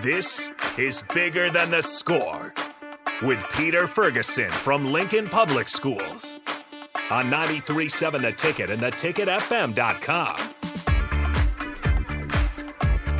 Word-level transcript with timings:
This 0.00 0.52
is 0.78 1.02
Bigger 1.12 1.50
Than 1.50 1.72
the 1.72 1.82
Score 1.82 2.54
with 3.20 3.44
Peter 3.54 3.88
Ferguson 3.88 4.48
from 4.48 4.92
Lincoln 4.92 5.26
Public 5.28 5.66
Schools 5.66 6.38
on 7.10 7.28
937 7.28 8.22
The 8.22 8.30
Ticket 8.30 8.70
and 8.70 8.80
theticketfm.com. 8.80 10.57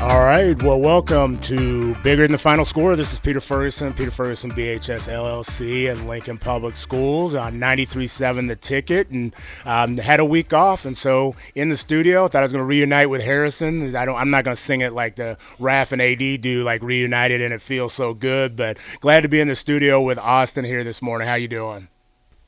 All 0.00 0.20
right. 0.20 0.60
Well, 0.62 0.80
welcome 0.80 1.38
to 1.38 1.92
Bigger 2.04 2.22
Than 2.22 2.30
the 2.30 2.38
Final 2.38 2.64
Score. 2.64 2.94
This 2.94 3.12
is 3.12 3.18
Peter 3.18 3.40
Ferguson, 3.40 3.92
Peter 3.92 4.12
Ferguson 4.12 4.52
BHS 4.52 5.12
LLC 5.12 5.90
and 5.90 6.06
Lincoln 6.06 6.38
Public 6.38 6.76
Schools 6.76 7.34
on 7.34 7.54
93.7 7.54 8.46
The 8.46 8.54
Ticket. 8.54 9.10
And 9.10 9.34
um, 9.64 9.96
had 9.96 10.20
a 10.20 10.24
week 10.24 10.52
off. 10.52 10.84
And 10.84 10.96
so 10.96 11.34
in 11.56 11.68
the 11.68 11.76
studio, 11.76 12.28
thought 12.28 12.38
I 12.38 12.42
was 12.42 12.52
going 12.52 12.62
to 12.62 12.66
reunite 12.66 13.10
with 13.10 13.24
Harrison. 13.24 13.96
I 13.96 14.04
don't, 14.04 14.16
I'm 14.16 14.30
not 14.30 14.44
going 14.44 14.56
to 14.56 14.62
sing 14.62 14.82
it 14.82 14.92
like 14.92 15.16
the 15.16 15.36
Raf 15.58 15.90
and 15.90 16.00
AD 16.00 16.42
do, 16.42 16.62
like 16.62 16.80
reunited 16.80 17.40
and 17.40 17.52
it 17.52 17.60
feels 17.60 17.92
so 17.92 18.14
good. 18.14 18.54
But 18.54 18.78
glad 19.00 19.22
to 19.22 19.28
be 19.28 19.40
in 19.40 19.48
the 19.48 19.56
studio 19.56 20.00
with 20.00 20.18
Austin 20.18 20.64
here 20.64 20.84
this 20.84 21.02
morning. 21.02 21.26
How 21.26 21.34
you 21.34 21.48
doing? 21.48 21.88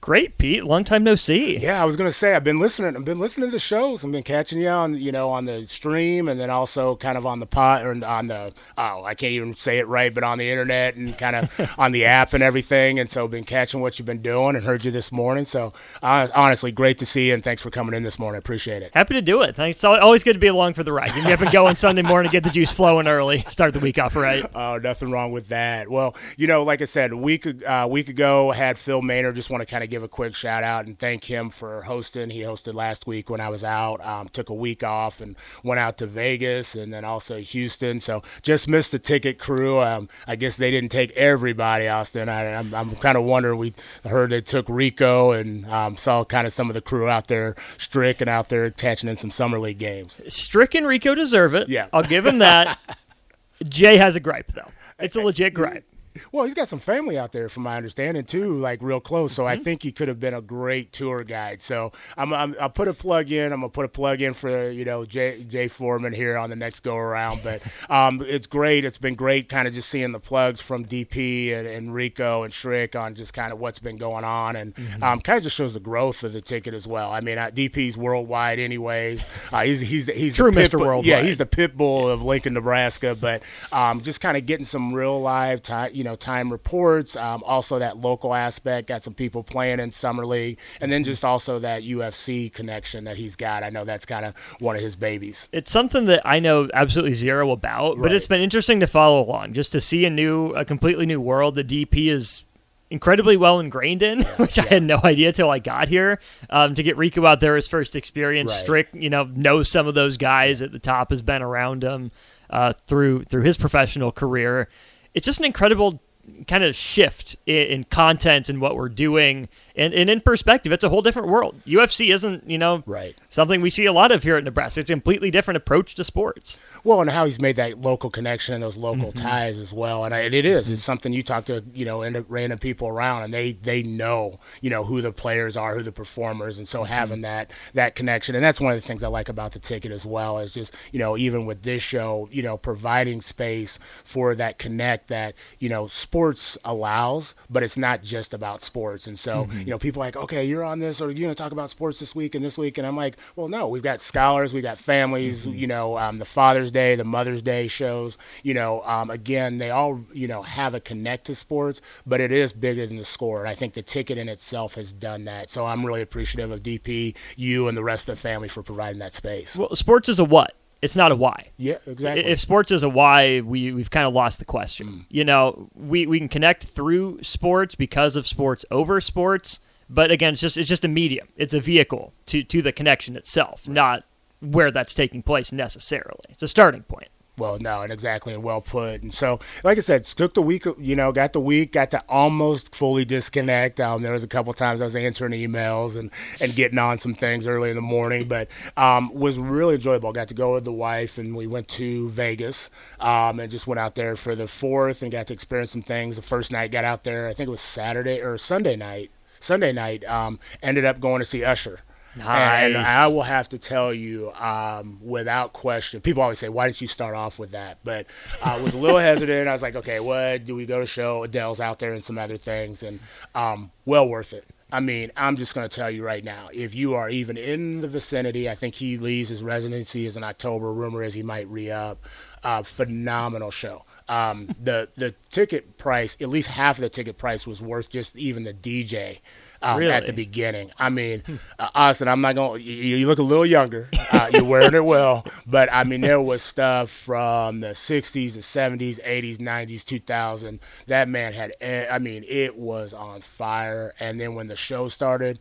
Great, 0.02 0.38
Pete. 0.38 0.64
Long 0.64 0.82
time 0.82 1.04
no 1.04 1.14
see. 1.14 1.58
Yeah, 1.58 1.82
I 1.82 1.84
was 1.84 1.94
gonna 1.94 2.10
say 2.10 2.34
I've 2.34 2.42
been 2.42 2.58
listening. 2.58 2.96
I've 2.96 3.04
been 3.04 3.18
listening 3.18 3.50
to 3.50 3.52
the 3.52 3.60
shows. 3.60 4.02
I've 4.02 4.10
been 4.10 4.22
catching 4.22 4.58
you 4.58 4.68
on, 4.68 4.94
you 4.94 5.12
know, 5.12 5.28
on 5.28 5.44
the 5.44 5.66
stream, 5.66 6.26
and 6.26 6.40
then 6.40 6.48
also 6.48 6.96
kind 6.96 7.18
of 7.18 7.26
on 7.26 7.38
the 7.38 7.46
pot 7.46 7.84
or 7.84 7.90
on 8.04 8.26
the 8.28 8.54
oh, 8.78 9.04
I 9.04 9.14
can't 9.14 9.32
even 9.32 9.54
say 9.54 9.78
it 9.78 9.86
right, 9.88 10.12
but 10.12 10.24
on 10.24 10.38
the 10.38 10.50
internet 10.50 10.96
and 10.96 11.16
kind 11.18 11.36
of 11.36 11.74
on 11.78 11.92
the 11.92 12.06
app 12.06 12.32
and 12.32 12.42
everything. 12.42 12.98
And 12.98 13.10
so, 13.10 13.28
been 13.28 13.44
catching 13.44 13.82
what 13.82 13.98
you've 13.98 14.06
been 14.06 14.22
doing 14.22 14.56
and 14.56 14.64
heard 14.64 14.86
you 14.86 14.90
this 14.90 15.12
morning. 15.12 15.44
So, 15.44 15.74
uh, 16.02 16.28
honestly, 16.34 16.72
great 16.72 16.96
to 16.98 17.06
see 17.06 17.28
you, 17.28 17.34
and 17.34 17.44
thanks 17.44 17.60
for 17.60 17.70
coming 17.70 17.94
in 17.94 18.02
this 18.02 18.18
morning. 18.18 18.38
Appreciate 18.38 18.82
it. 18.82 18.92
Happy 18.94 19.12
to 19.12 19.22
do 19.22 19.42
it. 19.42 19.54
Thanks. 19.54 19.76
It's 19.76 19.84
always 19.84 20.24
good 20.24 20.32
to 20.32 20.38
be 20.38 20.46
along 20.46 20.74
for 20.74 20.82
the 20.82 20.94
ride. 20.94 21.14
You 21.14 21.24
get 21.24 21.52
going 21.52 21.76
Sunday 21.76 22.02
morning, 22.02 22.30
to 22.30 22.32
get 22.32 22.44
the 22.44 22.50
juice 22.50 22.72
flowing 22.72 23.06
early, 23.06 23.44
start 23.50 23.74
the 23.74 23.80
week 23.80 23.98
off 23.98 24.16
right. 24.16 24.46
Oh, 24.60 24.78
nothing 24.78 25.10
wrong 25.10 25.32
with 25.32 25.48
that. 25.48 25.88
Well, 25.88 26.14
you 26.36 26.46
know, 26.46 26.62
like 26.62 26.82
I 26.82 26.84
said, 26.84 27.12
a 27.12 27.16
week 27.16 27.46
uh, 27.46 27.86
week 27.90 28.08
ago, 28.08 28.50
had 28.50 28.78
Phil 28.78 29.02
Maynard. 29.02 29.36
Just 29.36 29.50
want 29.50 29.60
to 29.60 29.66
kind 29.66 29.84
of 29.84 29.89
give 29.90 30.02
a 30.02 30.08
quick 30.08 30.34
shout 30.34 30.62
out 30.62 30.86
and 30.86 30.98
thank 30.98 31.24
him 31.24 31.50
for 31.50 31.82
hosting. 31.82 32.30
He 32.30 32.40
hosted 32.40 32.74
last 32.74 33.06
week 33.06 33.28
when 33.28 33.40
I 33.40 33.48
was 33.48 33.64
out. 33.64 34.04
Um, 34.04 34.28
took 34.28 34.48
a 34.48 34.54
week 34.54 34.82
off 34.82 35.20
and 35.20 35.36
went 35.62 35.80
out 35.80 35.98
to 35.98 36.06
Vegas 36.06 36.74
and 36.74 36.92
then 36.92 37.04
also 37.04 37.38
Houston. 37.38 38.00
So 38.00 38.22
just 38.42 38.68
missed 38.68 38.92
the 38.92 38.98
ticket 38.98 39.38
crew. 39.38 39.80
Um, 39.80 40.08
I 40.26 40.36
guess 40.36 40.56
they 40.56 40.70
didn't 40.70 40.90
take 40.90 41.10
everybody, 41.12 41.88
Austin. 41.88 42.28
I, 42.28 42.44
am 42.44 42.74
I'm, 42.74 42.90
I'm 42.90 42.96
kind 42.96 43.18
of 43.18 43.24
wondering. 43.24 43.58
We 43.58 43.74
heard 44.04 44.30
they 44.30 44.40
took 44.40 44.66
Rico 44.68 45.32
and 45.32 45.66
um, 45.66 45.96
saw 45.96 46.24
kind 46.24 46.46
of 46.46 46.52
some 46.52 46.70
of 46.70 46.74
the 46.74 46.80
crew 46.80 47.08
out 47.08 47.26
there, 47.26 47.56
Strick 47.76 48.20
and 48.20 48.30
out 48.30 48.48
there 48.48 48.70
catching 48.70 49.08
in 49.08 49.16
some 49.16 49.30
summer 49.30 49.58
league 49.58 49.78
games. 49.78 50.20
Strick 50.28 50.74
and 50.74 50.86
Rico 50.86 51.14
deserve 51.14 51.54
it. 51.54 51.68
Yeah, 51.68 51.88
I'll 51.92 52.02
give 52.02 52.24
him 52.24 52.38
that. 52.38 52.78
Jay 53.68 53.96
has 53.98 54.16
a 54.16 54.20
gripe 54.20 54.52
though. 54.52 54.70
It's 54.98 55.16
a 55.16 55.20
legit 55.20 55.54
gripe. 55.54 55.84
Well, 56.32 56.44
he's 56.44 56.54
got 56.54 56.68
some 56.68 56.78
family 56.80 57.18
out 57.18 57.32
there, 57.32 57.48
from 57.48 57.62
my 57.62 57.76
understanding, 57.76 58.24
too, 58.24 58.58
like 58.58 58.80
real 58.82 59.00
close. 59.00 59.32
So 59.32 59.44
mm-hmm. 59.44 59.60
I 59.60 59.62
think 59.62 59.82
he 59.82 59.92
could 59.92 60.08
have 60.08 60.18
been 60.18 60.34
a 60.34 60.40
great 60.40 60.92
tour 60.92 61.22
guide. 61.22 61.62
So 61.62 61.92
I'm, 62.16 62.32
i 62.32 62.46
will 62.46 62.68
put 62.68 62.88
a 62.88 62.94
plug 62.94 63.30
in. 63.30 63.52
I'm 63.52 63.60
gonna 63.60 63.70
put 63.70 63.84
a 63.84 63.88
plug 63.88 64.20
in 64.20 64.34
for 64.34 64.70
you 64.70 64.84
know 64.84 65.04
Jay, 65.04 65.44
Jay 65.44 65.68
Foreman 65.68 66.12
here 66.12 66.36
on 66.36 66.50
the 66.50 66.56
next 66.56 66.80
go 66.80 66.96
around. 66.96 67.42
But 67.42 67.62
um, 67.90 68.22
it's 68.26 68.46
great. 68.46 68.84
It's 68.84 68.98
been 68.98 69.14
great, 69.14 69.48
kind 69.48 69.68
of 69.68 69.74
just 69.74 69.88
seeing 69.88 70.12
the 70.12 70.20
plugs 70.20 70.60
from 70.60 70.84
DP 70.84 71.54
and, 71.54 71.66
and 71.66 71.94
Rico 71.94 72.42
and 72.42 72.52
Strick 72.52 72.96
on 72.96 73.14
just 73.14 73.32
kind 73.32 73.52
of 73.52 73.60
what's 73.60 73.78
been 73.78 73.96
going 73.96 74.24
on, 74.24 74.56
and 74.56 74.74
mm-hmm. 74.74 75.02
um, 75.02 75.20
kind 75.20 75.36
of 75.36 75.44
just 75.44 75.56
shows 75.56 75.74
the 75.74 75.80
growth 75.80 76.24
of 76.24 76.32
the 76.32 76.40
ticket 76.40 76.74
as 76.74 76.86
well. 76.86 77.12
I 77.12 77.20
mean, 77.20 77.38
uh, 77.38 77.50
DP's 77.52 77.96
worldwide, 77.96 78.58
anyways. 78.58 79.24
Uh, 79.52 79.62
he's 79.62 79.80
he's 79.80 80.06
he's 80.06 80.34
true 80.34 80.50
Mr. 80.50 80.80
Worldwide. 80.80 81.06
Yeah, 81.06 81.22
he's 81.22 81.38
the 81.38 81.46
pit 81.46 81.76
bull 81.76 82.08
of 82.08 82.22
Lincoln, 82.22 82.54
Nebraska. 82.54 83.14
But 83.14 83.42
um, 83.70 84.00
just 84.02 84.20
kind 84.20 84.36
of 84.36 84.44
getting 84.44 84.64
some 84.66 84.92
real 84.92 85.20
live 85.20 85.62
time 85.62 85.99
you 86.00 86.04
know 86.04 86.16
time 86.16 86.50
reports. 86.50 87.14
Um, 87.14 87.42
also 87.44 87.78
that 87.78 87.98
local 87.98 88.34
aspect. 88.34 88.88
Got 88.88 89.02
some 89.02 89.12
people 89.12 89.42
playing 89.42 89.80
in 89.80 89.90
summer 89.90 90.24
league, 90.24 90.58
and 90.80 90.90
then 90.90 91.04
just 91.04 91.26
also 91.26 91.58
that 91.58 91.82
UFC 91.82 92.50
connection 92.50 93.04
that 93.04 93.18
he's 93.18 93.36
got. 93.36 93.62
I 93.62 93.68
know 93.68 93.84
that's 93.84 94.06
kind 94.06 94.24
of 94.24 94.34
one 94.60 94.76
of 94.76 94.80
his 94.80 94.96
babies. 94.96 95.46
It's 95.52 95.70
something 95.70 96.06
that 96.06 96.22
I 96.24 96.40
know 96.40 96.70
absolutely 96.72 97.12
zero 97.12 97.50
about, 97.50 97.98
right. 97.98 98.04
but 98.04 98.12
it's 98.12 98.26
been 98.26 98.40
interesting 98.40 98.80
to 98.80 98.86
follow 98.86 99.22
along, 99.22 99.52
just 99.52 99.72
to 99.72 99.80
see 99.82 100.06
a 100.06 100.10
new, 100.10 100.54
a 100.54 100.64
completely 100.64 101.04
new 101.04 101.20
world. 101.20 101.54
The 101.54 101.64
DP 101.64 102.06
is 102.06 102.46
incredibly 102.88 103.36
well 103.36 103.60
ingrained 103.60 104.02
in, 104.02 104.20
yeah, 104.20 104.34
which 104.36 104.56
yeah. 104.56 104.64
I 104.64 104.68
had 104.68 104.82
no 104.82 105.00
idea 105.04 105.28
until 105.28 105.50
I 105.50 105.58
got 105.58 105.90
here. 105.90 106.18
Um, 106.48 106.74
to 106.76 106.82
get 106.82 106.96
Rico 106.96 107.26
out 107.26 107.40
there, 107.40 107.56
his 107.56 107.68
first 107.68 107.94
experience, 107.94 108.52
right. 108.52 108.60
Strick, 108.60 108.88
you 108.94 109.10
know, 109.10 109.24
knows 109.24 109.70
some 109.70 109.86
of 109.86 109.92
those 109.94 110.16
guys 110.16 110.62
at 110.62 110.72
the 110.72 110.78
top, 110.78 111.10
has 111.10 111.20
been 111.20 111.42
around 111.42 111.84
him 111.84 112.10
uh, 112.48 112.72
through 112.86 113.24
through 113.24 113.42
his 113.42 113.58
professional 113.58 114.12
career 114.12 114.70
it's 115.14 115.26
just 115.26 115.38
an 115.38 115.44
incredible 115.44 116.00
kind 116.46 116.62
of 116.62 116.76
shift 116.76 117.36
in, 117.46 117.66
in, 117.66 117.84
content 117.84 118.48
and 118.48 118.60
what 118.60 118.76
we're 118.76 118.88
doing. 118.88 119.48
And, 119.74 119.92
and 119.94 120.08
in 120.10 120.20
perspective 120.20 120.72
it's 120.72 120.84
a 120.84 120.88
whole 120.88 121.02
different 121.02 121.28
world. 121.28 121.60
Ufc 121.66 122.12
isn't 122.12 122.48
you 122.48 122.58
know 122.58 122.82
right. 122.86 123.16
something 123.30 123.60
we 123.60 123.70
see 123.70 123.86
a 123.86 123.92
lot 123.92 124.12
of 124.12 124.22
here 124.22 124.36
at 124.36 124.44
nebraska. 124.44 124.80
It's 124.80 124.90
a 124.90 124.94
completely 124.94 125.30
different 125.30 125.56
approach 125.56 125.94
to 125.96 126.04
sports 126.04 126.58
well, 126.84 127.00
and 127.00 127.10
how 127.10 127.24
he's 127.24 127.40
made 127.40 127.56
that 127.56 127.80
local 127.80 128.10
connection 128.10 128.54
and 128.54 128.62
those 128.62 128.76
local 128.76 129.12
mm-hmm. 129.12 129.26
ties 129.26 129.58
as 129.58 129.72
well. 129.72 130.04
And, 130.04 130.14
I, 130.14 130.20
and 130.20 130.34
it 130.34 130.46
is, 130.46 130.66
mm-hmm. 130.66 130.74
it's 130.74 130.82
something 130.82 131.12
you 131.12 131.22
talk 131.22 131.44
to, 131.46 131.64
you 131.72 131.84
know, 131.84 132.08
random 132.28 132.58
people 132.58 132.88
around, 132.88 133.22
and 133.22 133.34
they 133.34 133.52
they 133.52 133.82
know, 133.82 134.38
you 134.60 134.70
know, 134.70 134.84
who 134.84 135.00
the 135.00 135.12
players 135.12 135.56
are, 135.56 135.74
who 135.74 135.82
the 135.82 135.92
performers, 135.92 136.58
and 136.58 136.66
so 136.66 136.80
mm-hmm. 136.80 136.92
having 136.92 137.20
that 137.22 137.50
that 137.74 137.94
connection, 137.94 138.34
and 138.34 138.44
that's 138.44 138.60
one 138.60 138.72
of 138.72 138.80
the 138.80 138.86
things 138.86 139.02
I 139.02 139.08
like 139.08 139.28
about 139.28 139.52
the 139.52 139.58
ticket 139.58 139.92
as 139.92 140.06
well, 140.06 140.38
is 140.38 140.52
just, 140.52 140.74
you 140.92 140.98
know, 140.98 141.16
even 141.16 141.46
with 141.46 141.62
this 141.62 141.82
show, 141.82 142.28
you 142.32 142.42
know, 142.42 142.56
providing 142.56 143.20
space 143.20 143.78
for 144.04 144.34
that 144.34 144.58
connect 144.58 145.08
that 145.08 145.34
you 145.58 145.68
know 145.68 145.86
sports 145.86 146.56
allows, 146.64 147.34
but 147.48 147.62
it's 147.62 147.76
not 147.76 148.02
just 148.02 148.32
about 148.34 148.62
sports. 148.62 149.06
And 149.06 149.18
so, 149.18 149.44
mm-hmm. 149.44 149.58
you 149.60 149.66
know, 149.66 149.78
people 149.78 150.00
like, 150.00 150.16
okay, 150.16 150.44
you're 150.44 150.64
on 150.64 150.78
this, 150.78 151.00
or 151.00 151.06
you're 151.06 151.26
going 151.26 151.34
to 151.34 151.34
talk 151.34 151.52
about 151.52 151.70
sports 151.70 151.98
this 151.98 152.14
week 152.14 152.34
and 152.34 152.44
this 152.44 152.56
week, 152.56 152.78
and 152.78 152.86
I'm 152.86 152.96
like, 152.96 153.16
well, 153.36 153.48
no, 153.48 153.68
we've 153.68 153.82
got 153.82 154.00
scholars, 154.00 154.52
we've 154.52 154.62
got 154.62 154.78
families, 154.78 155.46
mm-hmm. 155.46 155.58
you 155.58 155.66
know, 155.66 155.98
um, 155.98 156.18
the 156.18 156.24
fathers 156.24 156.69
Father's 156.70 156.88
Day, 156.88 156.94
the 156.94 157.04
Mother's 157.04 157.42
Day 157.42 157.66
shows. 157.68 158.18
You 158.42 158.54
know, 158.54 158.82
um, 158.82 159.10
again, 159.10 159.58
they 159.58 159.70
all 159.70 160.00
you 160.12 160.28
know 160.28 160.42
have 160.42 160.74
a 160.74 160.80
connect 160.80 161.26
to 161.26 161.34
sports, 161.34 161.80
but 162.06 162.20
it 162.20 162.32
is 162.32 162.52
bigger 162.52 162.86
than 162.86 162.96
the 162.96 163.04
score. 163.04 163.40
And 163.40 163.48
I 163.48 163.54
think 163.54 163.74
the 163.74 163.82
ticket 163.82 164.18
in 164.18 164.28
itself 164.28 164.74
has 164.74 164.92
done 164.92 165.24
that. 165.24 165.50
So 165.50 165.66
I'm 165.66 165.84
really 165.84 166.02
appreciative 166.02 166.50
of 166.50 166.62
DP, 166.62 167.14
you, 167.36 167.68
and 167.68 167.76
the 167.76 167.84
rest 167.84 168.08
of 168.08 168.14
the 168.14 168.20
family 168.20 168.48
for 168.48 168.62
providing 168.62 169.00
that 169.00 169.12
space. 169.12 169.56
Well, 169.56 169.74
sports 169.74 170.08
is 170.08 170.18
a 170.18 170.24
what? 170.24 170.54
It's 170.82 170.96
not 170.96 171.12
a 171.12 171.16
why. 171.16 171.50
Yeah, 171.58 171.76
exactly. 171.86 172.24
If 172.24 172.40
sports 172.40 172.70
is 172.70 172.82
a 172.82 172.88
why, 172.88 173.40
we 173.40 173.72
we've 173.72 173.90
kind 173.90 174.06
of 174.06 174.14
lost 174.14 174.38
the 174.38 174.46
question. 174.46 174.86
Mm. 174.86 175.04
You 175.10 175.24
know, 175.24 175.68
we 175.74 176.06
we 176.06 176.18
can 176.18 176.28
connect 176.28 176.64
through 176.64 177.22
sports 177.22 177.74
because 177.74 178.16
of 178.16 178.26
sports 178.26 178.64
over 178.70 179.00
sports, 179.00 179.60
but 179.90 180.10
again, 180.10 180.32
it's 180.32 180.40
just 180.40 180.56
it's 180.56 180.68
just 180.68 180.84
a 180.84 180.88
medium. 180.88 181.28
It's 181.36 181.52
a 181.52 181.60
vehicle 181.60 182.14
to 182.26 182.42
to 182.44 182.62
the 182.62 182.72
connection 182.72 183.16
itself, 183.16 183.64
right. 183.66 183.74
not 183.74 184.04
where 184.40 184.70
that's 184.70 184.94
taking 184.94 185.22
place 185.22 185.52
necessarily. 185.52 186.24
It's 186.30 186.42
a 186.42 186.48
starting 186.48 186.82
point. 186.82 187.08
Well, 187.40 187.58
no, 187.58 187.80
and 187.80 187.90
exactly, 187.90 188.34
and 188.34 188.42
well 188.42 188.60
put. 188.60 189.00
And 189.00 189.14
so, 189.14 189.40
like 189.64 189.78
I 189.78 189.80
said, 189.80 190.04
took 190.04 190.34
the 190.34 190.42
week, 190.42 190.66
you 190.78 190.94
know, 190.94 191.10
got 191.10 191.32
the 191.32 191.40
week, 191.40 191.72
got 191.72 191.90
to 191.92 192.04
almost 192.06 192.74
fully 192.74 193.06
disconnect. 193.06 193.80
Um, 193.80 194.02
there 194.02 194.12
was 194.12 194.22
a 194.22 194.28
couple 194.28 194.52
times 194.52 194.82
I 194.82 194.84
was 194.84 194.94
answering 194.94 195.32
emails 195.32 195.96
and, 195.96 196.10
and 196.38 196.54
getting 196.54 196.78
on 196.78 196.98
some 196.98 197.14
things 197.14 197.46
early 197.46 197.70
in 197.70 197.76
the 197.76 197.82
morning, 197.82 198.28
but 198.28 198.48
um, 198.76 199.14
was 199.14 199.38
really 199.38 199.76
enjoyable. 199.76 200.12
Got 200.12 200.28
to 200.28 200.34
go 200.34 200.52
with 200.52 200.64
the 200.66 200.72
wife, 200.72 201.16
and 201.16 201.34
we 201.34 201.46
went 201.46 201.68
to 201.68 202.10
Vegas 202.10 202.68
um, 203.00 203.40
and 203.40 203.50
just 203.50 203.66
went 203.66 203.78
out 203.78 203.94
there 203.94 204.16
for 204.16 204.34
the 204.34 204.46
fourth 204.46 205.00
and 205.00 205.10
got 205.10 205.26
to 205.28 205.32
experience 205.32 205.70
some 205.70 205.80
things. 205.80 206.16
The 206.16 206.22
first 206.22 206.52
night, 206.52 206.70
got 206.70 206.84
out 206.84 207.04
there, 207.04 207.26
I 207.26 207.32
think 207.32 207.46
it 207.46 207.52
was 207.52 207.62
Saturday 207.62 208.20
or 208.20 208.36
Sunday 208.36 208.76
night. 208.76 209.10
Sunday 209.38 209.72
night, 209.72 210.04
um, 210.04 210.38
ended 210.62 210.84
up 210.84 211.00
going 211.00 211.20
to 211.20 211.24
see 211.24 211.42
Usher. 211.42 211.80
Nice. 212.16 212.64
And 212.64 212.76
I 212.76 213.06
will 213.08 213.22
have 213.22 213.48
to 213.50 213.58
tell 213.58 213.94
you, 213.94 214.32
um, 214.32 214.98
without 215.00 215.52
question, 215.52 216.00
people 216.00 216.22
always 216.22 216.38
say, 216.38 216.48
"Why 216.48 216.66
didn't 216.66 216.80
you 216.80 216.88
start 216.88 217.14
off 217.14 217.38
with 217.38 217.52
that?" 217.52 217.78
But 217.84 218.06
I 218.44 218.60
was 218.60 218.74
a 218.74 218.78
little 218.78 218.98
hesitant. 219.10 219.48
I 219.48 219.52
was 219.52 219.62
like, 219.62 219.76
"Okay, 219.76 220.00
what 220.00 220.44
do 220.44 220.56
we 220.56 220.66
go 220.66 220.80
to 220.80 220.86
show?" 220.86 221.22
Adele's 221.22 221.60
out 221.60 221.78
there 221.78 221.92
and 221.92 222.02
some 222.02 222.18
other 222.18 222.36
things, 222.36 222.82
and 222.82 222.98
um, 223.34 223.70
well 223.84 224.08
worth 224.08 224.32
it. 224.32 224.44
I 224.72 224.80
mean, 224.80 225.10
I'm 225.16 225.36
just 225.36 225.54
going 225.54 225.68
to 225.68 225.74
tell 225.74 225.90
you 225.90 226.04
right 226.04 226.24
now, 226.24 226.48
if 226.52 226.74
you 226.74 226.94
are 226.94 227.08
even 227.08 227.36
in 227.36 227.80
the 227.80 227.88
vicinity, 227.88 228.48
I 228.48 228.54
think 228.54 228.76
he 228.76 228.98
leaves 228.98 229.28
his 229.28 229.42
residency 229.42 230.06
is 230.06 230.16
in 230.16 230.22
October. 230.22 230.72
Rumor 230.72 231.02
is 231.02 231.14
he 231.14 231.22
might 231.22 231.48
re 231.48 231.70
up. 231.70 232.04
Uh, 232.42 232.62
phenomenal 232.62 233.50
show. 233.50 233.84
Um, 234.08 234.54
the 234.62 234.88
the 234.96 235.14
ticket 235.30 235.78
price, 235.78 236.16
at 236.20 236.28
least 236.28 236.48
half 236.48 236.78
of 236.78 236.82
the 236.82 236.88
ticket 236.88 237.18
price, 237.18 237.46
was 237.46 237.62
worth 237.62 237.88
just 237.88 238.16
even 238.16 238.44
the 238.44 238.54
DJ 238.54 239.20
um, 239.62 239.78
really? 239.78 239.92
at 239.92 240.06
the 240.06 240.12
beginning. 240.12 240.70
I 240.78 240.90
mean, 240.90 241.22
uh, 241.58 241.68
Austin, 241.74 242.08
I'm 242.08 242.20
not 242.20 242.34
going. 242.34 242.62
You, 242.62 242.96
you 242.96 243.06
look 243.06 243.18
a 243.18 243.22
little 243.22 243.46
younger. 243.46 243.88
Uh, 244.12 244.30
you're 244.32 244.44
wearing 244.44 244.74
it 244.74 244.84
well, 244.84 245.24
but 245.46 245.68
I 245.72 245.84
mean, 245.84 246.00
there 246.00 246.20
was 246.20 246.42
stuff 246.42 246.90
from 246.90 247.60
the 247.60 247.68
'60s, 247.68 248.34
the 248.34 248.40
'70s, 248.40 249.00
'80s, 249.04 249.38
'90s, 249.38 249.84
2000. 249.84 250.60
That 250.86 251.08
man 251.08 251.32
had. 251.32 251.52
I 251.62 251.98
mean, 251.98 252.24
it 252.28 252.56
was 252.56 252.94
on 252.94 253.20
fire. 253.20 253.94
And 254.00 254.20
then 254.20 254.34
when 254.34 254.46
the 254.46 254.56
show 254.56 254.88
started 254.88 255.38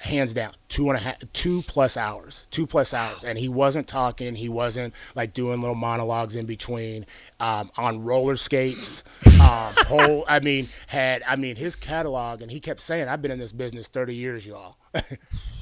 hands 0.00 0.32
down 0.32 0.52
two 0.68 0.88
and 0.88 0.96
a 0.96 1.00
half 1.00 1.16
two 1.34 1.62
plus 1.62 1.96
hours 1.96 2.46
two 2.50 2.66
plus 2.66 2.94
hours. 2.94 3.22
And 3.22 3.38
he 3.38 3.48
wasn't 3.48 3.86
talking. 3.86 4.34
He 4.34 4.48
wasn't 4.48 4.94
like 5.14 5.34
doing 5.34 5.60
little 5.60 5.74
monologues 5.74 6.36
in 6.36 6.46
between 6.46 7.04
um, 7.38 7.70
on 7.76 8.02
roller 8.02 8.36
skates 8.36 9.04
um, 9.40 9.74
whole 9.86 10.24
i 10.26 10.40
mean 10.40 10.68
had 10.86 11.22
i 11.26 11.36
mean 11.36 11.56
his 11.56 11.76
catalog 11.76 12.40
and 12.42 12.50
he 12.50 12.60
kept 12.60 12.80
saying 12.80 13.08
i've 13.08 13.22
been 13.22 13.30
in 13.30 13.38
this 13.38 13.52
business 13.52 13.88
30 13.88 14.14
years 14.14 14.46
y'all. 14.46 14.76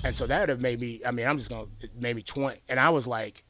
And 0.05 0.15
so 0.15 0.29
that 0.29 0.41
would 0.41 0.49
have 0.49 0.61
made 0.61 0.81
me 0.81 1.01
i 1.05 1.11
mean 1.11 1.27
i'm 1.27 1.39
just 1.39 1.51
gonna 1.51 1.67
maybe 1.99 2.19
me 2.19 2.23
20 2.23 2.61
and 2.69 2.79
i 2.79 2.89
was 2.89 3.07
like 3.07 3.43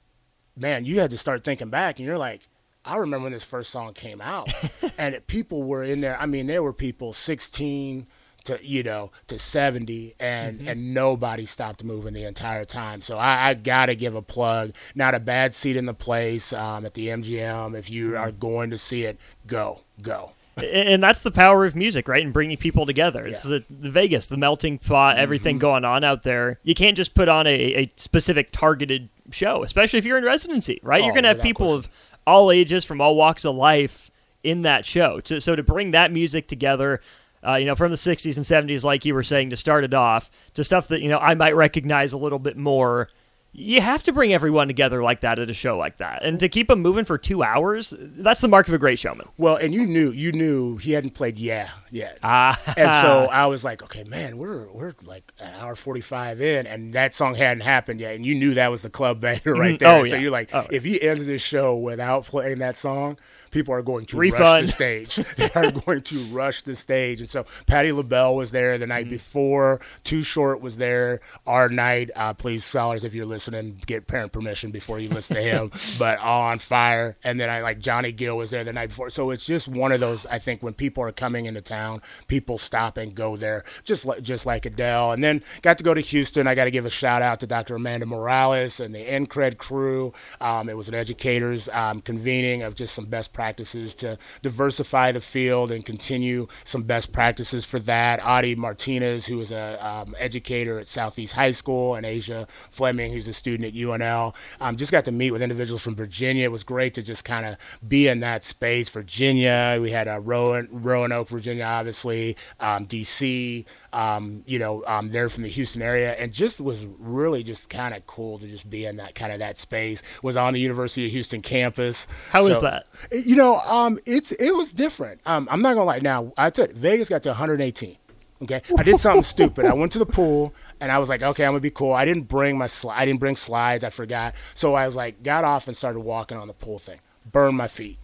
man 0.57 0.87
you 0.87 0.99
had 1.01 1.11
to 1.11 1.19
start 1.19 1.45
thinking 1.45 1.69
back. 1.69 1.99
And 1.99 2.07
you're 2.07 2.19
like 2.19 2.49
I 2.89 2.97
remember 2.97 3.25
when 3.25 3.33
this 3.33 3.45
first 3.45 3.69
song 3.69 3.93
came 3.93 4.21
out, 4.23 4.49
and 4.99 5.21
people 5.27 5.63
were 5.63 5.83
in 5.83 6.01
there. 6.01 6.19
I 6.19 6.25
mean, 6.25 6.47
there 6.47 6.63
were 6.63 6.73
people 6.73 7.13
16, 7.13 8.07
to 8.49 8.67
you 8.67 8.83
know 8.83 9.11
to 9.29 9.39
70 9.39 10.15
and 10.19 10.59
mm-hmm. 10.59 10.69
and 10.69 10.95
nobody 10.95 11.45
stopped 11.45 11.85
moving 11.85 12.15
the 12.15 12.25
entire 12.25 12.65
time 12.65 13.01
so 13.01 13.19
i, 13.19 13.49
I 13.49 13.55
gotta 13.55 13.95
give 13.95 14.15
a 14.15 14.23
plug 14.23 14.73
not 14.95 15.15
a 15.15 15.21
bad 15.21 15.55
seat 15.55 15.77
in 15.77 15.87
the 15.87 15.95
place 15.95 16.53
um, 16.53 16.85
at 16.85 16.95
the 16.95 17.09
mgm 17.09 17.77
if 17.77 17.91
you 17.91 18.17
are 18.17 18.31
mm-hmm. 18.31 18.39
going 18.39 18.71
to 18.71 18.79
see 18.79 19.05
it 19.05 19.19
go 19.47 19.81
go 20.03 20.33
and 20.63 21.03
that's 21.03 21.23
the 21.23 21.31
power 21.31 21.65
of 21.65 21.77
music, 21.77 22.09
right? 22.09 22.25
And 22.25 22.33
bringing 22.33 22.57
people 22.57 22.85
together. 22.85 23.23
Yeah. 23.25 23.33
It's 23.33 23.45
the, 23.45 23.65
the, 23.71 23.91
Vegas, 23.91 24.27
the 24.27 24.37
melting 24.37 24.79
pot, 24.79 25.17
everything 25.17 25.55
mm-hmm. 25.55 25.61
going 25.61 25.85
on 25.85 26.03
out 26.03 26.25
there. 26.25 26.59
You 26.65 26.75
can't 26.75 26.97
just 26.97 27.15
put 27.15 27.29
on 27.29 27.47
a, 27.47 27.51
a, 27.51 27.93
specific 27.97 28.51
targeted 28.51 29.09
show, 29.31 29.63
especially 29.63 30.01
if 30.01 30.05
you're 30.05 30.19
in 30.19 30.25
residency, 30.25 30.81
right? 30.83 31.01
Oh, 31.01 31.05
you're 31.05 31.15
going 31.15 31.23
to 31.23 31.29
have 31.29 31.41
people 31.41 31.67
question. 31.67 31.91
of 31.91 32.17
all 32.27 32.51
ages 32.51 32.85
from 32.85 33.01
all 33.01 33.15
walks 33.15 33.45
of 33.45 33.55
life 33.55 34.11
in 34.43 34.63
that 34.63 34.85
show. 34.85 35.21
So, 35.25 35.39
so 35.39 35.57
to 35.57 35.63
bring 35.63 35.93
that 35.93 36.13
music 36.13 36.49
together, 36.49 37.01
uh, 37.47 37.55
you 37.55 37.67
know, 37.67 37.75
from 37.75 37.91
the 37.91 37.97
60s 37.97 38.37
and 38.37 38.45
70s, 38.45 38.85
like 38.85 39.05
you 39.05 39.15
were 39.15 39.23
saying, 39.23 39.51
to 39.51 39.57
start 39.57 39.85
it 39.85 39.95
off, 39.95 40.31
to 40.55 40.65
stuff 40.65 40.89
that, 40.89 41.03
you 41.03 41.09
know, 41.09 41.19
I 41.19 41.35
might 41.35 41.55
recognize 41.55 42.13
a 42.13 42.19
little 42.19 42.39
bit 42.39 42.57
more. 42.57 43.09
You 43.53 43.81
have 43.81 44.03
to 44.05 44.13
bring 44.13 44.33
everyone 44.33 44.69
together 44.69 45.03
like 45.03 45.21
that 45.21 45.39
at 45.39 45.49
a 45.49 45.55
show 45.55 45.79
like 45.79 45.97
that. 45.99 46.23
And 46.23 46.39
to 46.41 46.49
keep 46.49 46.69
them 46.69 46.81
moving 46.81 47.05
for 47.05 47.17
two 47.17 47.43
hours, 47.43 47.95
that's 47.99 48.41
the 48.41 48.49
mark 48.49 48.69
of 48.69 48.75
a 48.75 48.79
great 48.79 48.99
showman. 48.99 49.29
Well, 49.39 49.57
and 49.57 49.73
you 49.73 49.87
knew, 49.87 50.11
you 50.11 50.33
knew 50.33 50.77
he 50.77 50.93
hadn't 50.93 51.15
played 51.15 51.39
Yeah 51.39 51.71
yet. 51.91 52.19
Ah. 52.23 52.61
and 52.77 52.93
so 53.03 53.29
I 53.33 53.47
was 53.47 53.65
like, 53.65 53.83
okay, 53.83 54.05
man, 54.05 54.37
we're, 54.37 54.69
we're 54.71 54.95
like 55.05 55.33
an 55.39 55.55
hour 55.55 55.75
45 55.75 56.41
in, 56.41 56.67
and 56.67 56.93
that 56.93 57.15
song 57.15 57.35
hadn't 57.35 57.63
happened 57.63 58.01
yet. 58.01 58.15
And 58.15 58.27
you 58.27 58.35
knew 58.35 58.55
that 58.55 58.71
was 58.71 58.83
the 58.83 58.91
club 58.91 59.21
banger 59.21 59.41
right 59.55 59.79
mm-hmm. 59.79 59.85
there. 59.85 60.01
Oh, 60.01 60.05
yeah. 60.05 60.11
So 60.11 60.17
you're 60.17 60.31
like, 60.31 60.55
oh. 60.55 60.67
if 60.71 60.85
he 60.85 61.01
ends 61.01 61.27
this 61.27 61.43
show 61.43 61.77
without 61.77 62.27
playing 62.27 62.59
that 62.59 62.77
song, 62.77 63.17
people 63.51 63.75
are 63.75 63.83
going 63.83 64.07
to 64.07 64.17
Refund. 64.17 64.41
rush 64.41 64.67
the 64.67 64.73
stage. 64.73 65.17
they 65.37 65.51
are 65.55 65.71
going 65.71 66.03
to 66.03 66.25
rush 66.27 66.63
the 66.63 66.77
stage. 66.77 67.21
And 67.21 67.29
so 67.29 67.47
Patti 67.67 67.93
LaBelle 67.93 68.37
was 68.37 68.51
there 68.51 68.79
the 68.79 68.87
night 68.87 69.07
mm-hmm. 69.07 69.15
before. 69.15 69.81
Too 70.05 70.23
Short 70.23 70.61
was 70.61 70.77
there 70.77 71.21
our 71.47 71.69
night. 71.69 72.11
Uh, 72.15 72.35
please, 72.35 72.65
scholars, 72.65 73.05
if 73.05 73.15
you're 73.15 73.27
listening, 73.27 73.81
get 73.87 74.07
parent 74.07 74.33
permission 74.33 74.71
before 74.71 74.99
you 74.99 75.09
listen 75.09 75.37
to 75.37 75.43
him. 75.43 75.71
but 75.99 76.19
all 76.21 76.43
on 76.43 76.59
fire. 76.59 77.17
And 77.25 77.41
then 77.41 77.51
I 77.51 77.63
like 77.63 77.79
Johnny 77.79 78.13
Gill 78.13 78.37
was 78.37 78.51
there 78.51 78.65
the 78.65 78.73
night 78.73 78.89
before. 78.89 79.11
So 79.11 79.31
it's 79.31 79.45
just 79.45 79.69
one 79.69 79.93
of 79.93 80.01
those. 80.01 80.27
I 80.27 80.39
think 80.39 80.63
when 80.63 80.75
people 80.75 81.03
are 81.05 81.13
coming 81.13 81.47
into 81.47 81.61
town, 81.61 82.03
people 82.27 82.59
stop 82.59 82.97
and 82.97 83.15
go 83.15 83.37
there, 83.37 83.65
just 83.85 84.05
like 84.05 84.23
just 84.23 84.47
like 84.47 84.67
Adele. 84.67 85.13
And 85.13 85.23
then 85.23 85.43
got 85.63 85.79
to 85.79 85.85
go 85.85 85.95
to 85.95 86.01
Houston. 86.01 86.47
I 86.47 86.55
got 86.55 86.65
to 86.65 86.71
give 86.71 86.87
a 86.87 86.91
shout 86.91 87.23
out 87.23 87.41
to 87.41 87.47
Dr. 87.47 87.77
Amanda 87.77 88.07
Morales 88.07 88.81
and 88.81 88.95
the 88.95 89.05
NCRED 89.05 89.59
crew. 89.59 90.13
Um, 90.41 90.69
it 90.69 90.77
was 90.77 90.89
an 90.89 90.95
educators 90.95 91.69
um, 91.71 92.01
convening 92.01 92.63
of 92.63 92.75
just 92.75 92.95
some 92.95 93.07
best 93.07 93.33
practices 93.39 93.95
to 93.95 94.19
diversify 94.43 95.13
the 95.13 95.21
field 95.21 95.71
and 95.71 95.85
continue 95.85 96.49
some 96.65 96.83
best 96.83 97.13
practices 97.13 97.65
for 97.65 97.79
that. 97.79 98.21
Adi 98.25 98.57
Martinez, 98.57 99.27
who 99.27 99.41
is 99.41 99.53
an 99.53 99.79
um, 99.79 100.17
educator 100.19 100.81
at 100.81 100.89
Southeast 100.89 101.35
High 101.35 101.53
School, 101.53 101.95
and 101.95 102.05
Asia 102.05 102.49
Fleming, 102.71 103.13
who's 103.13 103.29
a 103.29 103.33
student 103.33 103.69
at 103.69 103.75
UNL. 103.75 104.35
Um, 104.61 104.77
just 104.77 104.91
got 104.91 105.05
to 105.05 105.13
meet 105.13 105.31
with 105.31 105.41
individuals 105.41 105.83
from 105.83 105.95
Virginia. 105.95 106.47
It 106.47 106.51
was 106.51 106.65
great 106.65 106.95
to 106.95 107.03
just 107.03 107.25
kind 107.25 107.47
of 107.47 107.57
be 107.87 108.09
in 108.09 108.19
that 108.21 108.43
space. 108.43 108.89
Virginia, 108.89 109.79
we 109.81 109.91
had 109.91 110.09
uh, 110.09 110.19
Rowan, 110.19 110.69
Roanoke, 110.73 111.29
Virginia, 111.29 111.63
obviously, 111.63 112.37
um, 112.59 112.87
DC, 112.87 113.65
um, 113.93 114.43
you 114.47 114.59
know, 114.59 114.85
um, 114.87 115.11
they're 115.11 115.29
from 115.29 115.45
the 115.45 115.49
Houston 115.49 115.83
area, 115.83 116.13
and 116.13 116.33
just 116.33 116.61
was 116.61 116.87
really 116.99 117.43
just 117.43 117.69
kind 117.71 117.95
of 117.95 118.07
cool 118.07 118.39
to 118.39 118.47
just 118.47 118.69
be 118.69 118.87
in 118.87 118.97
that 118.97 119.15
kind 119.15 119.33
of 119.33 119.39
that 119.39 119.57
space. 119.57 120.03
Was 120.23 120.37
on 120.37 120.55
the 120.55 120.61
University 120.61 121.07
of 121.07 121.13
Houston 121.13 121.43
campus. 121.43 122.07
How 122.31 122.43
so, 122.47 122.53
is 122.53 122.61
that? 122.61 122.87
You 123.11 123.37
know, 123.37 123.59
um, 123.61 123.99
it's 124.07 124.33
it 124.33 124.53
was 124.55 124.73
different. 124.73 125.21
Um, 125.27 125.49
I'm 125.51 125.63
not 125.63 125.75
gonna 125.75 125.85
lie. 125.85 126.01
Now, 126.01 126.33
I 126.37 126.51
took 126.51 126.73
Vegas 126.73 127.09
got 127.09 127.23
to 127.25 127.31
118. 127.31 127.97
Okay, 128.41 128.63
I 128.77 128.83
did 128.83 128.99
something 128.99 129.23
stupid. 129.25 129.67
I 129.67 129.75
went 129.75 129.93
to 129.93 129.99
the 129.99 130.07
pool 130.07 130.55
and 130.81 130.93
I 130.93 130.99
was 130.99 131.09
like, 131.09 131.23
okay, 131.23 131.45
I'm 131.45 131.53
gonna 131.53 131.61
be 131.61 131.71
cool. 131.71 131.93
I 131.93 132.05
didn't 132.05 132.29
bring 132.29 132.57
my 132.57 132.67
sli- 132.67 132.95
I 132.95 133.05
didn't 133.05 133.21
bring 133.21 133.37
slides. 133.37 133.85
I 133.85 133.91
forgot. 133.91 134.35
So 134.55 134.75
I 134.75 134.87
was 134.87 134.95
like, 134.95 135.23
got 135.23 135.45
off 135.45 135.67
and 135.67 135.77
started 135.77 136.01
walking 136.01 136.39
on 136.39 136.47
the 136.47 136.55
pool 136.55 136.79
thing. 136.79 137.01
Burned 137.31 137.57
my 137.57 137.69
feet. 137.69 137.99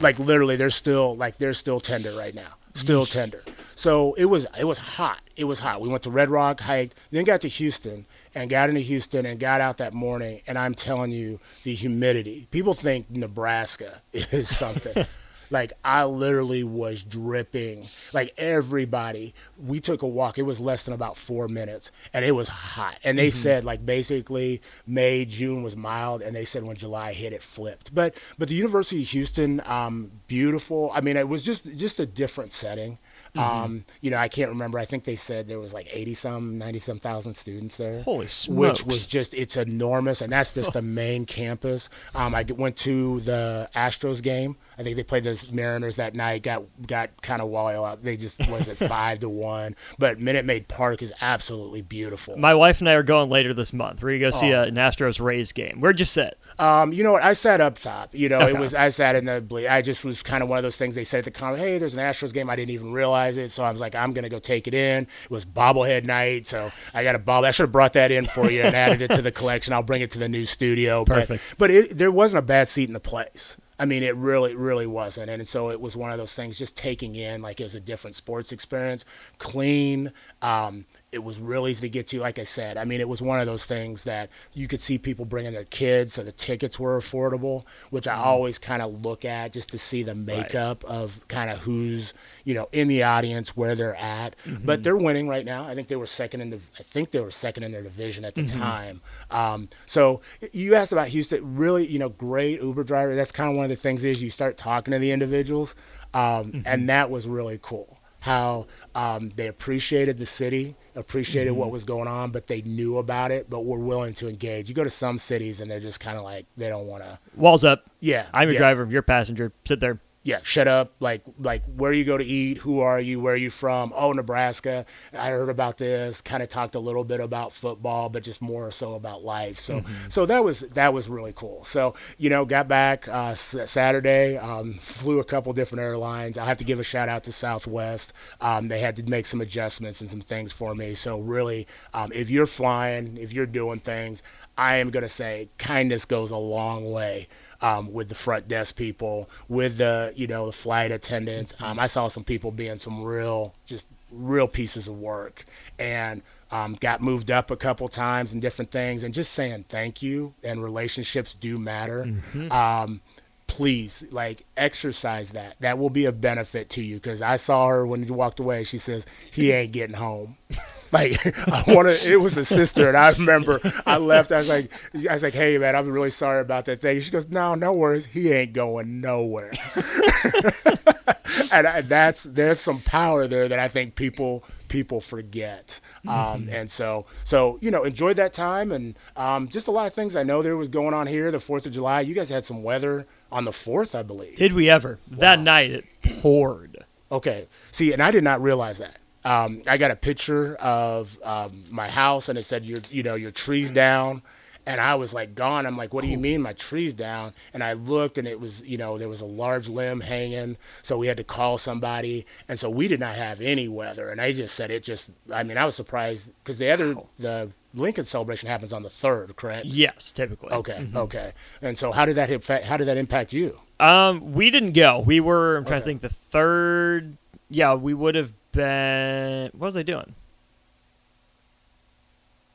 Like 0.00 0.18
literally, 0.18 0.56
they're 0.56 0.70
still 0.70 1.16
like 1.16 1.38
they're 1.38 1.54
still 1.54 1.80
tender 1.80 2.12
right 2.12 2.34
now. 2.34 2.54
Still 2.74 3.06
tender. 3.06 3.42
So 3.78 4.14
it 4.14 4.24
was 4.24 4.44
it 4.58 4.64
was 4.64 4.76
hot. 4.76 5.20
It 5.36 5.44
was 5.44 5.60
hot. 5.60 5.80
We 5.80 5.88
went 5.88 6.02
to 6.02 6.10
Red 6.10 6.30
Rock, 6.30 6.60
hiked, 6.60 6.96
then 7.12 7.22
got 7.22 7.42
to 7.42 7.48
Houston 7.48 8.06
and 8.34 8.50
got 8.50 8.68
into 8.68 8.80
Houston 8.80 9.24
and 9.24 9.38
got 9.38 9.60
out 9.60 9.76
that 9.76 9.94
morning. 9.94 10.40
And 10.48 10.58
I'm 10.58 10.74
telling 10.74 11.12
you, 11.12 11.38
the 11.62 11.76
humidity. 11.76 12.48
People 12.50 12.74
think 12.74 13.08
Nebraska 13.08 14.02
is 14.12 14.48
something. 14.48 15.06
like 15.50 15.74
I 15.84 16.06
literally 16.06 16.64
was 16.64 17.04
dripping. 17.04 17.86
Like 18.12 18.34
everybody, 18.36 19.32
we 19.56 19.78
took 19.78 20.02
a 20.02 20.08
walk. 20.08 20.38
It 20.38 20.42
was 20.42 20.58
less 20.58 20.82
than 20.82 20.92
about 20.92 21.16
four 21.16 21.46
minutes, 21.46 21.92
and 22.12 22.24
it 22.24 22.32
was 22.32 22.48
hot. 22.48 22.98
And 23.04 23.16
they 23.16 23.28
mm-hmm. 23.28 23.38
said 23.38 23.64
like 23.64 23.86
basically 23.86 24.60
May, 24.88 25.24
June 25.24 25.62
was 25.62 25.76
mild, 25.76 26.20
and 26.20 26.34
they 26.34 26.44
said 26.44 26.64
when 26.64 26.74
July 26.74 27.12
hit, 27.12 27.32
it 27.32 27.44
flipped. 27.44 27.94
But 27.94 28.16
but 28.38 28.48
the 28.48 28.56
University 28.56 29.02
of 29.02 29.08
Houston, 29.10 29.62
um, 29.66 30.10
beautiful. 30.26 30.90
I 30.92 31.00
mean, 31.00 31.16
it 31.16 31.28
was 31.28 31.44
just 31.44 31.76
just 31.76 32.00
a 32.00 32.06
different 32.06 32.52
setting. 32.52 32.98
Mm-hmm. 33.34 33.40
Um, 33.40 33.84
you 34.00 34.10
know, 34.10 34.16
I 34.16 34.28
can't 34.28 34.50
remember. 34.50 34.78
I 34.78 34.84
think 34.84 35.04
they 35.04 35.16
said 35.16 35.48
there 35.48 35.58
was 35.58 35.74
like 35.74 35.88
eighty 35.92 36.14
some, 36.14 36.58
ninety 36.58 36.78
some 36.78 36.98
thousand 36.98 37.34
students 37.34 37.76
there. 37.76 38.02
Holy 38.02 38.28
smokes! 38.28 38.84
Which 38.84 38.86
was 38.86 39.06
just 39.06 39.34
it's 39.34 39.56
enormous, 39.56 40.20
and 40.22 40.32
that's 40.32 40.52
just 40.52 40.72
the 40.72 40.82
main 40.82 41.26
campus. 41.26 41.88
Um, 42.14 42.34
I 42.34 42.44
went 42.44 42.76
to 42.78 43.20
the 43.20 43.68
Astros 43.74 44.22
game. 44.22 44.56
I 44.78 44.84
think 44.84 44.94
they 44.94 45.02
played 45.02 45.24
the 45.24 45.48
Mariners 45.50 45.96
that 45.96 46.14
night. 46.14 46.44
Got 46.44 46.64
got 46.86 47.20
kind 47.20 47.42
of 47.42 47.48
wild 47.48 47.84
out. 47.84 48.02
They 48.04 48.16
just 48.16 48.38
was 48.48 48.68
it 48.68 48.76
five 48.88 49.18
to 49.20 49.28
one. 49.28 49.74
But 49.98 50.20
Minute 50.20 50.44
Maid 50.44 50.68
Park 50.68 51.02
is 51.02 51.12
absolutely 51.20 51.82
beautiful. 51.82 52.36
My 52.36 52.54
wife 52.54 52.78
and 52.80 52.88
I 52.88 52.92
are 52.92 53.02
going 53.02 53.28
later 53.28 53.52
this 53.52 53.72
month. 53.72 54.02
We're 54.02 54.18
gonna 54.18 54.30
go 54.30 54.38
see 54.38 54.54
oh. 54.54 54.62
an 54.62 54.76
Astros 54.76 55.20
Rays 55.20 55.50
game. 55.50 55.80
Where'd 55.80 55.98
you 55.98 56.06
sit? 56.06 56.38
Um, 56.60 56.92
you 56.92 57.02
know 57.02 57.12
what? 57.12 57.24
I 57.24 57.32
sat 57.32 57.60
up 57.60 57.78
top. 57.78 58.14
You 58.14 58.28
know, 58.28 58.40
okay. 58.40 58.50
it 58.50 58.58
was 58.58 58.72
I 58.72 58.90
sat 58.90 59.16
in 59.16 59.24
the. 59.24 59.66
I 59.68 59.82
just 59.82 60.04
was 60.04 60.22
kind 60.22 60.44
of 60.44 60.48
one 60.48 60.58
of 60.58 60.62
those 60.62 60.76
things. 60.76 60.94
They 60.94 61.02
said 61.02 61.18
at 61.18 61.24
the 61.24 61.32
comment, 61.32 61.58
"Hey, 61.58 61.78
there's 61.78 61.94
an 61.94 62.00
Astros 62.00 62.32
game." 62.32 62.48
I 62.48 62.54
didn't 62.54 62.70
even 62.70 62.92
realize 62.92 63.36
it, 63.36 63.50
so 63.50 63.64
I 63.64 63.72
was 63.72 63.80
like, 63.80 63.96
"I'm 63.96 64.12
gonna 64.12 64.28
go 64.28 64.38
take 64.38 64.68
it 64.68 64.74
in." 64.74 65.04
It 65.24 65.30
was 65.30 65.44
bobblehead 65.44 66.04
night, 66.04 66.46
so 66.46 66.70
I 66.94 67.02
got 67.02 67.16
a 67.16 67.18
bob. 67.18 67.42
I 67.42 67.50
should 67.50 67.64
have 67.64 67.72
brought 67.72 67.94
that 67.94 68.12
in 68.12 68.26
for 68.26 68.48
you 68.48 68.62
and 68.62 68.76
added 68.76 69.02
it 69.02 69.10
to 69.16 69.22
the 69.22 69.32
collection. 69.38 69.72
I'll 69.72 69.82
bring 69.82 70.02
it 70.02 70.12
to 70.12 70.20
the 70.20 70.28
new 70.28 70.46
studio. 70.46 71.04
Perfect. 71.04 71.42
But, 71.50 71.58
but 71.58 71.70
it, 71.72 71.98
there 71.98 72.12
wasn't 72.12 72.38
a 72.38 72.42
bad 72.42 72.68
seat 72.68 72.88
in 72.88 72.92
the 72.92 73.00
place. 73.00 73.56
I 73.78 73.84
mean, 73.84 74.02
it 74.02 74.16
really, 74.16 74.56
really 74.56 74.86
wasn't. 74.86 75.30
And 75.30 75.46
so 75.46 75.70
it 75.70 75.80
was 75.80 75.96
one 75.96 76.10
of 76.10 76.18
those 76.18 76.34
things 76.34 76.58
just 76.58 76.76
taking 76.76 77.14
in 77.14 77.42
like 77.42 77.60
it 77.60 77.64
was 77.64 77.74
a 77.74 77.80
different 77.80 78.16
sports 78.16 78.52
experience, 78.52 79.04
clean. 79.38 80.12
Um, 80.42 80.84
it 81.10 81.24
was 81.24 81.38
really 81.38 81.70
easy 81.70 81.80
to 81.82 81.88
get 81.88 82.06
to. 82.08 82.20
Like 82.20 82.38
I 82.38 82.44
said, 82.44 82.76
I 82.76 82.84
mean, 82.84 83.00
it 83.00 83.08
was 83.08 83.22
one 83.22 83.40
of 83.40 83.46
those 83.46 83.64
things 83.64 84.04
that 84.04 84.28
you 84.52 84.68
could 84.68 84.80
see 84.80 84.98
people 84.98 85.24
bringing 85.24 85.52
their 85.52 85.64
kids, 85.64 86.12
so 86.12 86.22
the 86.22 86.32
tickets 86.32 86.78
were 86.78 86.98
affordable, 86.98 87.64
which 87.90 88.06
I 88.06 88.12
mm-hmm. 88.12 88.24
always 88.28 88.58
kind 88.58 88.82
of 88.82 89.02
look 89.02 89.24
at 89.24 89.54
just 89.54 89.70
to 89.70 89.78
see 89.78 90.02
the 90.02 90.14
makeup 90.14 90.84
right. 90.84 90.92
of 90.92 91.26
kind 91.28 91.50
of 91.50 91.60
who's 91.60 92.12
you 92.44 92.54
know 92.54 92.68
in 92.72 92.88
the 92.88 93.02
audience, 93.04 93.56
where 93.56 93.74
they're 93.74 93.96
at. 93.96 94.36
Mm-hmm. 94.44 94.66
But 94.66 94.82
they're 94.82 94.96
winning 94.96 95.28
right 95.28 95.46
now. 95.46 95.64
I 95.64 95.74
think 95.74 95.88
they 95.88 95.96
were 95.96 96.06
second 96.06 96.42
in 96.42 96.50
the. 96.50 96.60
I 96.78 96.82
think 96.82 97.10
they 97.10 97.20
were 97.20 97.30
second 97.30 97.62
in 97.62 97.72
their 97.72 97.82
division 97.82 98.24
at 98.26 98.34
the 98.34 98.42
mm-hmm. 98.42 98.60
time. 98.60 99.00
Um, 99.30 99.68
so 99.86 100.20
you 100.52 100.74
asked 100.74 100.92
about 100.92 101.08
Houston. 101.08 101.56
Really, 101.56 101.86
you 101.86 101.98
know, 101.98 102.10
great 102.10 102.60
Uber 102.60 102.84
driver. 102.84 103.16
That's 103.16 103.32
kind 103.32 103.50
of 103.50 103.56
one 103.56 103.64
of 103.64 103.70
the 103.70 103.76
things 103.76 104.04
is 104.04 104.22
you 104.22 104.30
start 104.30 104.58
talking 104.58 104.92
to 104.92 104.98
the 104.98 105.12
individuals, 105.12 105.74
um, 106.12 106.52
and 106.52 106.64
mm-hmm. 106.64 106.86
that 106.86 107.10
was 107.10 107.26
really 107.26 107.58
cool. 107.62 107.98
How 108.20 108.66
um, 108.94 109.30
they 109.36 109.46
appreciated 109.46 110.18
the 110.18 110.26
city 110.26 110.74
appreciated 110.98 111.50
mm-hmm. 111.50 111.60
what 111.60 111.70
was 111.70 111.84
going 111.84 112.08
on, 112.08 112.30
but 112.30 112.46
they 112.46 112.62
knew 112.62 112.98
about 112.98 113.30
it, 113.30 113.48
but 113.48 113.64
were 113.64 113.78
willing 113.78 114.14
to 114.14 114.28
engage. 114.28 114.68
You 114.68 114.74
go 114.74 114.84
to 114.84 114.90
some 114.90 115.18
cities 115.18 115.60
and 115.60 115.70
they're 115.70 115.80
just 115.80 116.00
kind 116.00 116.18
of 116.18 116.24
like 116.24 116.46
they 116.56 116.68
don't 116.68 116.86
want 116.86 117.04
to. 117.04 117.18
Walls 117.36 117.64
up. 117.64 117.90
Yeah, 118.00 118.26
I'm 118.32 118.48
your 118.48 118.54
yeah. 118.54 118.58
driver. 118.58 118.86
You're 118.90 119.02
passenger. 119.02 119.52
Sit 119.64 119.80
there. 119.80 119.98
Yeah, 120.24 120.40
shut 120.42 120.68
up. 120.68 120.94
Like, 121.00 121.22
like 121.38 121.62
where 121.64 121.92
you 121.92 122.04
go 122.04 122.18
to 122.18 122.24
eat? 122.24 122.58
Who 122.58 122.80
are 122.80 123.00
you? 123.00 123.20
Where 123.20 123.34
are 123.34 123.36
you 123.36 123.50
from? 123.50 123.92
Oh, 123.96 124.12
Nebraska. 124.12 124.84
I 125.12 125.30
heard 125.30 125.48
about 125.48 125.78
this. 125.78 126.20
Kind 126.20 126.42
of 126.42 126.48
talked 126.48 126.74
a 126.74 126.80
little 126.80 127.04
bit 127.04 127.20
about 127.20 127.52
football, 127.52 128.08
but 128.08 128.24
just 128.24 128.42
more 128.42 128.70
so 128.72 128.94
about 128.94 129.24
life. 129.24 129.58
So, 129.58 129.80
mm-hmm. 129.80 130.08
so 130.08 130.26
that 130.26 130.44
was 130.44 130.60
that 130.60 130.92
was 130.92 131.08
really 131.08 131.32
cool. 131.34 131.64
So, 131.64 131.94
you 132.18 132.30
know, 132.30 132.44
got 132.44 132.68
back 132.68 133.08
uh, 133.08 133.34
Saturday. 133.34 134.36
Um, 134.36 134.74
flew 134.82 135.20
a 135.20 135.24
couple 135.24 135.52
different 135.52 135.82
airlines. 135.82 136.36
I 136.36 136.44
have 136.44 136.58
to 136.58 136.64
give 136.64 136.80
a 136.80 136.84
shout 136.84 137.08
out 137.08 137.24
to 137.24 137.32
Southwest. 137.32 138.12
Um, 138.40 138.68
they 138.68 138.80
had 138.80 138.96
to 138.96 139.04
make 139.04 139.24
some 139.24 139.40
adjustments 139.40 140.00
and 140.00 140.10
some 140.10 140.20
things 140.20 140.52
for 140.52 140.74
me. 140.74 140.94
So, 140.94 141.20
really, 141.20 141.66
um, 141.94 142.10
if 142.12 142.28
you're 142.28 142.46
flying, 142.46 143.16
if 143.16 143.32
you're 143.32 143.46
doing 143.46 143.78
things, 143.78 144.22
I 144.58 144.76
am 144.76 144.90
going 144.90 145.04
to 145.04 145.08
say 145.08 145.48
kindness 145.58 146.04
goes 146.04 146.32
a 146.32 146.36
long 146.36 146.90
way 146.90 147.28
um, 147.60 147.92
with 147.92 148.08
the 148.08 148.14
front 148.14 148.48
desk 148.48 148.76
people, 148.76 149.28
with 149.48 149.78
the 149.78 150.12
you 150.16 150.26
know 150.26 150.46
the 150.46 150.52
flight 150.52 150.90
attendants. 150.90 151.52
Mm-hmm. 151.52 151.64
Um, 151.64 151.78
I 151.78 151.86
saw 151.86 152.08
some 152.08 152.24
people 152.24 152.50
being 152.50 152.78
some 152.78 153.02
real 153.02 153.54
just 153.66 153.86
real 154.10 154.48
pieces 154.48 154.88
of 154.88 154.98
work 154.98 155.44
and 155.78 156.22
um, 156.50 156.74
got 156.80 157.02
moved 157.02 157.30
up 157.30 157.50
a 157.50 157.56
couple 157.56 157.88
times 157.88 158.32
and 158.32 158.40
different 158.40 158.70
things 158.70 159.04
and 159.04 159.12
just 159.12 159.32
saying 159.32 159.64
thank 159.68 160.02
you 160.02 160.32
and 160.42 160.62
relationships 160.62 161.34
do 161.34 161.58
matter 161.58 162.04
mm-hmm. 162.04 162.50
um, 162.50 163.00
please 163.46 164.04
like 164.10 164.44
exercise 164.56 165.32
that 165.32 165.56
that 165.60 165.78
will 165.78 165.90
be 165.90 166.06
a 166.06 166.12
benefit 166.12 166.68
to 166.68 166.82
you 166.82 166.96
because 166.96 167.22
i 167.22 167.36
saw 167.36 167.66
her 167.66 167.86
when 167.86 168.04
you 168.04 168.12
walked 168.12 168.40
away 168.40 168.62
she 168.62 168.78
says 168.78 169.06
he 169.30 169.52
ain't 169.52 169.72
getting 169.72 169.96
home 169.96 170.36
like 170.92 171.26
I 171.48 171.64
want 171.68 171.88
to. 171.88 172.10
It 172.10 172.20
was 172.20 172.36
a 172.36 172.44
sister, 172.44 172.88
and 172.88 172.96
I 172.96 173.10
remember 173.12 173.60
I 173.86 173.98
left. 173.98 174.32
I 174.32 174.38
was 174.38 174.48
like, 174.48 174.70
I 175.08 175.14
was 175.14 175.22
like, 175.22 175.34
hey 175.34 175.58
man, 175.58 175.76
I'm 175.76 175.88
really 175.90 176.10
sorry 176.10 176.40
about 176.40 176.64
that 176.66 176.80
thing. 176.80 177.00
She 177.00 177.10
goes, 177.10 177.28
no, 177.28 177.54
no 177.54 177.72
worries. 177.72 178.06
He 178.06 178.32
ain't 178.32 178.52
going 178.52 179.00
nowhere. 179.00 179.52
and 181.52 181.66
I, 181.66 181.80
that's 181.82 182.22
there's 182.24 182.60
some 182.60 182.80
power 182.80 183.26
there 183.26 183.48
that 183.48 183.58
I 183.58 183.68
think 183.68 183.94
people 183.94 184.44
people 184.68 185.00
forget. 185.00 185.80
Um, 186.06 186.42
mm-hmm. 186.42 186.48
and 186.50 186.70
so, 186.70 187.06
so 187.24 187.58
you 187.60 187.70
know, 187.70 187.84
enjoyed 187.84 188.16
that 188.16 188.32
time, 188.32 188.72
and 188.72 188.96
um, 189.16 189.48
just 189.48 189.66
a 189.66 189.70
lot 189.70 189.86
of 189.86 189.94
things 189.94 190.16
I 190.16 190.22
know 190.22 190.42
there 190.42 190.56
was 190.56 190.68
going 190.68 190.94
on 190.94 191.06
here. 191.06 191.30
The 191.30 191.40
Fourth 191.40 191.66
of 191.66 191.72
July, 191.72 192.02
you 192.02 192.14
guys 192.14 192.28
had 192.30 192.44
some 192.44 192.62
weather 192.62 193.06
on 193.30 193.44
the 193.44 193.52
fourth, 193.52 193.94
I 193.94 194.02
believe. 194.02 194.36
Did 194.36 194.52
we 194.52 194.70
ever? 194.70 194.98
Wow. 195.10 195.18
That 195.18 195.40
night 195.40 195.70
it 195.70 195.84
poured. 196.20 196.84
Okay, 197.10 197.48
see, 197.72 197.92
and 197.92 198.02
I 198.02 198.10
did 198.10 198.24
not 198.24 198.42
realize 198.42 198.78
that. 198.78 198.98
Um, 199.28 199.60
I 199.66 199.76
got 199.76 199.90
a 199.90 199.96
picture 199.96 200.56
of 200.56 201.18
um, 201.22 201.64
my 201.70 201.90
house, 201.90 202.30
and 202.30 202.38
it 202.38 202.44
said 202.44 202.64
your, 202.64 202.80
you 202.90 203.02
know, 203.02 203.14
your 203.14 203.30
trees 203.30 203.70
down, 203.70 204.22
and 204.64 204.80
I 204.80 204.94
was 204.94 205.12
like 205.12 205.34
gone. 205.34 205.66
I'm 205.66 205.76
like, 205.76 205.92
what 205.92 206.02
do 206.02 206.08
you 206.08 206.16
mean 206.16 206.40
my 206.40 206.54
trees 206.54 206.94
down? 206.94 207.34
And 207.52 207.62
I 207.62 207.74
looked, 207.74 208.16
and 208.16 208.26
it 208.26 208.40
was, 208.40 208.66
you 208.66 208.78
know, 208.78 208.96
there 208.96 209.08
was 209.08 209.20
a 209.20 209.26
large 209.26 209.68
limb 209.68 210.00
hanging, 210.00 210.56
so 210.82 210.96
we 210.96 211.08
had 211.08 211.18
to 211.18 211.24
call 211.24 211.58
somebody, 211.58 212.24
and 212.48 212.58
so 212.58 212.70
we 212.70 212.88
did 212.88 213.00
not 213.00 213.16
have 213.16 213.42
any 213.42 213.68
weather. 213.68 214.08
And 214.08 214.18
I 214.18 214.32
just 214.32 214.54
said 214.54 214.70
it 214.70 214.82
just, 214.82 215.10
I 215.30 215.42
mean, 215.42 215.58
I 215.58 215.66
was 215.66 215.74
surprised 215.74 216.32
because 216.42 216.56
the 216.56 216.70
other 216.70 216.96
the 217.18 217.50
Lincoln 217.74 218.06
celebration 218.06 218.48
happens 218.48 218.72
on 218.72 218.82
the 218.82 218.90
third, 218.90 219.36
correct? 219.36 219.66
Yes, 219.66 220.10
typically. 220.10 220.52
Okay, 220.52 220.78
mm-hmm. 220.78 220.96
okay. 220.96 221.32
And 221.60 221.76
so 221.76 221.92
how 221.92 222.06
did 222.06 222.16
that 222.16 222.30
impact, 222.30 222.64
how 222.64 222.78
did 222.78 222.88
that 222.88 222.96
impact 222.96 223.34
you? 223.34 223.58
Um, 223.78 224.32
we 224.32 224.50
didn't 224.50 224.72
go. 224.72 225.00
We 225.00 225.20
were. 225.20 225.58
I'm 225.58 225.64
trying 225.64 225.82
okay. 225.82 225.82
to 225.82 225.86
think. 225.86 226.00
The 226.00 226.08
third. 226.08 227.18
Yeah, 227.50 227.74
we 227.74 227.94
would 227.94 228.14
have 228.14 228.32
been. 228.58 229.50
What 229.52 229.66
was 229.66 229.76
I 229.76 229.82
doing? 229.82 230.14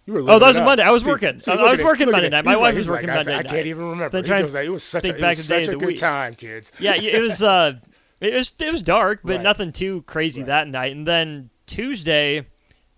You 0.06 0.14
were 0.14 0.20
oh, 0.20 0.40
that 0.40 0.48
was 0.48 0.58
Monday. 0.58 0.84
I 0.84 0.92
was 0.92 1.04
see, 1.04 1.10
working. 1.10 1.40
See, 1.40 1.50
I 1.50 1.72
was 1.72 1.82
working 1.82 2.12
Monday 2.12 2.30
night. 2.30 2.44
My 2.44 2.58
wife 2.58 2.76
was 2.76 2.90
working 2.90 3.08
like, 3.08 3.20
Monday 3.20 3.34
I, 3.34 3.38
night. 3.38 3.46
I 3.46 3.50
can't 3.50 3.68
even 3.68 3.90
remember. 3.90 4.22
Goes, 4.22 4.54
it 4.54 4.70
was 4.72 4.84
such 4.84 5.06
a, 5.06 5.16
it 5.16 5.22
was 5.22 5.46
such 5.46 5.70
a 5.70 5.78
good 5.78 5.88
week. 5.88 6.00
time, 6.00 6.36
kids. 6.36 6.72
Yeah, 6.80 6.96
it 6.96 7.22
was. 7.22 7.42
Uh, 7.54 7.74
it 8.20 8.34
was 8.34 8.54
it 8.58 8.72
was 8.72 8.82
dark, 8.82 9.20
but 9.24 9.36
right. 9.36 9.42
nothing 9.42 9.74
too 9.74 10.04
crazy 10.04 10.42
right. 10.42 10.48
that 10.48 10.68
night. 10.70 10.96
And 10.96 11.06
then 11.06 11.50
Tuesday, 11.68 12.38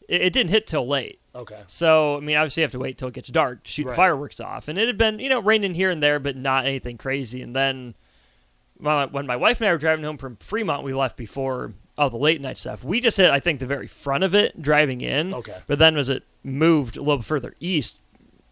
it, 0.08 0.22
it, 0.22 0.34
didn't 0.34 0.52
hit 0.52 0.68
till 0.68 0.88
late. 0.88 1.20
Okay. 1.34 1.62
So 1.66 2.18
I 2.18 2.20
mean, 2.20 2.38
obviously, 2.38 2.62
you 2.62 2.66
have 2.66 2.72
to 2.74 2.80
wait 2.80 3.00
till 3.00 3.08
it 3.08 3.16
gets 3.16 3.30
dark 3.30 3.64
to 3.64 3.72
shoot 3.72 3.88
right. 3.88 3.96
fireworks 3.96 4.40
off. 4.40 4.68
And 4.68 4.78
it 4.78 4.86
had 4.86 5.00
been 5.00 5.18
you 5.18 5.30
know 5.30 5.42
raining 5.42 5.74
here 5.74 5.90
and 5.90 6.02
there, 6.02 6.20
but 6.20 6.38
not 6.38 6.66
anything 6.66 6.98
crazy. 6.98 7.42
And 7.42 7.56
then 7.56 7.96
when 8.78 9.26
my 9.26 9.36
wife 9.36 9.60
and 9.62 9.68
I 9.68 9.72
were 9.72 9.80
driving 9.80 10.06
home 10.06 10.18
from 10.18 10.36
Fremont, 10.36 10.84
we 10.84 10.94
left 10.94 11.18
before 11.18 11.74
Oh, 11.98 12.10
the 12.10 12.18
late 12.18 12.42
night 12.42 12.58
stuff. 12.58 12.84
We 12.84 13.00
just 13.00 13.18
hit, 13.18 13.32
I 13.32 13.40
think, 13.40 13.60
the 13.60 13.66
very 13.66 13.88
front 13.88 14.24
of 14.24 14.36
it 14.36 14.62
driving 14.62 15.02
in. 15.02 15.34
Okay. 15.34 15.60
But 15.68 15.80
then 15.80 15.98
as 15.98 16.10
it 16.10 16.24
moved 16.44 16.98
a 16.98 17.02
little 17.02 17.22
further 17.22 17.56
east, 17.60 17.98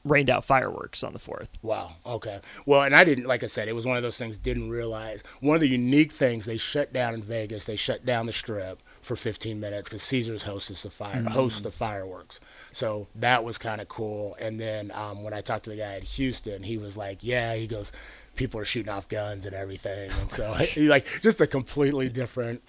rained 0.06 0.30
out 0.30 0.44
fireworks 0.44 1.04
on 1.04 1.14
the 1.14 1.20
fourth. 1.20 1.58
Wow. 1.62 1.94
Okay. 2.06 2.40
Well, 2.66 2.82
and 2.82 2.96
I 2.96 3.04
didn't, 3.04 3.26
like 3.26 3.44
I 3.44 3.48
said, 3.48 3.68
it 3.68 3.76
was 3.76 3.86
one 3.86 3.98
of 3.98 4.04
those 4.04 4.18
things. 4.18 4.38
Didn't 4.38 4.70
realize 4.70 5.24
one 5.40 5.56
of 5.56 5.62
the 5.62 5.70
unique 5.70 6.12
things 6.12 6.46
they 6.46 6.58
shut 6.58 6.92
down 6.92 7.14
in 7.14 7.22
Vegas. 7.22 7.64
They 7.64 7.76
shut 7.76 8.06
down 8.06 8.26
the 8.26 8.34
strip 8.34 8.82
for 9.02 9.16
15 9.16 9.60
minutes 9.60 9.90
because 9.90 10.04
Caesars 10.04 10.44
hosts 10.44 10.82
the 10.82 10.90
fire 10.90 11.16
mm-hmm. 11.16 11.28
hosts 11.28 11.62
the 11.62 11.72
fireworks. 11.72 12.40
So 12.72 13.08
that 13.16 13.44
was 13.44 13.58
kind 13.58 13.82
of 13.82 13.88
cool. 13.88 14.36
And 14.40 14.60
then 14.60 14.92
um, 14.92 15.24
when 15.24 15.34
I 15.34 15.42
talked 15.42 15.66
to 15.66 15.70
the 15.70 15.78
guy 15.78 15.96
at 15.96 16.04
Houston, 16.04 16.64
he 16.64 16.78
was 16.78 16.98
like, 16.98 17.24
"Yeah," 17.24 17.56
he 17.56 17.68
goes. 17.68 17.92
People 18.36 18.60
are 18.60 18.66
shooting 18.66 18.92
off 18.92 19.08
guns 19.08 19.46
and 19.46 19.54
everything, 19.54 20.10
and 20.20 20.32
so 20.32 20.56
like 20.78 21.06
just 21.22 21.40
a 21.40 21.46
completely 21.46 22.10
different 22.10 22.64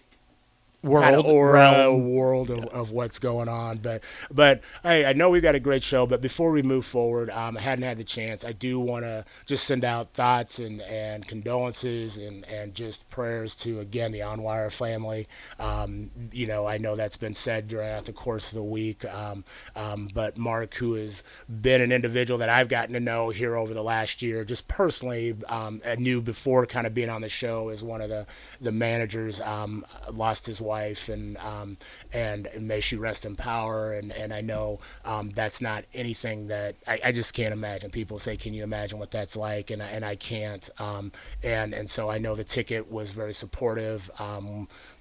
world 0.84 1.04
kind 1.04 1.16
of 1.16 2.00
world 2.02 2.50
of, 2.50 2.64
of 2.66 2.90
what's 2.90 3.18
going 3.18 3.48
on. 3.48 3.78
But 3.78 4.02
but 4.30 4.62
hey, 4.82 5.06
I 5.06 5.12
know 5.12 5.30
we've 5.30 5.42
got 5.42 5.54
a 5.54 5.60
great 5.60 5.82
show. 5.82 6.06
But 6.06 6.20
before 6.20 6.50
we 6.50 6.62
move 6.62 6.84
forward, 6.84 7.30
um, 7.30 7.56
I 7.56 7.60
hadn't 7.60 7.84
had 7.84 7.96
the 7.96 8.04
chance. 8.04 8.44
I 8.44 8.52
do 8.52 8.78
want 8.78 9.04
to 9.04 9.24
just 9.46 9.64
send 9.64 9.84
out 9.84 10.12
thoughts 10.12 10.58
and, 10.58 10.80
and 10.82 11.26
condolences 11.26 12.18
and, 12.18 12.44
and 12.46 12.74
just 12.74 13.08
prayers 13.10 13.54
to 13.56 13.80
again 13.80 14.12
the 14.12 14.20
Onwire 14.20 14.72
family. 14.72 15.26
Um, 15.58 16.10
you 16.32 16.46
know, 16.46 16.66
I 16.66 16.78
know 16.78 16.96
that's 16.96 17.16
been 17.16 17.34
said 17.34 17.68
throughout 17.68 18.04
the 18.04 18.12
course 18.12 18.48
of 18.48 18.54
the 18.54 18.62
week. 18.62 19.04
Um, 19.04 19.44
um, 19.74 20.08
but 20.12 20.36
Mark, 20.36 20.74
who 20.74 20.94
has 20.94 21.22
been 21.48 21.80
an 21.80 21.92
individual 21.92 22.38
that 22.38 22.48
I've 22.48 22.68
gotten 22.68 22.94
to 22.94 23.00
know 23.00 23.30
here 23.30 23.56
over 23.56 23.72
the 23.72 23.82
last 23.82 24.22
year, 24.22 24.44
just 24.44 24.68
personally, 24.68 25.34
um, 25.48 25.80
I 25.86 25.96
knew 25.96 26.20
before 26.20 26.66
kind 26.66 26.86
of 26.86 26.94
being 26.94 27.08
on 27.08 27.22
the 27.22 27.28
show 27.28 27.70
as 27.70 27.82
one 27.82 28.00
of 28.00 28.10
the 28.10 28.26
the 28.60 28.72
managers. 28.72 29.40
Um, 29.40 29.84
lost 30.12 30.46
his 30.46 30.60
wife 30.60 30.73
wife, 30.74 31.08
and 31.08 31.36
um, 31.38 31.76
and, 32.12 32.48
may 32.58 32.80
she 32.80 32.96
rest 32.96 33.24
in 33.24 33.36
power. 33.36 33.92
And, 33.92 34.12
and 34.12 34.32
I 34.32 34.40
know 34.40 34.80
um, 35.04 35.30
that's 35.30 35.60
not 35.60 35.84
anything 35.94 36.48
that 36.48 36.74
I, 36.86 36.98
I, 37.04 37.12
just 37.12 37.34
can't 37.34 37.52
imagine. 37.52 37.90
People 37.90 38.18
say, 38.18 38.36
"Can 38.36 38.54
you 38.54 38.64
imagine 38.64 38.98
what 38.98 39.10
that's 39.10 39.36
like?" 39.36 39.70
And 39.70 39.82
I, 39.82 39.86
and 39.86 40.04
I 40.04 40.16
can't. 40.16 40.68
Um, 40.78 41.12
and 41.42 41.74
and 41.74 41.88
so 41.88 42.10
I 42.10 42.18
know 42.18 42.34
the 42.34 42.44
ticket 42.44 42.90
was 42.90 43.10
very 43.10 43.34
supportive. 43.34 44.10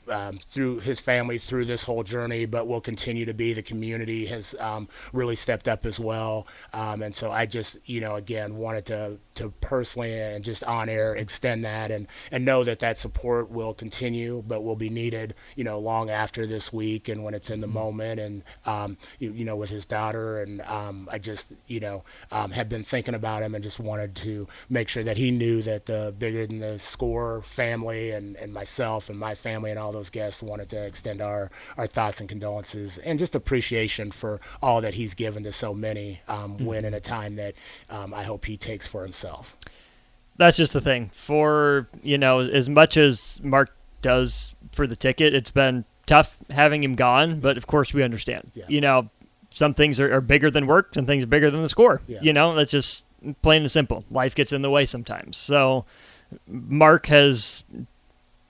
Um, 0.10 0.40
through 0.52 0.80
his 0.80 1.00
family 1.00 1.38
through 1.38 1.66
this 1.66 1.84
whole 1.84 2.04
journey, 2.04 2.46
but 2.46 2.68
will 2.68 2.82
continue 2.82 3.26
to 3.26 3.34
be. 3.34 3.54
The 3.54 3.62
community 3.62 4.26
has 4.26 4.54
um, 4.60 4.90
really 5.14 5.36
stepped 5.36 5.68
up 5.68 5.86
as 5.86 6.00
well, 6.00 6.46
um, 6.74 7.02
and 7.02 7.16
so 7.16 7.32
I 7.32 7.46
just, 7.46 7.78
you 7.88 8.02
know, 8.02 8.16
again 8.16 8.58
wanted 8.58 8.86
to 8.88 9.18
to 9.36 9.50
personally 9.62 10.20
and 10.20 10.44
just 10.44 10.64
on 10.66 10.90
air 10.90 11.16
extend 11.16 11.64
that 11.66 11.92
and 11.92 12.08
and 12.32 12.46
know 12.46 12.64
that 12.64 12.80
that 12.80 12.98
support 12.98 13.50
will 13.50 13.74
continue, 13.74 14.44
but 14.46 14.64
will 14.64 14.76
be 14.76 14.90
needed, 14.90 15.36
you 15.56 15.64
know, 15.64 15.80
long 15.80 16.10
after 16.10 16.46
this 16.46 16.74
week 16.74 17.08
and 17.08 17.24
when 17.24 17.34
it's 17.34 17.50
in 17.50 17.62
the 17.62 17.68
mm-hmm. 17.68 17.76
moment, 17.76 18.20
and 18.20 18.44
um, 18.66 18.98
you, 19.20 19.32
you, 19.32 19.46
know, 19.46 19.56
with 19.56 19.70
his 19.70 19.86
daughter, 19.86 20.42
and 20.42 20.62
um, 20.62 21.08
I 21.12 21.18
just, 21.18 21.54
you 21.68 21.80
know, 21.80 22.04
um, 22.32 22.52
have 22.52 22.70
been 22.70 22.84
thinking 22.84 23.16
about 23.16 23.44
him 23.44 23.56
and 23.56 23.64
just 23.64 23.80
wanted 23.80 24.16
to 24.18 24.48
make 24.70 24.90
sure 24.90 25.04
that 25.04 25.18
he 25.18 25.32
knew 25.32 25.62
that 25.62 25.86
the 25.86 26.14
bigger 26.18 26.46
than 26.46 26.60
the 26.60 26.80
score 26.80 27.42
family 27.44 28.12
and 28.12 28.36
and 28.36 28.54
myself 28.54 29.10
and 29.10 29.18
my 29.18 29.36
family 29.36 29.72
and 29.72 29.80
all 29.80 29.93
those 29.94 30.10
guests 30.10 30.42
wanted 30.42 30.70
to 30.70 30.86
extend 30.86 31.22
our, 31.22 31.50
our 31.78 31.88
thoughts 31.88 32.20
and 32.20 32.28
condolences 32.28 32.98
and 33.00 33.18
just 33.20 33.36
appreciation 33.36 34.12
for 34.12 34.42
all 34.62 34.82
that 34.82 34.96
he's 34.96 35.14
given 35.14 35.44
to 35.44 35.52
so 35.52 35.74
many 35.74 36.22
um, 36.28 36.56
mm-hmm. 36.56 36.66
when 36.66 36.86
in 36.86 36.94
a 36.94 37.00
time 37.00 37.36
that 37.36 37.56
um, 37.90 38.14
I 38.14 38.24
hope 38.24 38.46
he 38.46 38.58
takes 38.58 38.86
for 38.86 39.04
himself. 39.04 39.56
That's 40.38 40.58
just 40.58 40.74
the 40.74 40.82
thing. 40.82 41.12
For, 41.14 41.88
you 42.02 42.18
know, 42.18 42.40
as 42.40 42.68
much 42.70 42.98
as 42.98 43.40
Mark 43.44 43.76
does 44.02 44.56
for 44.72 44.88
the 44.88 44.96
ticket, 44.96 45.34
it's 45.34 45.52
been 45.52 45.86
tough 46.06 46.38
having 46.50 46.84
him 46.84 46.96
gone, 46.96 47.40
but 47.40 47.58
of 47.58 47.68
course 47.68 47.94
we 47.94 48.04
understand. 48.04 48.52
Yeah. 48.54 48.66
You 48.68 48.82
know, 48.82 49.10
some 49.52 49.74
things 49.74 50.00
are, 50.00 50.14
are, 50.14 50.22
bigger 50.22 50.50
than 50.50 50.66
work, 50.66 50.94
some 50.96 51.06
things 51.06 51.24
are 51.24 51.28
bigger 51.28 51.52
than 51.52 51.62
the 51.62 51.70
score. 51.70 52.02
Yeah. 52.08 52.20
You 52.22 52.34
know, 52.34 52.56
that's 52.56 52.72
just 52.72 53.04
plain 53.42 53.62
and 53.62 53.72
simple. 53.72 54.04
Life 54.10 54.36
gets 54.36 54.52
in 54.52 54.64
the 54.64 54.70
way 54.70 54.86
sometimes. 54.86 55.38
So 55.38 55.86
Mark 56.48 57.06
has 57.08 57.64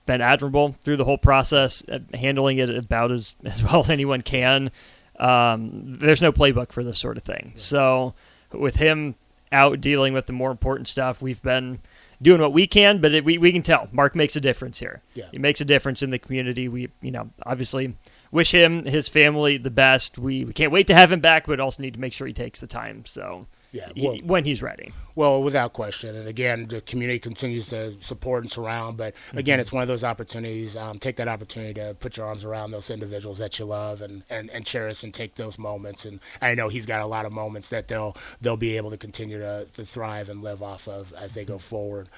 been 0.06 0.20
admirable 0.20 0.76
through 0.82 0.96
the 0.96 1.04
whole 1.04 1.18
process, 1.18 1.82
uh, 1.88 1.98
handling 2.12 2.58
it 2.58 2.70
about 2.70 3.10
as, 3.10 3.34
as 3.44 3.62
well 3.62 3.80
as 3.80 3.90
anyone 3.90 4.22
can. 4.22 4.70
Um, 5.18 5.96
there's 5.98 6.22
no 6.22 6.32
playbook 6.32 6.72
for 6.72 6.82
this 6.82 6.98
sort 6.98 7.16
of 7.16 7.22
thing. 7.22 7.52
So 7.56 8.14
with 8.52 8.76
him 8.76 9.14
out 9.52 9.80
dealing 9.80 10.12
with 10.12 10.26
the 10.26 10.32
more 10.32 10.50
important 10.50 10.88
stuff, 10.88 11.22
we've 11.22 11.42
been 11.42 11.80
doing 12.20 12.40
what 12.40 12.52
we 12.52 12.66
can, 12.66 13.00
but 13.00 13.12
it, 13.14 13.24
we, 13.24 13.38
we 13.38 13.52
can 13.52 13.62
tell 13.62 13.88
Mark 13.92 14.14
makes 14.14 14.34
a 14.34 14.40
difference 14.40 14.80
here. 14.80 15.02
Yeah. 15.14 15.26
He 15.30 15.38
makes 15.38 15.60
a 15.60 15.64
difference 15.64 16.02
in 16.02 16.10
the 16.10 16.18
community. 16.18 16.68
We, 16.68 16.90
you 17.00 17.10
know, 17.10 17.30
obviously 17.44 17.96
wish 18.30 18.52
him, 18.52 18.84
his 18.84 19.08
family 19.08 19.56
the 19.56 19.70
best. 19.70 20.18
We, 20.18 20.44
we 20.44 20.52
can't 20.52 20.72
wait 20.72 20.88
to 20.88 20.94
have 20.94 21.12
him 21.12 21.20
back, 21.20 21.46
but 21.46 21.60
also 21.60 21.82
need 21.82 21.94
to 21.94 22.00
make 22.00 22.12
sure 22.12 22.26
he 22.26 22.32
takes 22.32 22.60
the 22.60 22.66
time. 22.66 23.04
So 23.06 23.46
yeah, 23.74 23.90
well, 23.96 24.12
he, 24.14 24.22
when 24.22 24.44
he's 24.44 24.62
ready. 24.62 24.92
Well, 25.16 25.42
without 25.42 25.72
question. 25.72 26.14
And 26.14 26.28
again, 26.28 26.68
the 26.68 26.80
community 26.80 27.18
continues 27.18 27.68
to 27.68 28.00
support 28.00 28.44
and 28.44 28.50
surround. 28.50 28.96
But 28.96 29.14
again, 29.32 29.54
mm-hmm. 29.54 29.60
it's 29.62 29.72
one 29.72 29.82
of 29.82 29.88
those 29.88 30.04
opportunities. 30.04 30.76
Um, 30.76 31.00
take 31.00 31.16
that 31.16 31.26
opportunity 31.26 31.74
to 31.74 31.94
put 31.98 32.16
your 32.16 32.26
arms 32.26 32.44
around 32.44 32.70
those 32.70 32.88
individuals 32.88 33.38
that 33.38 33.58
you 33.58 33.64
love 33.64 34.00
and, 34.00 34.22
and, 34.30 34.48
and 34.50 34.64
cherish 34.64 35.02
and 35.02 35.12
take 35.12 35.34
those 35.34 35.58
moments. 35.58 36.04
And 36.04 36.20
I 36.40 36.54
know 36.54 36.68
he's 36.68 36.86
got 36.86 37.02
a 37.02 37.06
lot 37.06 37.26
of 37.26 37.32
moments 37.32 37.68
that 37.70 37.88
they'll 37.88 38.16
they'll 38.40 38.56
be 38.56 38.76
able 38.76 38.90
to 38.90 38.96
continue 38.96 39.38
to, 39.38 39.66
to 39.74 39.84
thrive 39.84 40.28
and 40.28 40.40
live 40.40 40.62
off 40.62 40.86
of 40.86 41.12
as 41.14 41.34
they 41.34 41.44
go 41.44 41.58
forward. 41.58 42.08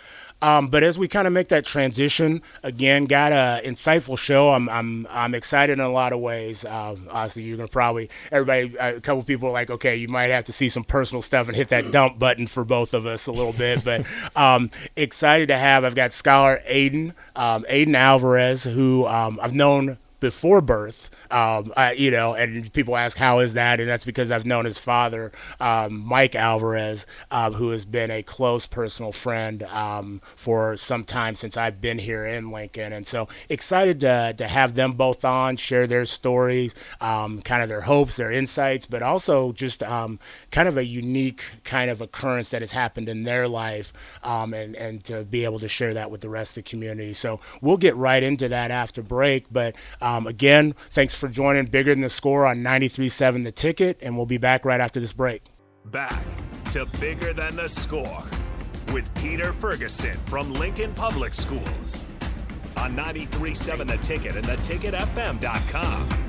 Um, 0.43 0.69
but 0.69 0.83
as 0.83 0.99
we 0.99 1.09
kind 1.09 1.27
of 1.27 1.33
make 1.33 1.49
that 1.49 1.65
transition, 1.65 2.43
again, 2.63 3.07
got 3.07 3.33
a 3.33 3.63
insightful 3.65 4.19
show. 4.19 4.51
I'm 4.51 4.69
I'm 4.69 5.07
I'm 5.11 5.35
excited 5.35 5.75
in 5.75 5.81
a 5.81 5.89
lot 5.89 6.13
of 6.13 6.21
ways. 6.21 6.65
Um, 6.65 7.09
obviously, 7.11 7.45
you're 7.45 7.57
gonna 7.57 7.69
probably 7.69 8.11
everybody. 8.31 8.77
A 8.77 9.01
couple 9.01 9.23
people 9.23 9.49
are 9.49 9.53
like, 9.53 9.71
okay, 9.71 9.97
you 9.97 10.09
might 10.09 10.27
have 10.27 10.45
to 10.47 10.53
see 10.53 10.69
some 10.69 10.85
personal 10.85 11.23
stuff 11.23 11.49
and 11.49 11.57
hit 11.57 11.69
that 11.71 11.91
dump 11.91 12.19
button 12.19 12.47
for 12.47 12.65
both 12.65 12.93
of 12.93 13.07
us 13.07 13.27
a 13.27 13.33
little 13.33 13.55
bit. 13.55 13.83
But 13.83 14.07
um, 14.37 14.71
excited 14.95 15.49
to 15.49 15.57
have. 15.57 15.85
I've 15.85 15.95
got 15.95 16.13
scholar 16.13 16.61
Aiden 16.69 17.15
um, 17.35 17.65
Aiden 17.71 17.95
Alvarez, 17.95 18.65
who 18.65 19.07
um, 19.07 19.41
I've 19.43 19.55
known 19.55 19.99
before 20.21 20.61
birth. 20.61 21.11
Um, 21.31 21.73
I, 21.77 21.93
you 21.93 22.11
know, 22.11 22.35
and 22.35 22.73
people 22.73 22.97
ask 22.97 23.17
how 23.17 23.41
is 23.41 23.55
that, 23.55 23.81
and 23.81 23.89
that's 23.89 24.05
because 24.05 24.31
I've 24.31 24.47
known 24.47 24.65
his 24.65 24.79
father, 24.79 25.33
um, 25.61 25.99
Mike 25.99 26.35
Alvarez, 26.35 27.07
um, 27.31 27.55
who 27.55 27.71
has 27.71 27.85
been 27.85 28.11
a 28.11 28.23
close 28.23 28.67
personal 28.67 29.13
friend 29.13 29.63
um, 29.65 30.21
for 30.37 30.77
some 30.77 31.05
time 31.05 31.35
since 31.35 31.57
I've 31.57 31.81
been 31.81 31.99
here 31.99 32.25
in 32.25 32.51
Lincoln, 32.51 32.93
and 32.93 33.07
so 33.07 33.29
excited 33.49 34.01
to 34.01 34.35
to 34.39 34.49
have 34.49 34.75
them 34.75 34.93
both 34.93 35.25
on, 35.25 35.57
share 35.57 35.87
their 35.87 36.07
stories, 36.07 36.75
um, 37.01 37.43
kind 37.43 37.63
of 37.63 37.69
their 37.69 37.83
hopes, 37.83 38.17
their 38.17 38.33
insights, 38.33 38.87
but 38.87 39.03
also 39.03 39.53
just 39.53 39.83
um, 39.83 40.19
kind 40.51 40.69
of 40.69 40.77
a 40.77 40.85
unique 40.85 41.43
kind 41.65 41.91
of 41.91 42.01
occurrence 42.01 42.51
that 42.51 42.63
has 42.63 42.73
happened 42.73 43.09
in 43.09 43.25
their 43.25 43.49
life, 43.49 43.93
and 44.23 44.77
and 44.77 45.05
to 45.05 45.25
be 45.25 45.45
able 45.45 45.59
to 45.59 45.69
share 45.69 45.95
that 45.95 46.11
with 46.11 46.21
the 46.21 46.29
rest 46.29 46.53
of 46.53 46.65
the 46.65 46.71
community. 46.71 47.13
So 47.13 47.41
we'll 47.61 47.77
get 47.77 47.97
right 47.97 48.23
into 48.23 48.49
that 48.49 48.71
after 48.71 49.03
break, 49.03 49.47
but 49.51 49.75
Um, 50.07 50.29
again, 50.29 50.77
thanks 50.91 51.19
for 51.19 51.29
joining 51.29 51.67
Bigger 51.67 51.91
Than 51.91 52.03
the 52.03 52.09
Score 52.09 52.47
on 52.47 52.59
93.7 52.59 53.43
The 53.43 53.51
Ticket, 53.51 53.99
and 54.01 54.17
we'll 54.17 54.25
be 54.25 54.39
back 54.39 54.65
right 54.65 54.81
after 54.81 55.01
this 55.01 55.13
break. 55.13 55.43
Back 55.87 56.25
to 56.71 56.87
Bigger 57.01 57.33
Than 57.33 57.57
the 57.57 57.69
Score 57.69 58.23
with 58.93 59.13
Peter 59.17 59.53
Ferguson 59.53 60.17
from 60.27 60.53
Lincoln 60.55 60.95
Public 60.95 61.35
Schools 61.35 62.03
on 62.77 62.95
93.7 62.95 63.89
The 63.89 63.97
Ticket 63.97 64.37
and 64.37 64.47
theticketfm.com. 64.47 66.26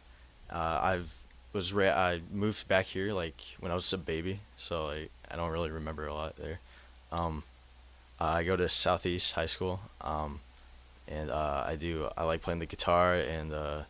uh, 0.49 0.79
I've 0.81 1.13
was 1.57 1.73
ra- 1.73 1.97
I 1.97 2.21
moved 2.31 2.67
back 2.67 2.85
here 2.85 3.11
like 3.13 3.41
when 3.59 3.71
I 3.71 3.75
was 3.75 3.91
a 3.91 3.97
baby, 3.97 4.41
so 4.57 4.85
like 4.85 5.09
I 5.29 5.35
don't 5.35 5.51
really 5.51 5.71
remember 5.71 6.05
a 6.05 6.13
lot 6.13 6.35
there. 6.37 6.59
Um, 7.11 7.43
I 8.19 8.43
go 8.43 8.55
to 8.55 8.69
Southeast 8.69 9.33
High 9.33 9.47
School, 9.47 9.79
um, 10.01 10.39
and 11.07 11.31
uh, 11.31 11.63
I 11.65 11.75
do 11.75 12.09
I 12.15 12.25
like 12.25 12.41
playing 12.41 12.59
the 12.59 12.67
guitar 12.67 13.15
and 13.15 13.51
uh, 13.51 13.81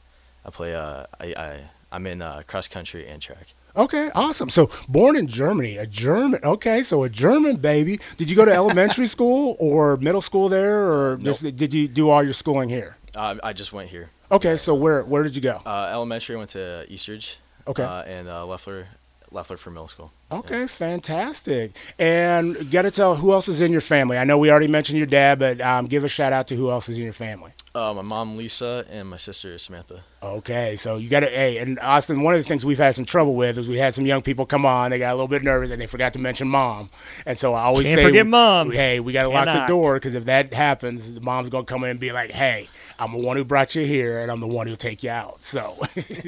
I 0.46 0.50
play 0.50 0.74
uh, 0.76 1.06
I, 1.20 1.26
I 1.26 1.60
I'm 1.92 2.08
in 2.08 2.22
uh, 2.22 2.44
cross 2.48 2.70
country 2.70 3.06
and 3.06 3.22
track. 3.22 3.48
Okay, 3.76 4.10
awesome. 4.16 4.50
So 4.50 4.70
born 4.88 5.18
in 5.18 5.28
Germany, 5.28 5.76
a 5.78 5.86
German. 5.86 6.40
Okay, 6.44 6.84
so 6.84 7.04
a 7.04 7.10
German 7.10 7.58
baby. 7.58 8.00
Did 8.16 8.30
you 8.30 8.36
go 8.38 8.46
to 8.46 8.54
elementary 8.64 9.08
school 9.08 9.58
or 9.60 9.98
middle 9.98 10.22
school 10.22 10.48
there, 10.48 10.90
or 10.90 11.18
nope. 11.18 11.26
just, 11.26 11.58
did 11.58 11.74
you 11.74 11.90
do 11.90 12.10
all 12.10 12.24
your 12.24 12.34
schooling 12.34 12.70
here? 12.70 12.96
Uh, 13.14 13.36
I 13.44 13.52
just 13.52 13.74
went 13.74 13.90
here. 13.90 14.10
Okay, 14.32 14.56
so 14.56 14.74
where 14.74 15.04
where 15.04 15.24
did 15.24 15.36
you 15.36 15.42
go? 15.42 15.62
Uh, 15.66 15.90
elementary, 15.92 16.38
went 16.38 16.52
to 16.52 16.86
Eastridge. 16.88 17.38
Okay. 17.68 17.84
Uh, 17.84 18.04
and 18.04 18.28
uh, 18.28 18.46
Lefler, 18.46 18.86
Lefler 19.32 19.58
for 19.58 19.72
middle 19.72 19.88
school. 19.88 20.12
Okay, 20.30 20.68
fantastic. 20.68 21.72
And 21.98 22.70
got 22.70 22.82
to 22.82 22.92
tell 22.92 23.16
who 23.16 23.32
else 23.32 23.48
is 23.48 23.62
in 23.62 23.72
your 23.72 23.80
family. 23.80 24.18
I 24.18 24.26
know 24.26 24.38
we 24.38 24.52
already 24.52 24.68
mentioned 24.68 24.98
your 24.98 25.08
dad, 25.08 25.40
but 25.40 25.62
um, 25.62 25.86
give 25.86 26.04
a 26.04 26.10
shout 26.10 26.34
out 26.34 26.48
to 26.48 26.56
who 26.56 26.70
else 26.70 26.90
is 26.90 26.98
in 26.98 27.04
your 27.04 27.14
family. 27.14 27.54
Uh, 27.74 27.94
my 27.94 28.02
mom 28.02 28.36
Lisa 28.36 28.86
and 28.90 29.08
my 29.08 29.16
sister 29.16 29.58
Samantha. 29.58 30.04
Okay, 30.22 30.76
so 30.76 30.98
you 30.98 31.10
got 31.10 31.22
to 31.22 31.28
hey, 31.28 31.60
and 31.60 31.80
Austin. 31.80 32.24
One 32.24 32.34
of 32.34 32.42
the 32.42 32.44
things 32.44 32.66
we've 32.66 32.78
had 32.78 32.96
some 32.96 33.06
trouble 33.06 33.36
with 33.36 33.58
is 33.58 33.70
we 33.70 33.78
had 33.78 33.94
some 33.94 34.06
young 34.06 34.22
people 34.22 34.46
come 34.46 34.66
on. 34.66 34.92
They 34.92 35.00
got 35.00 35.12
a 35.12 35.16
little 35.16 35.28
bit 35.30 35.44
nervous 35.44 35.70
and 35.70 35.80
they 35.80 35.86
forgot 35.86 36.12
to 36.14 36.20
mention 36.20 36.50
mom. 36.50 36.90
And 37.26 37.38
so 37.38 37.54
I 37.54 37.62
always 37.62 37.86
Can't 37.86 38.00
say, 38.00 38.06
forget 38.06 38.28
mom. 38.28 38.72
Hey, 38.72 39.00
we 39.00 39.14
got 39.14 39.24
to 39.24 39.30
lock 39.30 39.46
the 39.46 39.66
door 39.68 39.96
because 39.96 40.14
if 40.14 40.26
that 40.26 40.54
happens, 40.54 41.14
the 41.14 41.22
mom's 41.22 41.50
gonna 41.50 41.64
come 41.64 41.86
in 41.86 41.92
and 41.92 42.00
be 42.00 42.12
like, 42.12 42.32
hey 42.32 42.68
I'm 43.00 43.12
the 43.12 43.20
one 43.20 43.38
who 43.38 43.46
brought 43.46 43.76
you 43.76 43.86
here, 43.86 44.20
and 44.20 44.32
I'm 44.32 44.40
the 44.40 44.48
one 44.48 44.66
who'll 44.66 44.76
take 44.76 45.04
you 45.04 45.12
out. 45.12 45.44
So, 45.44 45.78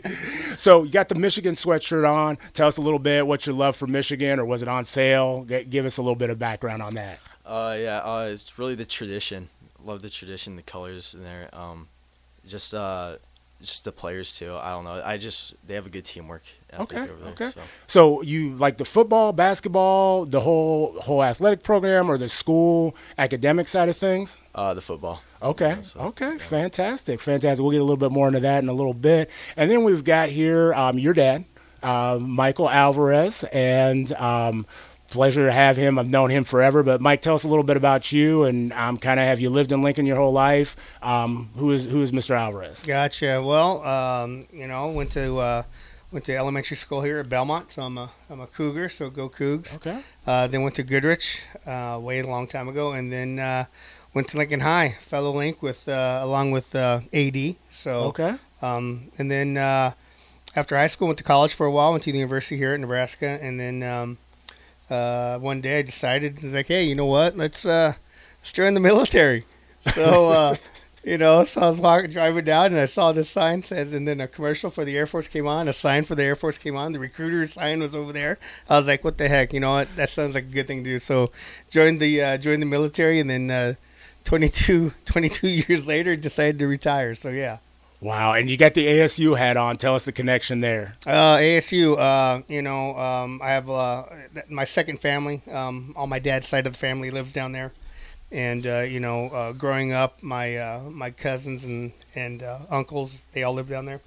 so 0.57 0.83
you 0.83 0.91
got 0.91 1.09
the 1.09 1.15
Michigan 1.15 1.55
sweatshirt 1.55 2.07
on. 2.07 2.37
Tell 2.53 2.67
us 2.67 2.77
a 2.77 2.81
little 2.81 2.99
bit 2.99 3.25
what 3.25 3.45
your 3.47 3.55
love 3.55 3.75
for 3.75 3.87
Michigan, 3.91 4.39
or 4.39 4.45
was 4.45 4.61
it 4.61 4.67
on 4.67 4.85
sale? 4.85 5.43
give 5.43 5.85
us 5.85 5.97
a 5.97 6.01
little 6.01 6.15
bit 6.15 6.29
of 6.29 6.39
background 6.39 6.81
on 6.81 6.95
that. 6.95 7.19
Uh, 7.45 7.75
yeah, 7.79 7.99
uh, 7.99 8.29
it's 8.31 8.59
really 8.59 8.75
the 8.75 8.85
tradition. 8.85 9.49
Love 9.83 10.01
the 10.01 10.09
tradition, 10.09 10.55
the 10.55 10.61
colors 10.61 11.13
in 11.13 11.23
there. 11.23 11.49
Um, 11.53 11.87
just 12.45 12.73
uh, 12.73 13.15
just 13.61 13.83
the 13.83 13.91
players 13.91 14.35
too. 14.35 14.53
I 14.53 14.71
don't 14.71 14.83
know. 14.83 15.01
I 15.03 15.17
just 15.17 15.53
they 15.67 15.73
have 15.73 15.85
a 15.85 15.89
good 15.89 16.05
teamwork. 16.05 16.43
Okay. 16.77 17.07
okay. 17.27 17.51
So. 17.51 17.61
so. 17.87 18.21
you 18.21 18.55
like 18.55 18.77
the 18.77 18.85
football, 18.85 19.33
basketball, 19.33 20.25
the 20.25 20.41
whole 20.41 20.99
whole 21.01 21.23
athletic 21.23 21.63
program, 21.63 22.09
or 22.09 22.17
the 22.17 22.29
school 22.29 22.95
academic 23.17 23.67
side 23.67 23.89
of 23.89 23.97
things? 23.97 24.37
Uh, 24.55 24.73
the 24.73 24.81
football. 24.81 25.21
Okay. 25.41 25.69
Yeah, 25.69 25.81
so, 25.81 25.99
okay. 26.01 26.33
Yeah. 26.33 26.37
Fantastic. 26.37 27.19
Fantastic. 27.21 27.61
We'll 27.61 27.71
get 27.71 27.81
a 27.81 27.83
little 27.83 27.97
bit 27.97 28.11
more 28.11 28.27
into 28.27 28.39
that 28.41 28.63
in 28.63 28.69
a 28.69 28.73
little 28.73 28.93
bit, 28.93 29.29
and 29.57 29.69
then 29.69 29.83
we've 29.83 30.03
got 30.03 30.29
here 30.29 30.73
um, 30.73 30.97
your 30.97 31.13
dad, 31.13 31.45
uh, 31.83 32.17
Michael 32.19 32.69
Alvarez, 32.69 33.43
and 33.45 34.11
um, 34.13 34.65
pleasure 35.09 35.45
to 35.45 35.51
have 35.51 35.77
him. 35.77 35.99
I've 35.99 36.09
known 36.09 36.29
him 36.29 36.43
forever. 36.43 36.83
But 36.83 37.01
Mike, 37.01 37.21
tell 37.21 37.35
us 37.35 37.43
a 37.43 37.47
little 37.47 37.63
bit 37.63 37.77
about 37.77 38.11
you 38.11 38.43
and 38.43 38.71
um, 38.73 38.97
kind 38.97 39.19
of 39.19 39.25
have 39.25 39.39
you 39.39 39.49
lived 39.49 39.71
in 39.71 39.81
Lincoln 39.81 40.05
your 40.05 40.17
whole 40.17 40.31
life? 40.31 40.75
Um, 41.01 41.49
who 41.55 41.71
is 41.71 41.85
who 41.85 42.01
is 42.01 42.11
Mr. 42.11 42.31
Alvarez? 42.31 42.83
Gotcha. 42.85 43.41
Well, 43.43 43.83
um, 43.83 44.45
you 44.53 44.67
know, 44.67 44.89
went 44.89 45.11
to 45.11 45.37
uh, 45.37 45.63
went 46.11 46.25
to 46.25 46.35
elementary 46.35 46.77
school 46.77 47.01
here 47.01 47.19
at 47.19 47.29
Belmont, 47.29 47.71
so 47.71 47.83
I'm 47.83 47.97
a 47.97 48.11
I'm 48.29 48.39
a 48.39 48.47
Cougar, 48.47 48.89
so 48.89 49.09
go 49.09 49.29
Cougs. 49.29 49.75
Okay. 49.75 50.01
Uh, 50.25 50.47
then 50.47 50.63
went 50.63 50.75
to 50.75 50.83
Goodrich, 50.83 51.41
uh, 51.65 51.99
way 52.01 52.19
a 52.19 52.27
long 52.27 52.47
time 52.47 52.67
ago, 52.67 52.91
and 52.93 53.11
then 53.11 53.39
uh, 53.39 53.65
went 54.13 54.27
to 54.29 54.37
Lincoln 54.37 54.61
High, 54.61 54.97
fellow 55.01 55.31
Link 55.31 55.61
with 55.61 55.87
uh, 55.87 56.19
along 56.21 56.51
with 56.51 56.75
uh, 56.75 57.01
AD. 57.13 57.55
So 57.69 58.03
okay. 58.05 58.35
Um, 58.61 59.11
and 59.17 59.31
then 59.31 59.57
after 60.59 60.75
high 60.75 60.87
school, 60.87 61.07
went 61.07 61.17
to 61.17 61.23
college 61.23 61.53
for 61.53 61.65
a 61.65 61.71
while. 61.71 61.91
Went 61.91 62.03
to 62.03 62.11
the 62.11 62.17
university 62.17 62.57
here 62.57 62.73
at 62.73 62.79
Nebraska, 62.79 63.39
and 63.41 63.59
then. 63.59 63.83
Um, 63.83 64.17
uh, 64.89 65.37
one 65.37 65.61
day 65.61 65.79
I 65.79 65.81
decided, 65.83 66.43
like, 66.43 66.67
hey, 66.67 66.83
you 66.83 66.95
know 66.95 67.05
what? 67.05 67.37
Let's 67.37 67.65
uh, 67.65 67.93
let's 68.39 68.51
join 68.51 68.73
the 68.73 68.79
military. 68.79 69.45
So, 69.93 70.29
uh, 70.29 70.55
you 71.03 71.17
know, 71.17 71.45
so 71.45 71.61
I 71.61 71.69
was 71.69 71.79
walking, 71.79 72.11
driving 72.11 72.45
down, 72.45 72.67
and 72.67 72.79
I 72.79 72.85
saw 72.87 73.11
this 73.11 73.29
sign 73.29 73.63
says, 73.63 73.93
and 73.93 74.07
then 74.07 74.19
a 74.19 74.27
commercial 74.27 74.69
for 74.69 74.83
the 74.83 74.97
Air 74.97 75.07
Force 75.07 75.27
came 75.27 75.47
on. 75.47 75.67
A 75.67 75.73
sign 75.73 76.05
for 76.05 76.15
the 76.15 76.23
Air 76.23 76.35
Force 76.35 76.57
came 76.57 76.75
on. 76.75 76.93
The 76.93 76.99
recruiter 76.99 77.47
sign 77.47 77.81
was 77.81 77.93
over 77.93 78.11
there. 78.11 78.39
I 78.67 78.77
was 78.77 78.87
like, 78.87 79.03
what 79.03 79.17
the 79.17 79.29
heck? 79.29 79.53
You 79.53 79.59
know 79.59 79.71
what? 79.71 79.95
That 79.95 80.09
sounds 80.09 80.35
like 80.35 80.45
a 80.45 80.47
good 80.47 80.67
thing 80.67 80.83
to 80.83 80.89
do. 80.89 80.99
So, 80.99 81.31
joined 81.69 81.99
the 81.99 82.21
uh, 82.21 82.37
joined 82.37 82.61
the 82.61 82.67
military, 82.67 83.19
and 83.19 83.29
then 83.29 83.51
uh, 83.51 83.73
22, 84.23 84.93
22 85.05 85.47
years 85.47 85.85
later, 85.85 86.15
decided 86.15 86.59
to 86.59 86.67
retire. 86.67 87.15
So, 87.15 87.29
yeah. 87.29 87.59
Wow, 88.01 88.33
and 88.33 88.49
you 88.49 88.55
got 88.55 88.75
the 88.75 88.87
ASU 88.87 89.37
hat 89.37 89.57
on. 89.57 89.75
Tell 89.75 89.93
us 89.93 90.05
the 90.05 90.13
connection 90.13 90.61
there. 90.61 90.95
Uh, 91.05 91.37
ASU, 91.37 91.97
uh, 91.97 92.43
you 92.47 92.61
know, 92.61 92.97
um, 92.97 93.41
I 93.43 93.49
have 93.49 93.69
uh, 93.69 94.05
my 94.47 94.63
second 94.63 95.01
family. 95.01 95.41
Um, 95.51 95.93
all 95.97 96.07
my 96.07 96.19
dad's 96.19 96.47
side 96.47 96.65
of 96.65 96.73
the 96.73 96.79
family 96.79 97.11
lives 97.11 97.33
down 97.33 97.51
there, 97.51 97.73
and 98.31 98.65
uh, 98.65 98.79
you 98.79 99.01
know, 99.01 99.27
uh, 99.27 99.51
growing 99.51 99.91
up, 99.91 100.23
my 100.23 100.55
uh, 100.55 100.79
my 100.83 101.11
cousins 101.11 101.65
and 101.65 101.91
and 102.15 102.41
uncles 102.69 103.17
they 103.33 103.43
all 103.43 103.53
live 103.53 103.67
down 103.67 103.85
there, 103.85 103.99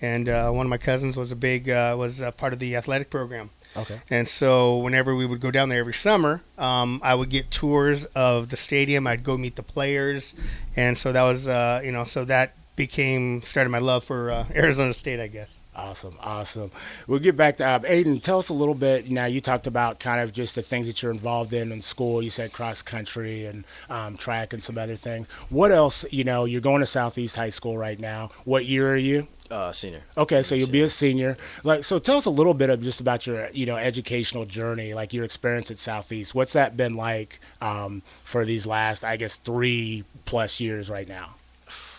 and 0.00 0.26
one 0.26 0.66
of 0.66 0.70
my 0.70 0.78
cousins 0.78 1.16
was 1.16 1.30
a 1.30 1.36
big 1.36 1.68
was 1.68 2.18
a 2.20 2.32
part 2.32 2.52
of 2.52 2.58
the 2.58 2.74
athletic 2.74 3.08
program. 3.08 3.50
Okay. 3.76 4.00
And 4.10 4.26
so 4.26 4.78
whenever 4.78 5.14
we 5.14 5.26
would 5.26 5.40
go 5.40 5.52
down 5.52 5.68
there 5.68 5.78
every 5.78 5.94
summer, 5.94 6.42
um, 6.56 7.00
I 7.04 7.14
would 7.14 7.28
get 7.28 7.52
tours 7.52 8.06
of 8.06 8.48
the 8.48 8.56
stadium. 8.56 9.06
I'd 9.06 9.22
go 9.22 9.36
meet 9.36 9.54
the 9.54 9.62
players, 9.62 10.34
and 10.74 10.98
so 10.98 11.12
that 11.12 11.22
was 11.22 11.46
you 11.84 11.92
know 11.92 12.04
so 12.04 12.24
that 12.24 12.54
became 12.78 13.42
started 13.42 13.68
my 13.68 13.78
love 13.78 14.04
for 14.04 14.30
uh, 14.30 14.46
Arizona 14.54 14.94
State, 14.94 15.20
I 15.20 15.26
guess. 15.26 15.50
Awesome, 15.76 16.16
awesome. 16.20 16.72
We'll 17.06 17.20
get 17.20 17.36
back 17.36 17.58
to 17.58 17.66
uh, 17.66 17.78
Aiden. 17.80 18.20
Tell 18.20 18.38
us 18.38 18.48
a 18.48 18.54
little 18.54 18.74
bit. 18.74 19.10
Now, 19.10 19.26
you 19.26 19.40
talked 19.40 19.68
about 19.68 20.00
kind 20.00 20.20
of 20.20 20.32
just 20.32 20.56
the 20.56 20.62
things 20.62 20.88
that 20.88 21.02
you're 21.02 21.12
involved 21.12 21.52
in 21.52 21.70
in 21.70 21.82
school. 21.82 22.20
You 22.20 22.30
said 22.30 22.52
cross 22.52 22.82
country 22.82 23.44
and 23.46 23.64
um, 23.88 24.16
track 24.16 24.52
and 24.52 24.60
some 24.60 24.76
other 24.76 24.96
things. 24.96 25.28
What 25.50 25.70
else? 25.70 26.04
You 26.10 26.24
know, 26.24 26.46
you're 26.46 26.60
going 26.60 26.80
to 26.80 26.86
Southeast 26.86 27.36
High 27.36 27.50
School 27.50 27.78
right 27.78 28.00
now. 28.00 28.30
What 28.44 28.64
year 28.64 28.92
are 28.92 28.96
you? 28.96 29.28
Uh, 29.50 29.72
senior. 29.72 30.02
Okay, 30.16 30.42
so 30.42 30.54
you'll 30.54 30.66
senior. 30.66 30.72
be 30.72 30.82
a 30.82 30.88
senior. 30.88 31.36
Like, 31.62 31.84
so 31.84 31.98
tell 31.98 32.18
us 32.18 32.24
a 32.24 32.30
little 32.30 32.54
bit 32.54 32.70
of 32.70 32.82
just 32.82 33.00
about 33.00 33.26
your, 33.26 33.48
you 33.52 33.64
know, 33.64 33.76
educational 33.76 34.46
journey, 34.46 34.94
like 34.94 35.12
your 35.12 35.24
experience 35.24 35.70
at 35.70 35.78
Southeast. 35.78 36.34
What's 36.34 36.54
that 36.54 36.76
been 36.76 36.96
like 36.96 37.40
um, 37.60 38.02
for 38.24 38.44
these 38.44 38.66
last, 38.66 39.04
I 39.04 39.16
guess, 39.16 39.36
three 39.36 40.04
plus 40.24 40.60
years 40.60 40.90
right 40.90 41.08
now? 41.08 41.36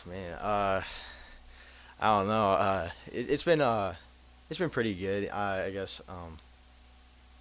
Man, 0.05 0.33
uh, 0.33 0.81
I 1.99 2.19
don't 2.19 2.27
know. 2.27 2.51
Uh, 2.51 2.89
it, 3.12 3.29
has 3.29 3.43
been 3.43 3.62
uh, 3.62 3.95
it's 4.49 4.59
been 4.59 4.69
pretty 4.69 4.93
good. 4.93 5.29
I, 5.29 5.65
I 5.65 5.71
guess. 5.71 6.01
Um, 6.07 6.38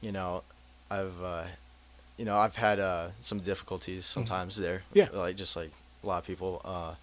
you 0.00 0.12
know, 0.12 0.42
I've 0.90 1.22
uh, 1.22 1.44
you 2.16 2.24
know 2.24 2.36
I've 2.36 2.56
had 2.56 2.80
uh, 2.80 3.08
some 3.20 3.38
difficulties 3.38 4.04
mm-hmm. 4.04 4.20
sometimes 4.20 4.54
mm-hmm. 4.54 4.62
there. 4.62 4.82
Yeah. 4.92 5.08
Like 5.12 5.36
just 5.36 5.56
like 5.56 5.70
a 6.02 6.06
lot 6.06 6.18
of 6.18 6.26
people. 6.26 6.60
Uh, 6.64 6.94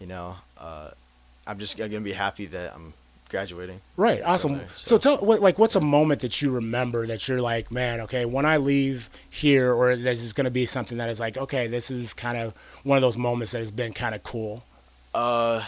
you 0.00 0.06
know, 0.06 0.36
uh, 0.58 0.90
I'm 1.46 1.58
just 1.58 1.76
gonna 1.76 2.00
be 2.00 2.12
happy 2.12 2.46
that 2.46 2.74
I'm 2.74 2.92
graduating. 3.34 3.80
Right. 3.96 4.22
Awesome. 4.22 4.60
So. 4.76 4.96
so. 4.96 4.98
tell 4.98 5.16
what 5.18 5.40
like 5.40 5.58
what's 5.58 5.74
a 5.74 5.80
moment 5.80 6.20
that 6.20 6.40
you 6.40 6.52
remember 6.52 7.04
that 7.08 7.26
you're 7.26 7.40
like, 7.40 7.72
man, 7.72 8.00
okay, 8.02 8.24
when 8.24 8.46
I 8.46 8.58
leave 8.58 9.10
here, 9.28 9.72
or 9.72 9.96
this 9.96 10.22
is 10.22 10.32
going 10.32 10.44
to 10.44 10.52
be 10.52 10.66
something 10.66 10.98
that 10.98 11.08
is 11.08 11.18
like, 11.18 11.36
okay, 11.36 11.66
this 11.66 11.90
is 11.90 12.14
kind 12.14 12.38
of 12.38 12.54
one 12.84 12.96
of 12.96 13.02
those 13.02 13.18
moments 13.18 13.50
that 13.50 13.58
has 13.58 13.72
been 13.72 13.92
kind 13.92 14.14
of 14.14 14.22
cool. 14.22 14.62
Uh, 15.12 15.64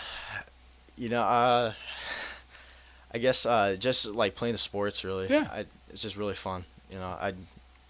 you 0.97 1.09
know, 1.09 1.23
uh, 1.23 1.73
I 3.13 3.19
guess 3.19 3.45
uh, 3.45 3.75
just 3.77 4.07
like 4.07 4.37
playing 4.37 4.55
the 4.55 4.59
sports 4.59 5.03
really. 5.03 5.27
Yeah. 5.29 5.49
I, 5.51 5.65
it's 5.91 6.03
just 6.03 6.17
really 6.17 6.35
fun. 6.35 6.65
You 6.89 6.99
know, 6.99 7.09
I 7.21 7.35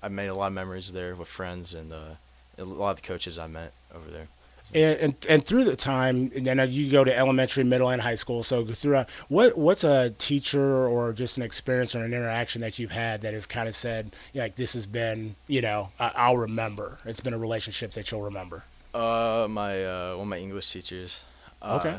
I 0.03 0.09
made 0.09 0.29
a 0.29 0.35
lot 0.35 0.47
of 0.47 0.55
memories 0.55 0.91
there 0.91 1.15
with 1.15 1.29
friends 1.29 1.75
and 1.75 1.93
uh, 1.93 2.15
a 2.57 2.65
lot 2.65 2.93
of 2.93 2.97
the 2.97 3.07
coaches 3.07 3.39
I 3.39 3.47
met 3.47 3.73
over 3.95 4.11
there. 4.11 4.29
And, 4.75 4.99
and, 4.99 5.15
and 5.29 5.47
through 5.47 5.65
the 5.65 5.77
time, 5.77 6.31
and 6.35 6.47
then 6.47 6.59
you 6.71 6.91
go 6.91 7.05
to 7.05 7.17
elementary, 7.17 7.65
middle, 7.65 7.89
and 7.89 8.03
high 8.03 8.17
school. 8.17 8.43
So 8.43 8.65
throughout, 8.65 9.09
what 9.29 9.57
what's 9.57 9.85
a 9.85 10.11
teacher 10.11 10.87
or 10.87 11.13
just 11.13 11.37
an 11.37 11.43
experience 11.45 11.95
or 11.95 12.05
an 12.05 12.13
interaction 12.13 12.61
that 12.63 12.79
you've 12.79 12.91
had 12.91 13.23
that 13.23 13.33
has 13.33 13.47
kind 13.47 13.69
of 13.69 13.75
said, 13.75 14.15
like, 14.35 14.57
this 14.57 14.75
has 14.75 14.87
been, 14.87 15.37
you 15.47 15.63
know, 15.63 15.91
I'll 15.99 16.37
remember. 16.37 16.99
It's 17.05 17.21
been 17.21 17.33
a 17.33 17.39
relationship 17.39 17.93
that 17.93 18.11
you'll 18.11 18.23
remember. 18.23 18.65
Uh, 18.93 19.47
my 19.49 19.85
uh, 19.85 20.17
one 20.17 20.23
of 20.23 20.29
my 20.29 20.39
English 20.39 20.73
teachers. 20.73 21.21
Uh, 21.63 21.79
okay. 21.81 21.99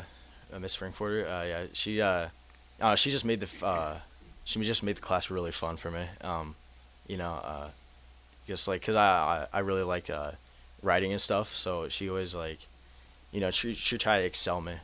Uh, 0.52 0.58
Miss 0.58 0.74
Frankfurter. 0.74 1.28
Uh, 1.28 1.44
yeah, 1.44 1.66
she 1.72 2.00
uh, 2.00 2.28
uh, 2.80 2.96
she 2.96 3.10
just 3.10 3.24
made 3.24 3.40
the 3.40 3.66
uh, 3.66 3.98
she 4.44 4.60
just 4.62 4.82
made 4.82 4.96
the 4.96 5.00
class 5.00 5.30
really 5.30 5.52
fun 5.52 5.76
for 5.76 5.90
me. 5.90 6.06
Um, 6.20 6.54
you 7.06 7.16
know, 7.16 7.40
uh, 7.42 7.68
just 8.46 8.66
like 8.68 8.82
cause 8.82 8.96
I 8.96 9.46
I, 9.52 9.58
I 9.58 9.58
really 9.60 9.82
like 9.82 10.10
uh, 10.10 10.32
writing 10.82 11.12
and 11.12 11.20
stuff, 11.20 11.54
so 11.54 11.88
she 11.88 12.08
always 12.08 12.34
like, 12.34 12.58
you 13.32 13.40
know, 13.40 13.50
she 13.50 13.74
she 13.74 13.98
try 13.98 14.20
to 14.20 14.24
excel 14.24 14.60
me 14.60 14.74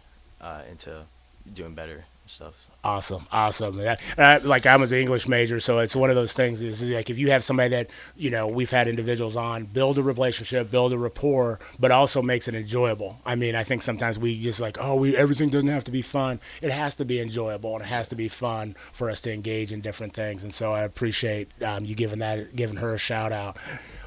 uh, 0.41 0.63
into 0.71 1.05
doing 1.53 1.75
better 1.75 2.05
and 2.25 2.31
stuff. 2.31 2.55
So. 2.67 2.73
Awesome, 2.83 3.27
awesome. 3.33 3.81
Uh, 4.19 4.41
like 4.43 4.67
I'm 4.67 4.83
an 4.83 4.93
English 4.93 5.27
major, 5.27 5.61
so 5.61 5.79
it's 5.79 5.97
one 5.97 6.11
of 6.11 6.17
those 6.17 6.33
things. 6.33 6.61
Is 6.61 6.83
like 6.83 7.09
if 7.09 7.19
you 7.19 7.31
have 7.31 7.45
somebody 7.45 7.71
that 7.71 7.91
you 8.17 8.31
know 8.31 8.47
we've 8.47 8.71
had 8.71 8.89
individuals 8.89 9.37
on, 9.37 9.65
build 9.65 9.99
a 9.99 10.03
relationship, 10.03 10.71
build 10.71 10.93
a 10.93 10.99
rapport, 10.99 11.59
but 11.79 11.91
also 11.91 12.21
makes 12.23 12.49
it 12.49 12.55
enjoyable. 12.55 13.19
I 13.25 13.37
mean, 13.37 13.55
I 13.55 13.65
think 13.65 13.83
sometimes 13.83 14.19
we 14.19 14.39
just 14.41 14.61
like, 14.61 14.77
oh, 14.81 14.97
we 14.97 15.17
everything 15.17 15.49
doesn't 15.49 15.69
have 15.69 15.85
to 15.85 15.91
be 15.91 16.03
fun. 16.03 16.41
It 16.61 16.73
has 16.73 16.95
to 16.97 17.05
be 17.05 17.21
enjoyable, 17.21 17.75
and 17.75 17.83
it 17.83 17.89
has 17.89 18.09
to 18.09 18.17
be 18.17 18.29
fun 18.29 18.77
for 18.93 19.11
us 19.11 19.21
to 19.23 19.33
engage 19.33 19.73
in 19.73 19.81
different 19.81 20.15
things. 20.15 20.43
And 20.43 20.53
so 20.53 20.73
I 20.73 20.83
appreciate 20.83 21.51
um, 21.63 21.85
you 21.85 21.95
giving 21.95 22.19
that, 22.19 22.55
giving 22.55 22.77
her 22.77 22.95
a 22.95 22.99
shout 22.99 23.33
out. 23.33 23.57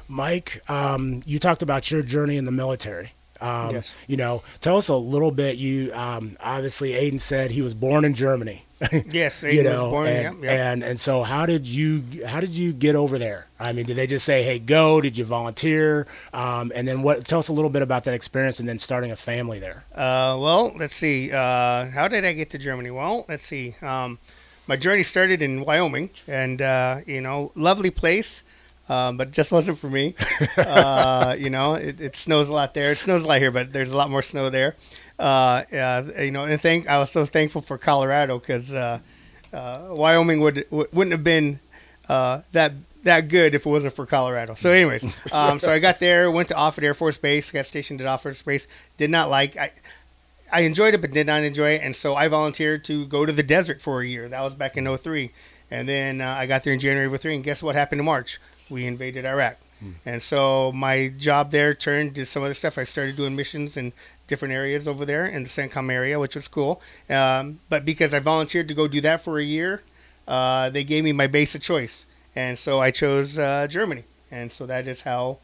Mike, 0.08 0.62
um, 0.68 1.22
you 1.26 1.38
talked 1.38 1.62
about 1.62 1.90
your 1.90 2.02
journey 2.02 2.36
in 2.36 2.46
the 2.46 2.52
military. 2.52 3.12
Um, 3.40 3.70
yes. 3.70 3.92
You 4.06 4.16
know, 4.16 4.42
tell 4.60 4.76
us 4.76 4.88
a 4.88 4.96
little 4.96 5.30
bit. 5.30 5.56
You 5.56 5.92
um, 5.94 6.36
obviously 6.40 6.92
Aiden 6.92 7.20
said 7.20 7.50
he 7.50 7.62
was 7.62 7.74
born 7.74 8.04
in 8.04 8.14
Germany. 8.14 8.64
yes, 9.10 9.42
Aiden 9.42 9.54
you 9.54 9.62
know, 9.62 9.90
born, 9.90 10.08
and, 10.08 10.44
and 10.44 10.84
and 10.84 11.00
so 11.00 11.22
how 11.22 11.46
did 11.46 11.66
you 11.66 12.04
how 12.26 12.40
did 12.40 12.50
you 12.50 12.72
get 12.72 12.94
over 12.94 13.18
there? 13.18 13.46
I 13.58 13.72
mean, 13.72 13.86
did 13.86 13.96
they 13.96 14.06
just 14.06 14.24
say, 14.24 14.42
"Hey, 14.42 14.58
go"? 14.58 15.00
Did 15.00 15.16
you 15.16 15.24
volunteer? 15.24 16.06
Um, 16.32 16.72
and 16.74 16.86
then 16.86 17.02
what? 17.02 17.26
Tell 17.26 17.38
us 17.38 17.48
a 17.48 17.52
little 17.52 17.70
bit 17.70 17.82
about 17.82 18.04
that 18.04 18.14
experience, 18.14 18.60
and 18.60 18.68
then 18.68 18.78
starting 18.78 19.10
a 19.10 19.16
family 19.16 19.58
there. 19.58 19.84
Uh, 19.94 20.36
well, 20.40 20.72
let's 20.76 20.94
see. 20.94 21.30
Uh, 21.30 21.86
how 21.86 22.08
did 22.08 22.24
I 22.24 22.32
get 22.32 22.50
to 22.50 22.58
Germany? 22.58 22.90
Well, 22.90 23.24
let's 23.28 23.44
see. 23.44 23.74
Um, 23.82 24.18
my 24.66 24.76
journey 24.76 25.02
started 25.02 25.42
in 25.42 25.64
Wyoming, 25.64 26.10
and 26.26 26.62
uh, 26.62 27.00
you 27.06 27.20
know, 27.20 27.52
lovely 27.54 27.90
place 27.90 28.42
um, 28.88 29.16
but 29.16 29.28
it 29.28 29.34
just 29.34 29.52
wasn't 29.52 29.78
for 29.78 29.90
me. 29.90 30.14
uh, 30.56 31.36
you 31.38 31.50
know, 31.50 31.74
it, 31.74 32.00
it, 32.00 32.16
snows 32.16 32.48
a 32.48 32.52
lot 32.52 32.74
there. 32.74 32.92
It 32.92 32.98
snows 32.98 33.22
a 33.22 33.26
lot 33.26 33.38
here, 33.38 33.50
but 33.50 33.72
there's 33.72 33.90
a 33.90 33.96
lot 33.96 34.10
more 34.10 34.22
snow 34.22 34.50
there. 34.50 34.76
Uh, 35.18 35.64
you 36.18 36.30
know, 36.30 36.44
and 36.44 36.60
thank 36.60 36.88
I 36.88 36.98
was 36.98 37.10
so 37.10 37.26
thankful 37.26 37.60
for 37.60 37.76
Colorado 37.76 38.38
because 38.38 38.72
uh, 38.72 39.00
uh, 39.52 39.88
Wyoming 39.90 40.40
would 40.40 40.66
wouldn't 40.70 41.12
have 41.12 41.24
been 41.24 41.60
uh, 42.08 42.42
that 42.52 42.72
that 43.02 43.28
good 43.28 43.54
if 43.54 43.66
it 43.66 43.68
wasn't 43.68 43.94
for 43.94 44.06
Colorado. 44.06 44.54
So, 44.54 44.70
anyways, 44.70 45.04
um, 45.32 45.60
so 45.60 45.72
I 45.72 45.78
got 45.78 45.98
there, 45.98 46.30
went 46.30 46.48
to 46.48 46.54
Offutt 46.54 46.84
Air 46.84 46.94
Force 46.94 47.18
Base, 47.18 47.50
got 47.50 47.66
stationed 47.66 48.00
at 48.00 48.06
Offutt 48.06 48.44
Base. 48.44 48.66
Did 48.96 49.10
not 49.10 49.30
like 49.30 49.56
I. 49.56 49.72
I 50.50 50.60
enjoyed 50.60 50.94
it, 50.94 51.02
but 51.02 51.12
did 51.12 51.26
not 51.26 51.42
enjoy 51.42 51.72
it, 51.72 51.82
and 51.82 51.94
so 51.94 52.14
I 52.14 52.28
volunteered 52.28 52.82
to 52.84 53.04
go 53.04 53.26
to 53.26 53.32
the 53.34 53.42
desert 53.42 53.82
for 53.82 54.00
a 54.00 54.06
year. 54.06 54.30
That 54.30 54.40
was 54.40 54.54
back 54.54 54.78
in 54.78 54.96
03. 54.96 55.30
and 55.70 55.86
then 55.86 56.22
uh, 56.22 56.26
I 56.26 56.46
got 56.46 56.64
there 56.64 56.72
in 56.72 56.80
January 56.80 57.06
of 57.06 57.20
03, 57.20 57.34
and 57.34 57.44
guess 57.44 57.62
what 57.62 57.74
happened 57.74 58.00
in 58.00 58.06
March? 58.06 58.40
We 58.70 58.86
invaded 58.86 59.24
Iraq. 59.24 59.58
Hmm. 59.80 59.92
And 60.04 60.22
so 60.22 60.72
my 60.72 61.08
job 61.08 61.50
there 61.50 61.74
turned 61.74 62.14
to 62.16 62.26
some 62.26 62.42
other 62.42 62.54
stuff. 62.54 62.78
I 62.78 62.84
started 62.84 63.16
doing 63.16 63.36
missions 63.36 63.76
in 63.76 63.92
different 64.26 64.54
areas 64.54 64.86
over 64.88 65.04
there 65.04 65.26
in 65.26 65.42
the 65.42 65.48
CENTCOM 65.48 65.90
area, 65.90 66.18
which 66.18 66.34
was 66.34 66.48
cool. 66.48 66.80
Um, 67.08 67.60
but 67.68 67.84
because 67.84 68.12
I 68.12 68.18
volunteered 68.18 68.68
to 68.68 68.74
go 68.74 68.88
do 68.88 69.00
that 69.00 69.22
for 69.22 69.38
a 69.38 69.44
year, 69.44 69.82
uh, 70.26 70.70
they 70.70 70.84
gave 70.84 71.04
me 71.04 71.12
my 71.12 71.26
base 71.26 71.54
of 71.54 71.62
choice. 71.62 72.04
And 72.34 72.58
so 72.58 72.80
I 72.80 72.90
chose 72.90 73.38
uh, 73.38 73.66
Germany. 73.68 74.04
And 74.30 74.52
so 74.52 74.66
that 74.66 74.86
is 74.86 75.02
how 75.02 75.38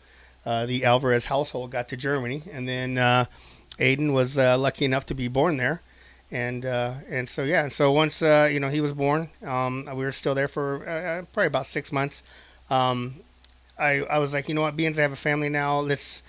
uh, 0.44 0.66
the 0.66 0.84
Alvarez 0.84 1.26
household 1.26 1.70
got 1.70 1.88
to 1.88 1.96
Germany. 1.96 2.42
And 2.52 2.68
then 2.68 2.98
uh, 2.98 3.24
Aiden 3.78 4.12
was 4.12 4.37
uh, 4.37 4.58
lucky 4.58 4.84
enough 4.84 5.06
to 5.06 5.14
be 5.14 5.28
born 5.28 5.56
there. 5.56 5.80
And 6.30 6.64
uh, 6.64 6.94
and 7.08 7.28
so 7.28 7.44
yeah, 7.44 7.62
and 7.62 7.72
so 7.72 7.92
once 7.92 8.20
you 8.20 8.58
know 8.58 8.68
he 8.68 8.80
was 8.80 8.92
born, 8.92 9.28
um, 9.44 9.84
we 9.94 10.04
were 10.04 10.10
still 10.10 10.34
there 10.34 10.48
for 10.48 11.26
probably 11.32 11.46
about 11.46 11.66
six 11.66 11.92
months 11.92 12.22
um, 12.70 13.14
I 13.79 14.03
I 14.03 14.18
was 14.18 14.33
like, 14.33 14.48
you 14.48 14.55
know 14.55 14.62
what, 14.62 14.77
being 14.77 14.96
I 14.98 15.03
have 15.03 15.12
a 15.12 15.16
family 15.16 15.48
now, 15.48 15.81
let's 15.81 16.22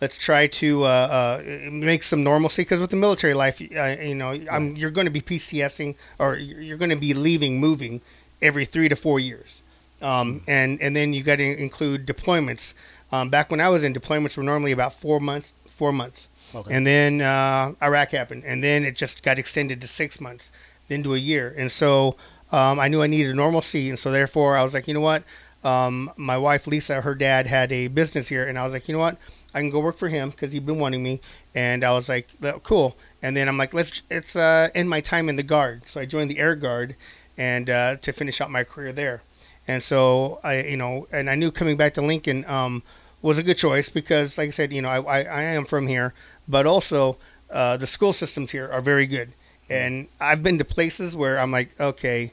let's 0.00 0.16
try 0.16 0.46
to 0.46 0.84
uh, 0.84 0.86
uh, 0.86 1.70
make 1.70 2.02
some 2.04 2.22
normalcy 2.22 2.62
because 2.62 2.80
with 2.80 2.90
the 2.90 2.96
military 2.96 3.34
life, 3.34 3.60
uh, 3.60 3.96
you 4.02 4.14
know, 4.14 4.38
I'm, 4.50 4.76
you're 4.76 4.90
going 4.90 5.04
to 5.04 5.10
be 5.10 5.20
PCSing 5.20 5.94
or 6.18 6.36
you're 6.36 6.78
going 6.78 6.90
to 6.90 6.96
be 6.96 7.12
leaving, 7.14 7.60
moving 7.60 8.00
every 8.40 8.64
three 8.64 8.88
to 8.88 8.96
four 8.96 9.20
years, 9.20 9.62
um, 10.00 10.42
and 10.46 10.80
and 10.80 10.96
then 10.96 11.12
you 11.12 11.22
got 11.22 11.36
to 11.36 11.58
include 11.58 12.06
deployments. 12.06 12.72
Um, 13.12 13.28
back 13.28 13.50
when 13.50 13.60
I 13.60 13.68
was 13.68 13.82
in 13.82 13.92
deployments, 13.92 14.36
were 14.36 14.42
normally 14.42 14.72
about 14.72 14.94
four 14.94 15.20
months, 15.20 15.52
four 15.68 15.92
months, 15.92 16.28
okay. 16.54 16.74
and 16.74 16.86
then 16.86 17.20
uh, 17.20 17.74
Iraq 17.82 18.10
happened, 18.10 18.44
and 18.46 18.62
then 18.62 18.84
it 18.84 18.96
just 18.96 19.22
got 19.22 19.38
extended 19.38 19.80
to 19.80 19.88
six 19.88 20.20
months, 20.20 20.52
then 20.88 21.02
to 21.02 21.14
a 21.14 21.18
year, 21.18 21.54
and 21.56 21.72
so 21.72 22.16
um, 22.52 22.78
I 22.78 22.88
knew 22.88 23.02
I 23.02 23.06
needed 23.06 23.34
normalcy, 23.36 23.90
and 23.90 23.98
so 23.98 24.10
therefore 24.10 24.56
I 24.56 24.62
was 24.62 24.74
like, 24.74 24.88
you 24.88 24.94
know 24.94 25.00
what, 25.00 25.24
um, 25.64 26.10
my 26.16 26.38
wife 26.38 26.66
Lisa, 26.66 27.00
her 27.02 27.14
dad 27.14 27.46
had 27.46 27.72
a 27.72 27.88
business 27.88 28.28
here, 28.28 28.46
and 28.46 28.58
I 28.58 28.64
was 28.64 28.72
like, 28.72 28.88
you 28.88 28.94
know 28.94 29.00
what, 29.00 29.18
I 29.54 29.60
can 29.60 29.70
go 29.70 29.80
work 29.80 29.98
for 29.98 30.08
him 30.08 30.30
because 30.30 30.52
he'd 30.52 30.66
been 30.66 30.78
wanting 30.78 31.02
me, 31.02 31.20
and 31.54 31.84
I 31.84 31.92
was 31.92 32.08
like, 32.08 32.28
cool. 32.62 32.96
And 33.22 33.36
then 33.36 33.48
I'm 33.48 33.58
like, 33.58 33.74
let's 33.74 34.02
it's 34.10 34.36
uh, 34.36 34.70
end 34.74 34.88
my 34.88 35.00
time 35.00 35.28
in 35.28 35.36
the 35.36 35.42
guard, 35.42 35.82
so 35.86 36.00
I 36.00 36.06
joined 36.06 36.30
the 36.30 36.38
Air 36.38 36.54
Guard, 36.54 36.96
and 37.36 37.68
uh, 37.68 37.96
to 37.96 38.12
finish 38.12 38.40
out 38.40 38.50
my 38.50 38.64
career 38.64 38.92
there. 38.92 39.22
And 39.68 39.82
so 39.82 40.40
I, 40.42 40.62
you 40.62 40.76
know, 40.76 41.06
and 41.12 41.30
I 41.30 41.34
knew 41.34 41.50
coming 41.50 41.76
back 41.76 41.94
to 41.94 42.02
Lincoln 42.02 42.44
um, 42.46 42.82
was 43.22 43.38
a 43.38 43.42
good 43.42 43.58
choice 43.58 43.88
because, 43.88 44.38
like 44.38 44.48
I 44.48 44.50
said, 44.50 44.72
you 44.72 44.82
know, 44.82 44.88
I, 44.88 45.00
I, 45.00 45.20
I 45.22 45.42
am 45.42 45.64
from 45.64 45.86
here, 45.86 46.14
but 46.48 46.66
also 46.66 47.18
uh, 47.50 47.76
the 47.76 47.86
school 47.86 48.12
systems 48.12 48.50
here 48.50 48.68
are 48.70 48.80
very 48.80 49.06
good. 49.06 49.32
And 49.68 50.08
I've 50.20 50.42
been 50.42 50.58
to 50.58 50.64
places 50.64 51.14
where 51.14 51.38
I'm 51.38 51.52
like, 51.52 51.78
okay, 51.78 52.32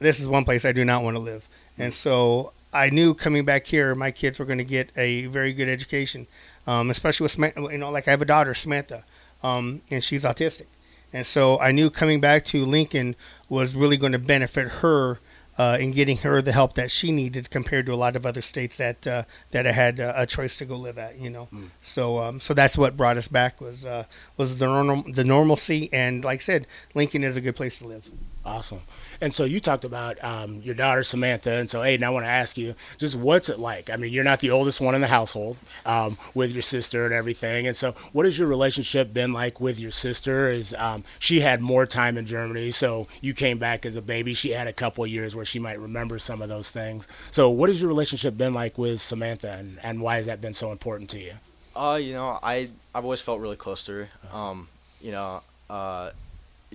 this 0.00 0.20
is 0.20 0.28
one 0.28 0.44
place 0.44 0.66
I 0.66 0.72
do 0.72 0.84
not 0.84 1.02
want 1.02 1.14
to 1.14 1.20
live. 1.20 1.48
And 1.78 1.94
so 1.94 2.52
I 2.74 2.90
knew 2.90 3.14
coming 3.14 3.44
back 3.44 3.66
here, 3.66 3.94
my 3.94 4.10
kids 4.10 4.38
were 4.38 4.44
going 4.44 4.58
to 4.58 4.64
get 4.64 4.90
a 4.96 5.26
very 5.26 5.52
good 5.52 5.68
education, 5.68 6.26
um, 6.66 6.90
especially 6.90 7.24
with 7.24 7.32
Samantha. 7.32 7.60
you 7.70 7.78
know, 7.78 7.90
like 7.90 8.08
I 8.08 8.10
have 8.10 8.22
a 8.22 8.26
daughter, 8.26 8.52
Samantha, 8.52 9.04
um, 9.42 9.82
and 9.90 10.02
she's 10.02 10.24
autistic, 10.24 10.66
and 11.12 11.26
so 11.26 11.58
I 11.60 11.70
knew 11.70 11.88
coming 11.88 12.20
back 12.20 12.44
to 12.46 12.64
Lincoln 12.66 13.14
was 13.48 13.74
really 13.74 13.96
going 13.96 14.12
to 14.12 14.18
benefit 14.18 14.68
her 14.68 15.20
uh, 15.56 15.78
in 15.80 15.92
getting 15.92 16.18
her 16.18 16.42
the 16.42 16.52
help 16.52 16.74
that 16.74 16.90
she 16.90 17.12
needed 17.12 17.50
compared 17.50 17.86
to 17.86 17.92
a 17.92 17.96
lot 17.96 18.16
of 18.16 18.26
other 18.26 18.42
states 18.42 18.78
that 18.78 19.06
uh, 19.06 19.22
that 19.52 19.66
I 19.66 19.72
had 19.72 20.00
uh, 20.00 20.12
a 20.16 20.26
choice 20.26 20.56
to 20.58 20.64
go 20.64 20.76
live 20.76 20.98
at. 20.98 21.18
You 21.18 21.30
know, 21.30 21.48
mm. 21.52 21.68
so 21.82 22.18
um, 22.18 22.40
so 22.40 22.54
that's 22.54 22.76
what 22.76 22.96
brought 22.96 23.16
us 23.16 23.28
back 23.28 23.60
was 23.60 23.84
uh, 23.84 24.04
was 24.36 24.56
the 24.56 24.66
normal 24.66 25.04
the 25.10 25.24
normalcy, 25.24 25.88
and 25.92 26.24
like 26.24 26.40
I 26.40 26.42
said, 26.42 26.66
Lincoln 26.94 27.22
is 27.22 27.36
a 27.36 27.40
good 27.40 27.56
place 27.56 27.78
to 27.78 27.86
live. 27.86 28.08
Awesome. 28.44 28.82
And 29.24 29.32
so 29.32 29.44
you 29.44 29.58
talked 29.58 29.86
about 29.86 30.22
um, 30.22 30.60
your 30.60 30.74
daughter 30.74 31.02
Samantha, 31.02 31.52
and 31.52 31.70
so 31.70 31.80
Aiden, 31.80 32.02
I 32.02 32.10
want 32.10 32.26
to 32.26 32.30
ask 32.30 32.58
you, 32.58 32.74
just 32.98 33.16
what's 33.16 33.48
it 33.48 33.58
like? 33.58 33.88
I 33.88 33.96
mean, 33.96 34.12
you're 34.12 34.22
not 34.22 34.40
the 34.40 34.50
oldest 34.50 34.82
one 34.82 34.94
in 34.94 35.00
the 35.00 35.06
household 35.06 35.56
um, 35.86 36.18
with 36.34 36.52
your 36.52 36.60
sister 36.60 37.06
and 37.06 37.14
everything, 37.14 37.66
and 37.66 37.74
so 37.74 37.92
what 38.12 38.26
has 38.26 38.38
your 38.38 38.48
relationship 38.48 39.14
been 39.14 39.32
like 39.32 39.62
with 39.62 39.80
your 39.80 39.92
sister? 39.92 40.50
Is 40.50 40.74
um, 40.76 41.04
she 41.18 41.40
had 41.40 41.62
more 41.62 41.86
time 41.86 42.18
in 42.18 42.26
Germany, 42.26 42.70
so 42.70 43.08
you 43.22 43.32
came 43.32 43.56
back 43.56 43.86
as 43.86 43.96
a 43.96 44.02
baby. 44.02 44.34
She 44.34 44.50
had 44.50 44.66
a 44.66 44.74
couple 44.74 45.04
of 45.04 45.08
years 45.08 45.34
where 45.34 45.46
she 45.46 45.58
might 45.58 45.80
remember 45.80 46.18
some 46.18 46.42
of 46.42 46.50
those 46.50 46.68
things. 46.68 47.08
So, 47.30 47.48
what 47.48 47.70
has 47.70 47.80
your 47.80 47.88
relationship 47.88 48.36
been 48.36 48.52
like 48.52 48.76
with 48.76 49.00
Samantha, 49.00 49.52
and, 49.52 49.78
and 49.82 50.02
why 50.02 50.16
has 50.16 50.26
that 50.26 50.42
been 50.42 50.52
so 50.52 50.70
important 50.70 51.08
to 51.10 51.18
you? 51.18 51.32
Uh, 51.74 51.98
you 51.98 52.12
know, 52.12 52.38
I 52.42 52.68
I've 52.94 53.04
always 53.04 53.22
felt 53.22 53.40
really 53.40 53.56
close 53.56 53.86
to 53.86 53.92
her. 53.92 54.08
Um, 54.34 54.68
you 55.00 55.12
know, 55.12 55.40
uh, 55.70 56.10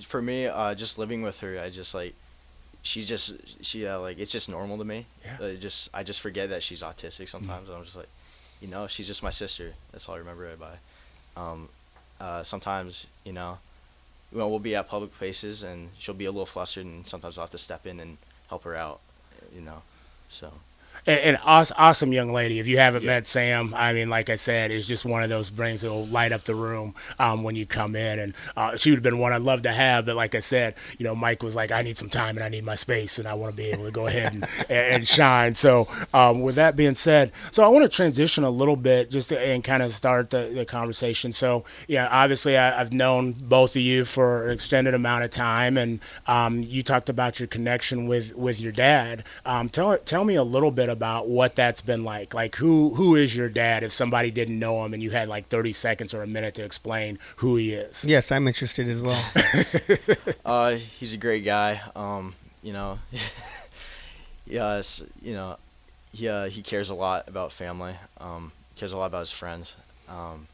for 0.02 0.20
me, 0.20 0.48
uh, 0.48 0.74
just 0.74 0.98
living 0.98 1.22
with 1.22 1.38
her, 1.42 1.60
I 1.60 1.70
just 1.70 1.94
like 1.94 2.16
she's 2.82 3.06
just 3.06 3.34
she 3.64 3.86
uh, 3.86 4.00
like 4.00 4.20
it's 4.20 4.32
just 4.32 4.50
normal 4.50 4.78
to 4.78 4.86
me. 4.86 5.06
Yeah. 5.24 5.46
Uh, 5.46 5.54
just 5.54 5.90
I 5.94 6.04
just 6.04 6.22
forget 6.22 6.50
that 6.50 6.64
she's 6.64 6.82
autistic 6.82 7.30
sometimes. 7.30 7.68
Mm-hmm. 7.68 7.78
I'm 7.78 7.84
just 7.84 7.96
like, 7.96 8.10
you 8.62 8.68
know, 8.68 8.88
she's 8.88 9.08
just 9.08 9.24
my 9.24 9.32
sister. 9.32 9.74
That's 9.92 10.08
all 10.08 10.16
I 10.16 10.20
remember 10.20 10.50
her 10.50 10.56
by. 10.56 10.78
Um, 11.42 11.70
uh, 12.20 12.44
sometimes 12.44 13.08
you 13.24 13.34
know, 13.34 13.60
well, 14.32 14.50
we'll 14.50 14.60
be 14.60 14.76
at 14.76 14.88
public 14.88 15.14
places 15.18 15.64
and 15.64 15.90
she'll 15.98 16.16
be 16.16 16.26
a 16.26 16.32
little 16.32 16.46
flustered, 16.46 16.86
and 16.86 17.06
sometimes 17.06 17.38
I'll 17.38 17.44
have 17.44 17.52
to 17.52 17.58
step 17.58 17.86
in 17.86 18.00
and 18.00 18.18
help 18.50 18.64
her 18.64 18.76
out. 18.76 19.00
You 19.56 19.62
know, 19.62 19.82
so 20.30 20.52
an 21.08 21.38
awesome 21.46 22.14
young 22.14 22.32
lady. 22.32 22.60
If 22.60 22.68
you 22.68 22.78
haven't 22.78 23.04
yeah. 23.04 23.08
met 23.08 23.28
Sam, 23.28 23.74
I 23.76 23.94
mean, 23.94 24.10
like 24.10 24.30
I 24.30 24.36
said, 24.36 24.72
it's 24.72 24.88
just 24.88 25.06
one 25.06 25.24
of 25.24 25.30
those 25.30 25.50
brains 25.50 25.82
that 25.82 25.90
will 25.90 26.06
light 26.08 26.32
up 26.32 26.44
the 26.44 26.56
room 26.56 26.96
um, 27.18 27.44
when 27.44 27.56
you 27.56 27.66
come 27.66 27.96
in. 27.96 28.20
And 28.20 28.34
uh, 28.56 28.76
she 28.78 28.90
would 28.92 28.98
have 28.98 29.04
been 29.04 29.20
one 29.20 29.34
I'd 29.34 29.42
love 29.42 29.64
to 29.64 29.72
have, 29.72 30.06
but 30.06 30.16
like 30.16 30.36
I 30.36 30.40
said, 30.40 30.76
you 30.98 31.04
know, 31.04 31.16
Mike 31.16 31.44
was 31.44 31.56
like, 31.56 31.72
I 31.72 31.82
need 31.82 31.98
some 31.98 32.10
time 32.10 32.38
and 32.38 32.44
I 32.44 32.50
need 32.50 32.64
my 32.64 32.76
space, 32.76 33.20
and 33.20 33.28
I 33.28 33.34
want 33.34 33.56
to 33.56 33.58
be 33.58 33.70
able 33.70 33.86
to 33.86 33.92
go 33.92 34.08
ahead 34.08 34.34
and, 34.34 34.48
and 34.70 35.08
shine. 35.08 35.56
So, 35.56 35.88
um, 36.14 36.42
with 36.42 36.56
that 36.56 36.76
being 36.76 36.96
said, 36.96 37.32
so 37.52 37.64
I 37.64 37.68
want 37.68 37.84
to 37.84 37.90
transition 37.90 38.44
a 38.44 38.50
little 38.50 38.76
bit 38.76 39.12
just 39.12 39.30
to, 39.30 39.40
and 39.40 39.64
kind 39.64 39.84
of 39.84 39.94
start 39.94 40.30
the, 40.30 40.52
the 40.54 40.66
conversation. 40.66 41.32
So, 41.32 41.64
yeah, 41.88 42.08
obviously, 42.12 42.58
I, 42.58 42.78
have 42.80 42.94
known 42.94 43.34
both 43.34 43.76
of 43.76 43.82
you 43.82 44.06
for 44.06 44.48
an 44.48 44.54
extended 44.54 44.94
amount 44.94 45.24
of 45.24 45.32
time, 45.32 45.78
and 45.78 46.00
um, 46.28 46.62
you 46.64 46.84
talked 46.84 47.10
about 47.10 47.40
your 47.40 47.48
connection 47.48 48.08
with 48.08 48.36
with 48.36 48.60
your 48.60 48.72
dad. 48.72 49.24
Um, 49.46 49.70
tell 49.70 49.98
tell 49.98 50.24
me 50.24 50.36
a 50.36 50.44
little 50.44 50.72
bit 50.72 50.89
about 50.90 51.28
what 51.28 51.56
that's 51.56 51.82
been 51.82 52.04
like. 52.04 52.34
Like 52.34 52.56
who 52.56 52.96
who 52.96 53.16
is 53.16 53.36
your 53.36 53.50
dad? 53.50 53.84
If 53.84 53.92
somebody 53.92 54.32
didn't 54.32 54.58
know 54.60 54.84
him 54.86 54.94
and 54.94 55.02
you 55.02 55.12
had 55.12 55.28
like 55.28 55.48
thirty 55.48 55.74
seconds 55.74 56.14
or 56.14 56.22
a 56.22 56.28
minute 56.28 56.56
to 56.56 56.64
explain 56.64 57.20
who 57.38 57.56
he 57.56 57.74
is. 57.74 58.04
Yes, 58.04 58.32
I'm 58.32 58.48
interested 58.48 58.88
as 58.88 59.02
well. 59.02 59.24
uh, 60.46 60.72
he's 60.76 61.14
a 61.14 61.18
great 61.18 61.44
guy. 61.44 61.82
Um, 61.96 62.36
you 62.64 62.74
know, 62.74 63.00
yes, 64.46 65.04
you 65.22 65.34
know, 65.34 65.58
he 66.14 66.28
uh, 66.28 66.46
he 66.46 66.62
cares 66.62 66.90
a 66.90 66.96
lot 66.96 67.28
about 67.28 67.52
family. 67.52 67.96
Um, 68.20 68.52
cares 68.76 68.92
a 68.92 68.98
lot 68.98 69.08
about 69.08 69.22
his 69.22 69.32
friends, 69.32 69.76
um, 70.08 70.48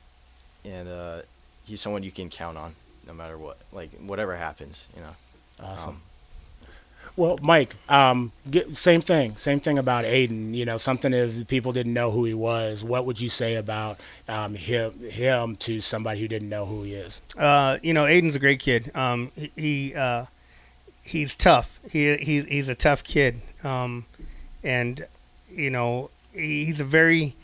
and 0.63 0.87
uh, 0.87 1.21
he's 1.65 1.81
someone 1.81 2.03
you 2.03 2.11
can 2.11 2.29
count 2.29 2.57
on 2.57 2.75
no 3.07 3.13
matter 3.13 3.37
what, 3.37 3.57
like 3.71 3.91
whatever 3.99 4.35
happens. 4.35 4.87
You 4.95 5.01
know. 5.01 5.15
Awesome. 5.59 5.95
Um, 5.95 6.01
well, 7.17 7.39
Mike, 7.41 7.75
um, 7.87 8.31
get, 8.49 8.75
same 8.75 9.01
thing. 9.01 9.35
Same 9.37 9.59
thing 9.59 9.77
about 9.77 10.03
Aiden. 10.05 10.53
You 10.53 10.65
know, 10.65 10.77
something 10.77 11.13
is 11.13 11.43
people 11.45 11.71
didn't 11.71 11.93
know 11.93 12.11
who 12.11 12.25
he 12.25 12.33
was, 12.33 12.83
what 12.83 13.05
would 13.05 13.19
you 13.21 13.29
say 13.29 13.55
about 13.55 13.99
um, 14.27 14.55
him, 14.55 14.99
him 15.09 15.55
to 15.57 15.79
somebody 15.81 16.19
who 16.19 16.27
didn't 16.27 16.49
know 16.49 16.65
who 16.65 16.83
he 16.83 16.95
is? 16.95 17.21
Uh, 17.37 17.77
you 17.81 17.93
know, 17.93 18.03
Aiden's 18.03 18.35
a 18.35 18.39
great 18.39 18.59
kid. 18.59 18.91
Um, 18.95 19.31
he, 19.55 19.95
uh, 19.95 20.25
he's 21.03 21.35
tough. 21.35 21.79
He, 21.89 22.17
he 22.17 22.41
he's 22.41 22.67
a 22.67 22.75
tough 22.75 23.03
kid. 23.03 23.41
Um, 23.63 24.05
and 24.63 25.05
you 25.49 25.69
know, 25.69 26.09
he's 26.33 26.81
a 26.81 26.85
very 26.85 27.35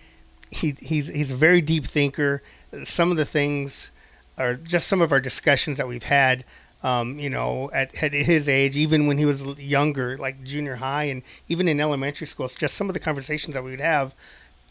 he 0.49 0.75
he's 0.81 1.07
he's 1.07 1.31
a 1.31 1.35
very 1.35 1.61
deep 1.61 1.85
thinker. 1.85 2.41
Some 2.83 3.11
of 3.11 3.17
the 3.17 3.25
things 3.25 3.89
are 4.37 4.55
just 4.55 4.87
some 4.87 5.01
of 5.01 5.11
our 5.11 5.19
discussions 5.19 5.77
that 5.77 5.87
we've 5.87 6.03
had 6.03 6.43
um, 6.83 7.19
you 7.19 7.29
know, 7.29 7.69
at, 7.73 8.03
at 8.03 8.13
his 8.13 8.49
age, 8.49 8.75
even 8.75 9.07
when 9.07 9.17
he 9.17 9.25
was 9.25 9.43
younger, 9.59 10.17
like 10.17 10.43
junior 10.43 10.75
high, 10.75 11.05
and 11.05 11.21
even 11.47 11.67
in 11.67 11.79
elementary 11.79 12.27
school, 12.27 12.45
it's 12.45 12.55
just 12.55 12.75
some 12.75 12.89
of 12.89 12.93
the 12.93 12.99
conversations 12.99 13.53
that 13.53 13.63
we 13.63 13.71
would 13.71 13.81
have. 13.81 14.15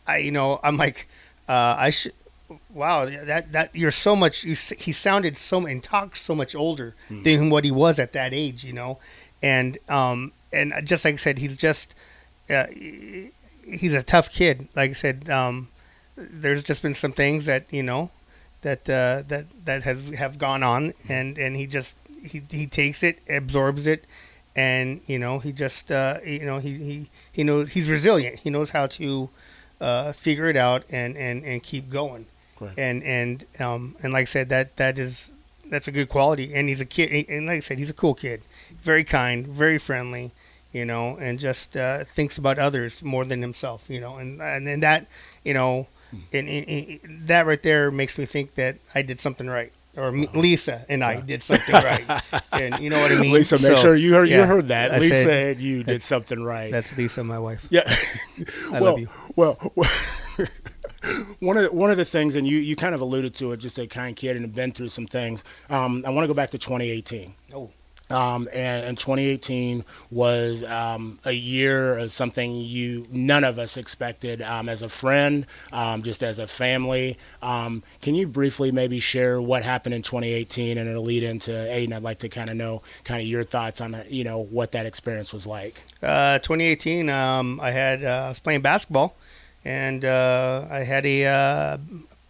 I, 0.07 0.19
you 0.19 0.31
know, 0.31 0.61
I'm 0.63 0.77
like, 0.77 1.09
uh, 1.49 1.77
I 1.79 1.91
should. 1.91 2.13
Wow, 2.75 3.05
that 3.07 3.53
that 3.53 3.77
you're 3.77 3.93
so 3.93 4.17
much. 4.17 4.43
You, 4.43 4.57
he 4.57 4.93
sounded 4.93 5.39
so 5.39 5.65
and 5.67 5.81
talked 5.81 6.19
so 6.19 6.35
much 6.35 6.57
older 6.57 6.97
hmm. 7.07 7.23
than 7.23 7.49
what 7.49 7.65
he 7.65 7.71
was 7.71 8.01
at 8.01 8.13
that 8.15 8.35
age, 8.35 8.65
you 8.65 8.73
know, 8.73 8.99
and 9.41 9.79
um 9.89 10.33
and 10.53 10.73
just 10.85 11.05
like 11.05 11.15
I 11.15 11.19
said, 11.19 11.39
he's 11.39 11.57
just 11.57 11.95
uh, 12.49 12.67
he's 13.65 13.95
a 13.95 14.03
tough 14.03 14.31
kid. 14.31 14.69
Like 14.75 14.91
I 14.91 14.95
said, 14.95 15.29
um, 15.29 15.69
there's 16.17 16.65
just 16.65 16.83
been 16.83 16.95
some 16.95 17.13
things 17.13 17.47
that 17.47 17.73
you 17.73 17.83
know 17.83 18.11
that 18.63 18.89
uh, 18.89 19.23
that 19.29 19.47
that 19.65 19.83
has 19.83 20.11
have 20.11 20.39
gone 20.39 20.63
on, 20.63 20.95
and 21.09 21.39
and 21.39 21.57
he 21.57 21.67
just 21.67 21.97
he 22.23 22.43
he 22.51 22.67
takes 22.67 23.03
it, 23.03 23.19
absorbs 23.29 23.87
it, 23.87 24.05
and 24.55 25.01
you 25.07 25.19
know 25.19 25.39
he 25.39 25.53
just 25.53 25.91
uh, 25.91 26.19
you 26.25 26.45
know 26.45 26.59
he 26.59 26.75
he 26.75 27.11
he 27.33 27.45
knows 27.45 27.71
he's 27.71 27.89
resilient. 27.89 28.41
He 28.41 28.51
knows 28.51 28.71
how 28.71 28.87
to 28.89 29.31
uh, 29.81 30.13
figure 30.13 30.47
it 30.47 30.57
out 30.57 30.85
and 30.91 31.17
and 31.17 31.45
and 31.45 31.63
keep 31.63 31.91
going. 31.91 32.27
Right. 32.59 32.79
And 32.79 33.03
and 33.03 33.47
um 33.59 33.97
and 34.03 34.13
like 34.13 34.23
I 34.23 34.27
said, 34.27 34.49
that 34.51 34.77
that 34.77 34.99
is 34.99 35.31
that's 35.67 35.89
a 35.89 35.93
good 35.93 36.09
quality. 36.09 36.55
And 36.55 36.69
he's 36.69 36.81
a 36.81 36.87
kid, 36.87 37.27
and 37.29 37.47
like 37.47 37.57
I 37.59 37.61
said, 37.61 37.79
he's 37.79 37.91
a 37.91 37.95
cool 37.95 38.15
kid, 38.15 38.43
very 38.83 39.05
kind, 39.05 39.47
very 39.47 39.79
friendly, 39.79 40.33
you 40.73 40.85
know, 40.85 41.17
and 41.19 41.39
just 41.39 41.77
uh, 41.77 42.05
thinks 42.05 42.37
about 42.37 42.59
others 42.59 43.03
more 43.03 43.25
than 43.25 43.41
himself, 43.41 43.85
you 43.89 44.01
know, 44.01 44.17
and 44.17 44.43
and, 44.43 44.69
and 44.69 44.83
that 44.83 45.07
you 45.45 45.55
know. 45.55 45.87
And, 46.33 46.49
and, 46.49 46.69
and, 46.69 47.29
that 47.29 47.47
right 47.47 47.63
there 47.63 47.91
makes 47.91 48.19
me 48.19 48.27
think 48.27 48.55
that 48.55 48.79
I 48.95 49.03
did 49.03 49.21
something 49.21 49.47
right 49.47 49.73
or 49.97 50.13
me, 50.13 50.29
Lisa 50.35 50.85
and 50.89 51.05
I 51.05 51.21
did 51.21 51.43
something 51.43 51.75
right, 51.75 52.23
and 52.53 52.79
you 52.79 52.91
know 52.91 53.01
what 53.01 53.13
I 53.13 53.21
mean. 53.21 53.33
Lisa, 53.33 53.57
make 53.57 53.63
so, 53.63 53.77
sure 53.77 53.97
you 53.97 54.15
heard 54.15 54.29
yeah, 54.29 54.41
you 54.41 54.47
heard 54.47 54.69
that. 54.69 54.93
I 54.93 54.99
Lisa 54.99 55.25
said, 55.25 55.57
and 55.57 55.65
you 55.65 55.83
did 55.83 56.03
something 56.03 56.43
right. 56.43 56.71
That's 56.71 56.97
Lisa, 56.97 57.25
my 57.25 57.39
wife. 57.39 57.67
Yeah. 57.71 57.83
I 58.73 58.81
well, 58.81 58.85
love 58.85 59.01
you. 59.01 59.09
Well, 59.37 59.73
well 59.75 59.91
one 61.41 61.57
of 61.57 61.65
the, 61.65 61.73
one 61.73 61.91
of 61.91 61.97
the 61.97 62.05
things, 62.05 62.37
and 62.37 62.47
you 62.47 62.59
you 62.59 62.77
kind 62.77 62.95
of 62.95 63.01
alluded 63.01 63.35
to 63.37 63.53
it, 63.53 63.59
just 63.59 63.79
a 63.79 63.87
kind 63.87 64.15
kid 64.15 64.37
and 64.37 64.45
have 64.45 64.55
been 64.55 64.73
through 64.73 64.89
some 64.89 65.07
things. 65.07 65.45
Um, 65.69 66.05
I 66.07 66.11
want 66.11 66.25
to 66.25 66.29
go 66.29 66.35
back 66.35 66.51
to 66.51 66.59
2018. 66.59 67.35
Oh. 67.55 67.71
Um, 68.11 68.49
and, 68.53 68.85
and, 68.85 68.99
2018 68.99 69.85
was 70.11 70.65
um, 70.65 71.19
a 71.25 71.33
year 71.33 71.97
of 71.97 72.13
something 72.13 72.53
you 72.53 73.07
none 73.11 73.45
of 73.45 73.59
us 73.59 73.77
expected 73.77 74.43
um, 74.43 74.69
as 74.69 74.83
a 74.83 74.89
friend, 74.89 75.47
um, 75.73 76.03
just 76.03 76.23
as 76.23 76.39
a 76.39 76.47
family. 76.47 77.19
Um, 77.41 77.83
can 78.03 78.15
you 78.15 78.27
briefly 78.27 78.73
maybe 78.73 78.99
share 78.99 79.41
what 79.41 79.65
happened 79.65 79.95
in 79.95 80.03
2018 80.03 80.77
and 80.77 80.89
it'll 80.89 81.05
lead 81.05 81.23
into 81.23 81.53
Aiden? 81.53 81.93
I'd 81.93 82.03
like 82.03 82.19
to 82.21 82.29
kind 82.29 82.51
of 82.51 82.57
know 82.57 82.83
kind 83.05 83.21
of 83.21 83.29
your 83.29 83.45
thoughts 83.45 83.81
on 83.81 83.97
you 84.09 84.25
know 84.25 84.39
what 84.39 84.73
that 84.73 84.87
experience 84.87 85.33
was 85.33 85.47
like. 85.47 85.83
Uh, 86.03 86.39
2018, 86.41 87.09
um, 87.09 87.61
I 87.61 87.71
had 87.71 88.05
uh, 88.05 88.25
I 88.25 88.29
was 88.31 88.39
playing 88.41 88.63
basketball, 88.63 89.15
and 89.65 90.05
uh, 90.05 90.67
I 90.71 90.81
had 90.81 91.07
a 91.07 91.27
uh, 91.27 91.79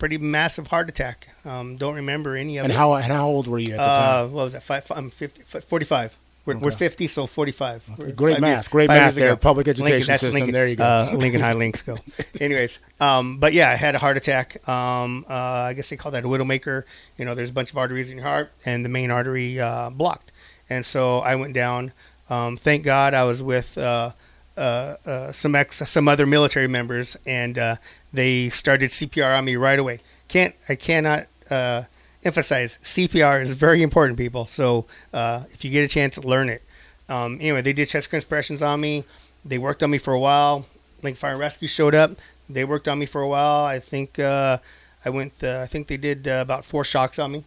pretty 0.00 0.18
massive 0.18 0.66
heart 0.66 0.88
attack. 0.88 1.28
Um, 1.44 1.76
don't 1.76 1.94
remember 1.94 2.34
any 2.34 2.56
of 2.58 2.64
and 2.64 2.72
it. 2.72 2.76
How 2.76 2.94
and 2.94 3.04
how 3.12 3.28
old 3.28 3.46
were 3.46 3.60
you 3.60 3.74
at 3.74 3.76
the 3.76 3.82
uh, 3.82 4.22
time? 4.22 4.32
What 4.32 4.44
was 4.44 4.52
that? 4.54 4.64
Five, 4.64 4.90
I'm 4.90 5.10
50, 5.10 5.42
45. 5.60 6.18
We're, 6.46 6.58
we're 6.58 6.70
50, 6.70 7.06
so 7.06 7.26
45. 7.26 7.90
We're 7.98 8.12
Great 8.12 8.40
math. 8.40 8.50
years- 8.50 8.68
Great 8.68 8.88
math 8.88 9.14
there. 9.14 9.32
ago. 9.32 9.36
Public 9.36 9.68
education 9.68 10.06
that's 10.08 10.22
system. 10.22 10.40
Lincoln, 10.40 10.54
There 10.54 10.66
you 10.66 10.74
go. 10.74 10.84
Uh, 10.84 11.12
Lincoln 11.14 11.42
High 11.42 11.52
Links 11.52 11.82
go. 11.82 11.98
Anyways, 12.40 12.78
um, 12.98 13.38
but 13.38 13.52
yeah, 13.52 13.70
I 13.70 13.74
had 13.76 13.94
a 13.94 13.98
heart 13.98 14.16
attack. 14.16 14.66
Um, 14.66 15.26
uh, 15.28 15.34
I 15.34 15.74
guess 15.74 15.90
they 15.90 15.96
call 15.96 16.10
that 16.12 16.24
a 16.24 16.28
widowmaker. 16.28 16.84
You 17.18 17.26
know, 17.26 17.34
there's 17.34 17.50
a 17.50 17.52
bunch 17.52 17.70
of 17.70 17.78
arteries 17.78 18.08
in 18.08 18.16
your 18.16 18.26
heart, 18.26 18.50
and 18.64 18.84
the 18.84 18.88
main 18.88 19.10
artery 19.10 19.60
uh, 19.60 19.90
blocked. 19.90 20.32
And 20.70 20.84
so 20.84 21.18
I 21.18 21.36
went 21.36 21.52
down. 21.52 21.92
Um, 22.30 22.56
thank 22.56 22.84
God 22.84 23.12
I 23.12 23.24
was 23.24 23.42
with 23.42 23.76
uh, 23.76 24.12
some 24.56 25.54
ex, 25.54 25.82
some 25.88 26.08
other 26.08 26.26
military 26.26 26.68
members, 26.68 27.16
and 27.26 27.58
uh, 27.58 27.76
they 28.12 28.48
started 28.50 28.90
CPR 28.90 29.38
on 29.38 29.44
me 29.44 29.56
right 29.56 29.78
away. 29.78 30.00
Can't 30.28 30.54
I 30.68 30.74
cannot 30.74 31.26
uh, 31.50 31.84
emphasize 32.24 32.78
CPR 32.82 33.42
is 33.42 33.50
very 33.52 33.82
important, 33.82 34.18
people. 34.18 34.46
So 34.46 34.86
uh, 35.12 35.44
if 35.50 35.64
you 35.64 35.70
get 35.70 35.84
a 35.84 35.88
chance, 35.88 36.18
learn 36.18 36.48
it. 36.48 36.62
Um, 37.08 37.38
anyway, 37.40 37.62
they 37.62 37.72
did 37.72 37.88
chest 37.88 38.10
compressions 38.10 38.62
on 38.62 38.80
me. 38.80 39.04
They 39.44 39.58
worked 39.58 39.82
on 39.82 39.90
me 39.90 39.98
for 39.98 40.12
a 40.12 40.18
while. 40.18 40.66
Link 41.02 41.16
Fire 41.16 41.32
and 41.32 41.40
Rescue 41.40 41.68
showed 41.68 41.94
up. 41.94 42.12
They 42.48 42.64
worked 42.64 42.88
on 42.88 42.98
me 42.98 43.06
for 43.06 43.22
a 43.22 43.28
while. 43.28 43.64
I 43.64 43.78
think 43.78 44.18
uh, 44.18 44.58
I 45.04 45.10
went. 45.10 45.42
Uh, 45.42 45.60
I 45.62 45.66
think 45.66 45.86
they 45.86 45.96
did 45.96 46.28
uh, 46.28 46.40
about 46.42 46.64
four 46.64 46.84
shocks 46.84 47.18
on 47.18 47.32
me, 47.32 47.44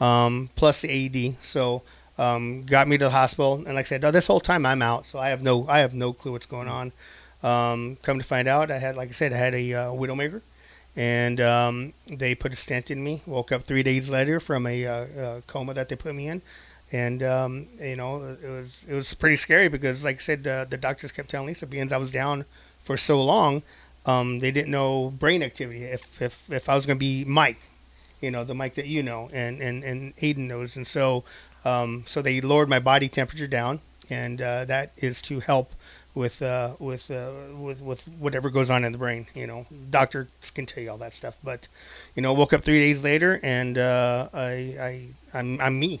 um, 0.00 0.50
plus 0.54 0.80
the 0.80 0.90
AED. 0.90 1.36
So 1.42 1.82
um, 2.18 2.64
got 2.64 2.88
me 2.88 2.98
to 2.98 3.04
the 3.04 3.10
hospital. 3.10 3.56
And 3.66 3.74
like 3.74 3.86
I 3.86 3.88
said, 3.88 4.02
this 4.02 4.26
whole 4.26 4.40
time 4.40 4.66
I'm 4.66 4.82
out, 4.82 5.06
so 5.06 5.18
I 5.18 5.30
have 5.30 5.42
no. 5.42 5.66
I 5.68 5.78
have 5.78 5.94
no 5.94 6.12
clue 6.12 6.32
what's 6.32 6.46
going 6.46 6.68
on. 6.68 6.92
Um, 7.42 7.98
come 8.02 8.18
to 8.18 8.24
find 8.24 8.48
out, 8.48 8.70
I 8.70 8.78
had, 8.78 8.96
like 8.96 9.10
I 9.10 9.12
said, 9.12 9.32
I 9.34 9.36
had 9.36 9.54
a 9.54 9.74
uh, 9.74 9.90
widowmaker, 9.90 10.40
and 10.96 11.40
um, 11.40 11.92
they 12.06 12.34
put 12.34 12.54
a 12.54 12.56
stent 12.56 12.90
in 12.90 13.04
me. 13.04 13.22
Woke 13.26 13.52
up 13.52 13.64
three 13.64 13.82
days 13.82 14.08
later 14.08 14.40
from 14.40 14.66
a, 14.66 14.86
uh, 14.86 14.92
uh, 14.92 15.40
coma 15.46 15.74
that 15.74 15.90
they 15.90 15.96
put 15.96 16.14
me 16.14 16.28
in, 16.28 16.40
and 16.90 17.22
um, 17.22 17.66
you 17.80 17.96
know 17.96 18.22
it 18.42 18.48
was 18.48 18.84
it 18.88 18.94
was 18.94 19.12
pretty 19.14 19.36
scary 19.36 19.68
because, 19.68 20.04
like 20.04 20.16
I 20.16 20.20
said, 20.20 20.46
uh, 20.46 20.64
the 20.64 20.78
doctors 20.78 21.12
kept 21.12 21.28
telling 21.28 21.48
Lisa, 21.48 21.66
being 21.66 21.92
I 21.92 21.98
was 21.98 22.10
down 22.10 22.46
for 22.82 22.96
so 22.96 23.22
long, 23.22 23.62
um, 24.06 24.38
they 24.38 24.50
didn't 24.50 24.70
know 24.70 25.10
brain 25.10 25.42
activity. 25.42 25.84
If 25.84 26.22
if 26.22 26.50
if 26.50 26.68
I 26.68 26.74
was 26.74 26.86
going 26.86 26.96
to 26.96 27.00
be 27.00 27.24
Mike, 27.24 27.58
you 28.20 28.30
know, 28.30 28.44
the 28.44 28.54
Mike 28.54 28.74
that 28.74 28.86
you 28.86 29.02
know, 29.02 29.28
and 29.32 29.60
and 29.60 29.82
and 29.84 30.14
Aidan 30.22 30.48
knows, 30.48 30.76
and 30.76 30.86
so 30.86 31.24
um, 31.64 32.04
so 32.06 32.22
they 32.22 32.40
lowered 32.40 32.68
my 32.68 32.78
body 32.78 33.08
temperature 33.08 33.46
down, 33.46 33.80
and 34.10 34.40
uh, 34.40 34.64
that 34.66 34.92
is 34.96 35.22
to 35.22 35.40
help 35.40 35.72
with 36.14 36.40
uh, 36.42 36.74
with 36.78 37.10
uh, 37.10 37.30
with 37.56 37.80
with 37.80 38.06
whatever 38.06 38.50
goes 38.50 38.70
on 38.70 38.84
in 38.84 38.92
the 38.92 38.98
brain. 38.98 39.26
You 39.34 39.46
know, 39.46 39.66
doctors 39.90 40.28
can 40.54 40.66
tell 40.66 40.82
you 40.82 40.90
all 40.90 40.98
that 40.98 41.12
stuff, 41.12 41.36
but 41.42 41.68
you 42.14 42.22
know, 42.22 42.32
woke 42.32 42.52
up 42.52 42.62
three 42.62 42.80
days 42.80 43.02
later, 43.02 43.40
and 43.42 43.76
uh, 43.76 44.28
I 44.32 44.50
I 44.80 45.08
I'm 45.32 45.60
I'm 45.60 45.78
me, 45.78 46.00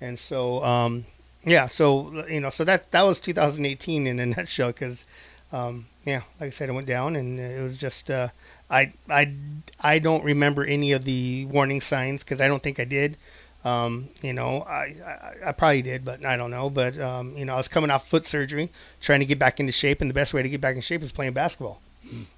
and 0.00 0.18
so 0.18 0.64
um, 0.64 1.06
yeah, 1.44 1.68
so 1.68 2.26
you 2.28 2.40
know, 2.40 2.50
so 2.50 2.64
that 2.64 2.90
that 2.90 3.02
was 3.02 3.20
2018 3.20 4.06
in 4.06 4.18
a 4.18 4.26
nutshell, 4.36 4.68
because 4.68 5.04
um, 5.52 5.86
yeah, 6.04 6.22
like 6.40 6.48
I 6.48 6.50
said, 6.50 6.68
I 6.68 6.72
went 6.72 6.86
down, 6.86 7.14
and 7.16 7.38
it 7.38 7.62
was 7.62 7.78
just 7.78 8.10
uh, 8.10 8.28
I 8.70 8.92
I 9.08 9.32
I 9.80 9.98
don't 9.98 10.24
remember 10.24 10.64
any 10.64 10.92
of 10.92 11.04
the 11.04 11.44
warning 11.46 11.80
signs 11.80 12.24
because 12.24 12.40
I 12.40 12.48
don't 12.48 12.62
think 12.62 12.80
I 12.80 12.84
did. 12.84 13.16
Um, 13.64 14.10
you 14.20 14.34
know, 14.34 14.60
I, 14.62 14.94
I, 15.04 15.34
I 15.46 15.52
probably 15.52 15.80
did, 15.82 16.04
but 16.04 16.24
I 16.24 16.36
don't 16.36 16.50
know. 16.50 16.68
But 16.68 16.98
um, 17.00 17.36
you 17.36 17.44
know, 17.46 17.54
I 17.54 17.56
was 17.56 17.68
coming 17.68 17.90
off 17.90 18.08
foot 18.08 18.26
surgery, 18.26 18.70
trying 19.00 19.20
to 19.20 19.26
get 19.26 19.38
back 19.38 19.58
into 19.58 19.72
shape, 19.72 20.00
and 20.02 20.10
the 20.10 20.14
best 20.14 20.34
way 20.34 20.42
to 20.42 20.48
get 20.48 20.60
back 20.60 20.76
in 20.76 20.82
shape 20.82 21.02
is 21.02 21.12
playing 21.12 21.32
basketball. 21.32 21.80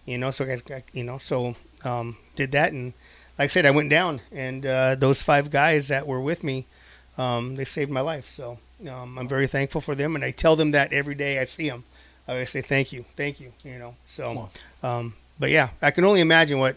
You 0.07 0.17
know, 0.19 0.31
so 0.31 0.45
I, 0.45 0.57
got- 0.57 0.83
you 0.93 1.03
know, 1.03 1.19
so 1.19 1.57
um, 1.85 2.17
did 2.37 2.53
that, 2.53 2.73
and 2.73 2.93
like 3.39 3.47
I 3.51 3.53
said, 3.53 3.67
I 3.67 3.73
went 3.73 3.91
down, 3.91 4.21
and 4.31 4.65
uh, 4.65 4.95
those 4.95 5.21
five 5.23 5.51
guys 5.51 5.89
that 5.89 6.07
were 6.07 6.21
with 6.21 6.45
me, 6.45 6.67
um, 7.19 7.57
they 7.57 7.65
saved 7.65 7.91
my 7.91 8.01
life. 8.01 8.31
So 8.31 8.59
um, 8.89 9.19
I'm 9.19 9.27
very 9.27 9.49
thankful 9.49 9.81
for 9.81 9.97
them, 9.97 10.15
and 10.15 10.25
I 10.25 10.31
tell 10.31 10.55
them 10.55 10.71
that 10.71 10.93
every 10.93 11.17
day 11.17 11.41
I 11.41 11.45
see 11.47 11.69
them. 11.69 11.83
I 12.29 12.33
always 12.33 12.51
say 12.51 12.63
thank 12.63 12.93
you, 12.93 13.05
thank 13.17 13.41
you. 13.41 13.53
You 13.65 13.79
know, 13.81 13.97
so 14.07 14.33
um, 14.83 15.15
but 15.41 15.51
yeah, 15.51 15.71
I 15.83 15.91
can 15.91 16.05
only 16.05 16.21
imagine 16.21 16.61
what 16.61 16.77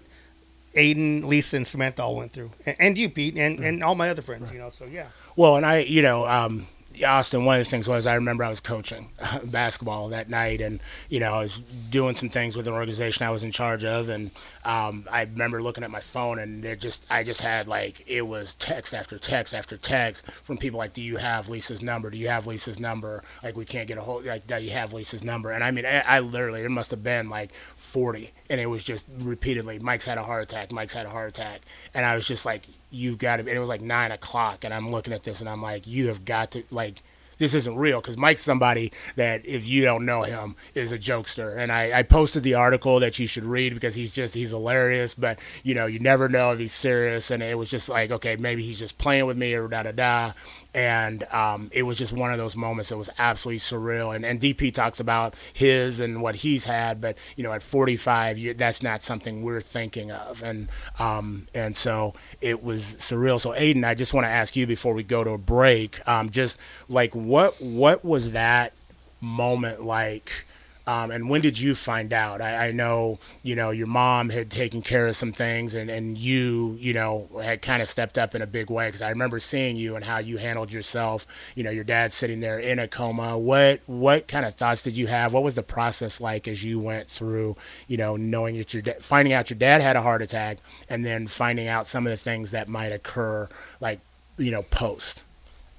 Aidan, 0.76 1.28
Lisa, 1.28 1.58
and 1.58 1.68
Samantha 1.68 2.04
all 2.04 2.16
went 2.16 2.32
through, 2.32 2.52
and, 2.66 2.76
and 2.80 2.98
you, 2.98 3.10
Pete, 3.10 3.36
and, 3.36 3.60
and 3.60 3.84
all 3.84 3.96
my 3.96 4.10
other 4.10 4.22
friends. 4.22 4.52
You 4.52 4.60
know, 4.60 4.70
so 4.70 4.86
yeah. 4.86 5.08
Well, 5.36 5.56
and 5.56 5.66
I, 5.66 5.80
you 5.80 6.02
know, 6.02 6.28
um, 6.28 6.68
Austin, 7.06 7.46
one 7.46 7.60
of 7.60 7.66
the 7.66 7.70
things 7.70 7.88
was 7.88 8.06
I 8.08 8.16
remember 8.16 8.44
I 8.44 8.50
was 8.50 8.60
coaching 8.60 9.10
basketball 9.46 10.10
that 10.10 10.30
night, 10.30 10.60
and 10.60 10.80
you 11.08 11.20
know 11.20 11.34
I 11.34 11.40
was 11.40 11.60
doing 11.90 12.16
some 12.16 12.30
things 12.30 12.58
with 12.58 12.68
an 12.68 12.74
organization 12.74 13.26
I 13.26 13.30
was 13.30 13.44
in 13.44 13.52
charge 13.52 13.84
of, 13.84 14.10
and 14.10 14.32
um, 14.66 15.08
I 15.10 15.22
remember 15.22 15.62
looking 15.62 15.84
at 15.84 15.92
my 15.92 16.00
phone, 16.00 16.40
and 16.40 16.66
it 16.66 16.80
just 16.82 17.06
I 17.10 17.24
just 17.24 17.42
had 17.42 17.68
like 17.68 18.04
it 18.08 18.24
was 18.24 18.56
text 18.56 18.94
after 18.94 19.18
text 19.18 19.54
after 19.54 19.78
text 19.78 20.26
from 20.44 20.58
people 20.58 20.80
like, 20.80 20.94
"Do 20.94 21.02
you 21.02 21.18
have 21.18 21.48
Lisa's 21.48 21.82
number? 21.82 22.10
Do 22.10 22.18
you 22.18 22.28
have 22.28 22.48
Lisa's 22.48 22.80
number? 22.80 23.24
Like 23.44 23.56
we 23.56 23.66
can't 23.66 23.88
get 23.88 23.98
a 23.98 24.02
hold. 24.02 24.26
Like, 24.26 24.48
do 24.48 24.58
you 24.58 24.72
have 24.72 24.92
Lisa's 24.92 25.24
number?" 25.24 25.52
And 25.52 25.64
I 25.64 25.72
mean, 25.72 25.86
I, 25.86 26.00
I 26.02 26.20
literally 26.20 26.64
it 26.64 26.70
must 26.70 26.92
have 26.92 27.04
been 27.04 27.30
like 27.30 27.52
forty, 27.76 28.32
and 28.50 28.60
it 28.60 28.66
was 28.66 28.84
just 28.84 29.08
repeatedly, 29.20 29.80
"Mike's 29.80 30.06
had 30.06 30.18
a 30.18 30.24
heart 30.24 30.44
attack. 30.44 30.72
Mike's 30.72 30.94
had 30.94 31.06
a 31.06 31.10
heart 31.10 31.30
attack," 31.30 31.62
and 31.94 32.06
I 32.06 32.16
was 32.16 32.28
just 32.28 32.46
like, 32.46 32.66
"You 32.90 33.16
got 33.16 33.38
to." 33.38 33.42
And 33.42 33.50
it 33.50 33.60
was 33.60 33.70
like 33.70 33.82
nine 33.82 34.12
o'clock, 34.12 34.64
and 34.64 34.74
I'm 34.74 34.92
looking 34.92 35.14
at 35.14 35.24
this, 35.24 35.40
and 35.40 35.50
I'm 35.50 35.62
like, 35.62 35.88
"You 35.88 36.08
have 36.08 36.26
got 36.26 36.52
to 36.52 36.64
like." 36.72 37.02
this 37.40 37.54
isn't 37.54 37.78
real 37.78 38.00
because 38.02 38.18
Mike's 38.18 38.44
somebody 38.44 38.92
that 39.16 39.46
if 39.46 39.68
you 39.68 39.82
don't 39.84 40.06
know 40.06 40.22
him 40.24 40.56
is 40.76 40.92
a 40.92 41.00
jokester. 41.00 41.58
And 41.58 41.72
I, 41.72 42.00
I 42.00 42.04
posted 42.04 42.44
the 42.44 42.54
article 42.54 43.00
that 43.00 43.18
you 43.18 43.26
should 43.26 43.46
read 43.46 43.74
because 43.74 43.96
he's 43.96 44.14
just 44.14 44.36
he's 44.36 44.52
hilarious, 44.52 45.16
but 45.16 45.40
you 45.64 45.74
know 45.74 45.88
you 45.88 46.00
never 46.00 46.30
know 46.30 46.52
if 46.52 46.60
he's 46.60 46.74
serious. 46.74 47.32
And 47.32 47.42
it 47.42 47.58
was 47.58 47.70
just 47.70 47.90
like 47.90 48.12
okay 48.12 48.36
maybe 48.36 48.62
he's 48.62 48.78
just 48.78 48.98
playing 48.98 49.26
with 49.26 49.38
me 49.38 49.54
or 49.54 49.68
da 49.68 49.84
da 49.84 49.92
da. 49.92 50.34
And 50.74 51.24
um, 51.32 51.70
it 51.74 51.84
was 51.84 51.98
just 51.98 52.14
one 52.14 52.32
of 52.32 52.38
those 52.38 52.56
moments 52.56 52.90
that 52.90 52.98
was 52.98 53.10
absolutely 53.18 53.60
surreal. 53.60 54.16
And, 54.16 54.24
and 54.24 54.40
DP 54.40 54.74
talks 54.74 55.00
about 55.00 55.34
his 55.52 56.00
and 56.00 56.22
what 56.22 56.38
he's 56.38 56.66
had, 56.66 57.02
but 57.02 57.18
you 57.36 57.44
know, 57.44 57.52
at 57.52 57.64
45, 57.64 58.38
you, 58.38 58.54
that's 58.54 58.84
not 58.84 59.02
something 59.02 59.42
we're 59.42 59.62
thinking 59.62 60.12
of. 60.12 60.44
And 60.44 60.70
um, 61.00 61.48
and 61.56 61.76
so 61.76 62.14
it 62.40 62.64
was 62.64 62.84
surreal. 62.84 63.40
So 63.40 63.56
Aidan, 63.56 63.84
I 63.84 63.96
just 63.96 64.14
want 64.14 64.26
to 64.26 64.30
ask 64.30 64.56
you 64.56 64.68
before 64.68 64.94
we 64.94 65.04
go 65.04 65.24
to 65.24 65.32
a 65.32 65.38
break, 65.38 66.08
um, 66.08 66.30
just 66.30 66.60
like 66.88 67.16
what 67.16 67.60
what 67.62 68.06
was 68.06 68.32
that 68.32 68.74
moment 69.22 69.82
like? 69.82 70.46
Um, 70.90 71.12
and 71.12 71.30
when 71.30 71.42
did 71.42 71.60
you 71.60 71.76
find 71.76 72.12
out? 72.12 72.42
I, 72.42 72.70
I 72.70 72.72
know, 72.72 73.20
you 73.44 73.56
know, 73.56 73.70
your 73.70 73.86
mom 73.86 74.30
had 74.30 74.50
taken 74.50 74.82
care 74.82 75.06
of 75.06 75.16
some 75.16 75.32
things, 75.32 75.76
and, 75.76 75.88
and 75.88 76.18
you, 76.18 76.78
you 76.80 76.96
know, 76.96 77.30
had 77.44 77.62
kind 77.62 77.84
of 77.84 77.88
stepped 77.88 78.18
up 78.18 78.34
in 78.34 78.42
a 78.42 78.48
big 78.48 78.72
way. 78.72 78.88
Because 78.88 79.04
I 79.04 79.10
remember 79.10 79.40
seeing 79.40 79.78
you 79.78 79.96
and 79.96 80.04
how 80.04 80.18
you 80.18 80.38
handled 80.38 80.74
yourself. 80.74 81.28
You 81.54 81.64
know, 81.64 81.70
your 81.70 81.84
dad 81.84 82.12
sitting 82.12 82.40
there 82.40 82.58
in 82.58 82.80
a 82.80 82.88
coma. 82.88 83.38
What 83.38 83.82
what 83.86 84.28
kind 84.28 84.48
of 84.48 84.56
thoughts 84.56 84.82
did 84.82 84.98
you 84.98 85.06
have? 85.06 85.32
What 85.32 85.44
was 85.44 85.54
the 85.54 85.62
process 85.62 86.20
like 86.20 86.48
as 86.48 86.64
you 86.64 86.80
went 86.80 87.08
through, 87.08 87.56
you 87.88 87.98
know, 87.98 88.16
knowing 88.16 88.58
that 88.58 88.74
your 88.74 88.82
da- 88.82 89.00
finding 89.00 89.32
out 89.32 89.52
your 89.52 89.60
dad 89.60 89.82
had 89.82 89.96
a 89.96 90.02
heart 90.02 90.24
attack, 90.24 90.58
and 90.90 91.06
then 91.06 91.28
finding 91.28 91.68
out 91.68 91.86
some 91.86 92.08
of 92.08 92.10
the 92.10 92.18
things 92.18 92.50
that 92.50 92.68
might 92.68 92.92
occur, 92.92 93.48
like, 93.80 94.00
you 94.40 94.50
know, 94.50 94.64
post. 94.64 95.24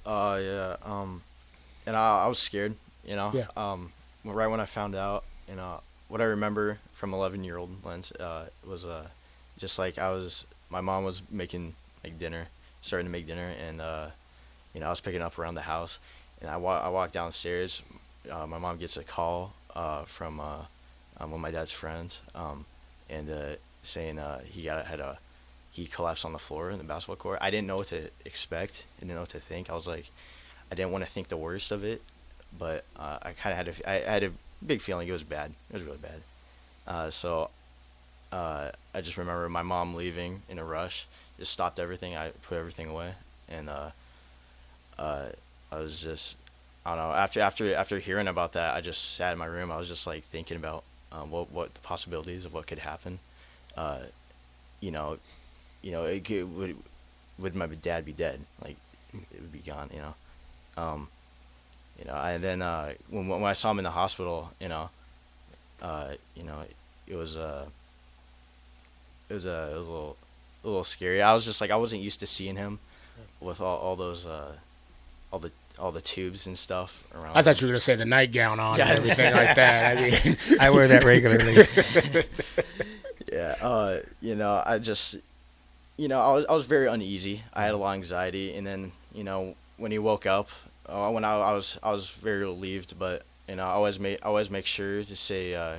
Uh, 0.06 0.38
yeah. 0.40 0.76
Um, 0.84 1.22
and 1.84 1.96
I, 1.96 2.26
I 2.26 2.28
was 2.28 2.38
scared. 2.38 2.76
You 3.04 3.16
know. 3.16 3.32
Yeah. 3.34 3.48
Um, 3.56 3.90
right 4.24 4.46
when 4.46 4.60
I 4.60 4.66
found 4.66 4.94
out, 4.94 5.24
you 5.48 5.56
know, 5.56 5.80
what 6.08 6.20
I 6.20 6.24
remember 6.24 6.78
from 6.92 7.14
11 7.14 7.44
year 7.44 7.56
old 7.56 7.84
lens 7.84 8.12
uh, 8.12 8.46
was 8.66 8.84
uh, 8.84 9.06
just 9.58 9.78
like 9.78 9.98
I 9.98 10.10
was. 10.10 10.44
My 10.68 10.80
mom 10.80 11.04
was 11.04 11.22
making 11.30 11.74
like 12.04 12.18
dinner, 12.18 12.46
starting 12.82 13.06
to 13.06 13.10
make 13.12 13.26
dinner, 13.26 13.52
and 13.66 13.80
uh, 13.80 14.08
you 14.74 14.80
know, 14.80 14.86
I 14.86 14.90
was 14.90 15.00
picking 15.00 15.22
up 15.22 15.38
around 15.38 15.54
the 15.54 15.62
house, 15.62 15.98
and 16.40 16.50
I 16.50 16.56
wa- 16.56 16.80
I 16.80 16.88
walked 16.88 17.12
downstairs. 17.12 17.82
Uh, 18.30 18.46
my 18.46 18.58
mom 18.58 18.76
gets 18.78 18.96
a 18.96 19.04
call 19.04 19.52
uh, 19.74 20.04
from 20.04 20.40
uh, 20.40 20.62
um, 21.18 21.30
one 21.30 21.38
of 21.38 21.40
my 21.40 21.50
dad's 21.50 21.72
friends, 21.72 22.20
um, 22.34 22.64
and 23.08 23.30
uh, 23.30 23.56
saying 23.82 24.18
uh, 24.18 24.40
he 24.44 24.62
got 24.62 24.86
had 24.86 25.00
a 25.00 25.18
he 25.72 25.86
collapsed 25.86 26.24
on 26.24 26.32
the 26.32 26.38
floor 26.38 26.70
in 26.70 26.78
the 26.78 26.84
basketball 26.84 27.16
court. 27.16 27.38
I 27.40 27.50
didn't 27.50 27.66
know 27.68 27.76
what 27.78 27.88
to 27.88 28.10
expect. 28.24 28.86
I 28.98 29.00
didn't 29.00 29.14
know 29.14 29.20
what 29.20 29.28
to 29.30 29.40
think. 29.40 29.70
I 29.70 29.74
was 29.74 29.86
like, 29.86 30.10
I 30.70 30.74
didn't 30.74 30.90
want 30.92 31.04
to 31.04 31.10
think 31.10 31.28
the 31.28 31.36
worst 31.36 31.70
of 31.70 31.84
it, 31.84 32.02
but 32.58 32.84
uh, 32.98 33.18
I 33.22 33.32
kind 33.32 33.52
of 33.52 33.66
had 33.66 33.68
a, 33.68 33.90
I, 33.90 34.12
had 34.12 34.24
a 34.24 34.32
big 34.64 34.80
feeling 34.80 35.08
it 35.08 35.12
was 35.12 35.22
bad. 35.22 35.52
It 35.70 35.74
was 35.74 35.82
really 35.82 35.98
bad. 35.98 36.20
Uh, 36.86 37.10
so 37.10 37.50
uh, 38.32 38.70
I 38.94 39.00
just 39.00 39.16
remember 39.16 39.48
my 39.48 39.62
mom 39.62 39.94
leaving 39.94 40.42
in 40.48 40.58
a 40.58 40.64
rush, 40.64 41.06
just 41.38 41.52
stopped 41.52 41.78
everything. 41.78 42.16
I 42.16 42.30
put 42.48 42.58
everything 42.58 42.88
away, 42.88 43.12
and 43.48 43.68
uh, 43.68 43.90
uh, 44.98 45.26
I 45.72 45.78
was 45.78 46.00
just, 46.00 46.36
I 46.84 46.94
don't 46.94 46.98
know. 46.98 47.14
After 47.14 47.40
after 47.40 47.74
after 47.74 47.98
hearing 47.98 48.28
about 48.28 48.52
that, 48.52 48.74
I 48.74 48.80
just 48.80 49.16
sat 49.16 49.32
in 49.32 49.38
my 49.38 49.46
room. 49.46 49.70
I 49.70 49.78
was 49.78 49.88
just 49.88 50.06
like 50.06 50.24
thinking 50.24 50.56
about 50.56 50.84
um, 51.12 51.30
what 51.30 51.50
what 51.50 51.74
the 51.74 51.80
possibilities 51.80 52.44
of 52.44 52.54
what 52.54 52.66
could 52.66 52.80
happen. 52.80 53.18
Uh, 53.76 54.00
you 54.80 54.90
know, 54.90 55.18
you 55.82 55.92
know, 55.92 56.04
it 56.04 56.24
could, 56.24 56.56
would 56.56 56.76
would 57.38 57.54
my 57.54 57.66
dad 57.66 58.04
be 58.04 58.12
dead? 58.12 58.40
Like 58.62 58.76
it 59.12 59.40
would 59.40 59.52
be 59.52 59.58
gone. 59.58 59.90
You 59.92 60.00
know. 60.00 60.14
Um, 60.76 61.08
you 62.00 62.06
know, 62.06 62.14
and 62.14 62.42
then 62.42 62.62
uh, 62.62 62.94
when 63.10 63.28
when 63.28 63.44
I 63.44 63.52
saw 63.52 63.70
him 63.70 63.78
in 63.78 63.84
the 63.84 63.90
hospital, 63.90 64.50
you 64.60 64.68
know, 64.68 64.88
uh, 65.82 66.14
you 66.34 66.42
know, 66.44 66.62
it 67.06 67.14
was 67.14 67.36
uh, 67.36 67.66
it 69.28 69.34
was 69.34 69.46
uh, 69.46 69.68
it 69.72 69.76
was 69.76 69.86
a 69.86 69.90
little 69.90 70.16
a 70.64 70.66
little 70.66 70.84
scary. 70.84 71.22
I 71.22 71.34
was 71.34 71.44
just 71.44 71.60
like 71.60 71.70
I 71.70 71.76
wasn't 71.76 72.02
used 72.02 72.20
to 72.20 72.26
seeing 72.26 72.56
him 72.56 72.78
with 73.40 73.60
all, 73.60 73.76
all 73.78 73.96
those 73.96 74.24
uh, 74.26 74.52
all 75.32 75.38
the 75.38 75.52
all 75.78 75.92
the 75.92 76.00
tubes 76.00 76.46
and 76.46 76.58
stuff 76.58 77.04
around. 77.14 77.36
I 77.36 77.42
thought 77.42 77.60
you 77.60 77.66
were 77.66 77.72
gonna 77.72 77.80
say 77.80 77.94
the 77.96 78.04
nightgown 78.04 78.60
on 78.60 78.78
Yeah. 78.78 78.88
and 78.90 78.98
everything 78.98 79.32
like 79.32 79.54
that. 79.56 79.96
I 79.96 80.00
mean, 80.00 80.36
I 80.60 80.70
wear 80.70 80.88
that 80.88 81.04
regularly. 81.04 81.64
Yeah, 83.32 83.54
uh, 83.62 83.98
you 84.20 84.34
know, 84.34 84.60
I 84.66 84.78
just, 84.80 85.16
you 85.96 86.08
know, 86.08 86.18
I 86.20 86.32
was 86.34 86.46
I 86.46 86.52
was 86.54 86.66
very 86.66 86.88
uneasy. 86.88 87.44
I 87.54 87.62
had 87.62 87.74
a 87.74 87.76
lot 87.76 87.90
of 87.92 87.94
anxiety, 87.94 88.54
and 88.56 88.66
then 88.66 88.90
you 89.14 89.22
know 89.22 89.54
when 89.76 89.92
he 89.92 89.98
woke 90.00 90.26
up, 90.26 90.48
uh, 90.90 91.10
when 91.10 91.24
I, 91.24 91.34
I 91.38 91.54
was 91.54 91.78
I 91.82 91.92
was 91.92 92.10
very 92.10 92.40
relieved, 92.40 92.98
but 92.98 93.22
you 93.48 93.56
know 93.56 93.64
I 93.64 93.70
always 93.70 93.98
make 93.98 94.18
I 94.22 94.26
always 94.26 94.50
make 94.50 94.66
sure 94.66 95.02
to 95.04 95.16
say 95.16 95.54
uh, 95.54 95.76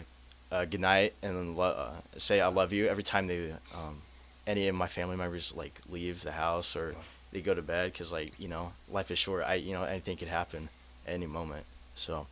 uh, 0.52 0.66
good 0.66 0.80
night 0.82 1.14
and 1.22 1.36
then 1.36 1.56
lo- 1.56 1.76
uh, 1.78 1.94
say 2.18 2.42
I 2.42 2.48
love 2.48 2.74
you 2.74 2.88
every 2.88 3.04
time 3.04 3.28
they 3.28 3.52
um, 3.74 4.02
any 4.48 4.68
of 4.68 4.76
my 4.76 4.88
family 4.88 5.16
members 5.16 5.54
like 5.56 5.80
leave 5.90 6.22
the 6.24 6.32
house 6.32 6.76
or 6.76 6.96
they 7.32 7.42
go 7.42 7.54
to 7.54 7.62
bed 7.62 7.92
because 7.92 8.12
like 8.12 8.34
you 8.40 8.48
know 8.48 8.74
life 8.90 9.12
is 9.12 9.20
short. 9.20 9.44
I 9.46 9.56
you 9.56 9.74
know 9.74 9.84
anything 9.84 10.18
could 10.18 10.28
happen 10.28 10.70
at 11.08 11.14
any 11.14 11.28
moment, 11.28 11.66
so 11.96 12.28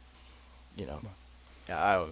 you 0.78 0.86
know, 0.86 1.00
yeah, 1.68 1.84
I. 1.84 2.06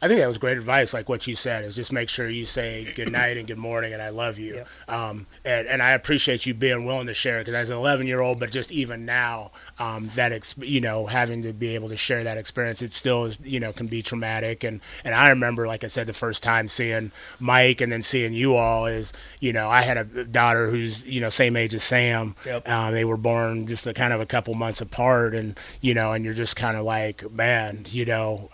I 0.00 0.08
think 0.08 0.20
that 0.20 0.28
was 0.28 0.38
great 0.38 0.56
advice. 0.56 0.94
Like 0.94 1.08
what 1.08 1.26
you 1.26 1.34
said 1.36 1.64
is 1.64 1.74
just 1.74 1.92
make 1.92 2.08
sure 2.08 2.28
you 2.28 2.46
say 2.46 2.92
good 2.94 3.10
night 3.10 3.36
and 3.36 3.46
good 3.46 3.58
morning 3.58 3.92
and 3.92 4.00
I 4.00 4.10
love 4.10 4.38
you. 4.38 4.64
Um, 4.86 5.26
and, 5.44 5.66
and 5.66 5.82
I 5.82 5.92
appreciate 5.92 6.46
you 6.46 6.54
being 6.54 6.84
willing 6.84 7.06
to 7.08 7.14
share 7.14 7.40
because 7.40 7.54
as 7.54 7.70
an 7.70 7.76
11 7.76 8.06
year 8.06 8.20
old, 8.20 8.38
but 8.38 8.50
just 8.50 8.70
even 8.70 9.04
now, 9.04 9.50
um, 9.78 10.10
that 10.14 10.54
you 10.58 10.80
know 10.80 11.06
having 11.06 11.42
to 11.42 11.52
be 11.52 11.74
able 11.74 11.88
to 11.88 11.96
share 11.96 12.24
that 12.24 12.38
experience, 12.38 12.82
it 12.82 12.92
still 12.92 13.24
is 13.24 13.38
you 13.42 13.60
know 13.60 13.72
can 13.72 13.86
be 13.86 14.02
traumatic. 14.02 14.64
And 14.64 14.80
and 15.04 15.14
I 15.14 15.30
remember, 15.30 15.66
like 15.66 15.84
I 15.84 15.88
said, 15.88 16.06
the 16.06 16.12
first 16.12 16.42
time 16.42 16.68
seeing 16.68 17.12
Mike 17.40 17.80
and 17.80 17.90
then 17.90 18.02
seeing 18.02 18.32
you 18.32 18.56
all 18.56 18.86
is 18.86 19.12
you 19.40 19.52
know 19.52 19.68
I 19.68 19.82
had 19.82 19.96
a 19.96 20.24
daughter 20.24 20.68
who's 20.68 21.04
you 21.06 21.20
know 21.20 21.28
same 21.28 21.56
age 21.56 21.74
as 21.74 21.84
Sam. 21.84 22.34
Yep. 22.44 22.68
Um, 22.68 22.92
they 22.92 23.04
were 23.04 23.16
born 23.16 23.66
just 23.66 23.86
a 23.86 23.94
kind 23.94 24.12
of 24.12 24.20
a 24.20 24.26
couple 24.26 24.54
months 24.54 24.80
apart, 24.80 25.34
and 25.34 25.58
you 25.80 25.94
know, 25.94 26.12
and 26.12 26.24
you're 26.24 26.34
just 26.34 26.56
kind 26.56 26.76
of 26.76 26.84
like, 26.84 27.30
man, 27.30 27.84
you 27.88 28.04
know. 28.04 28.48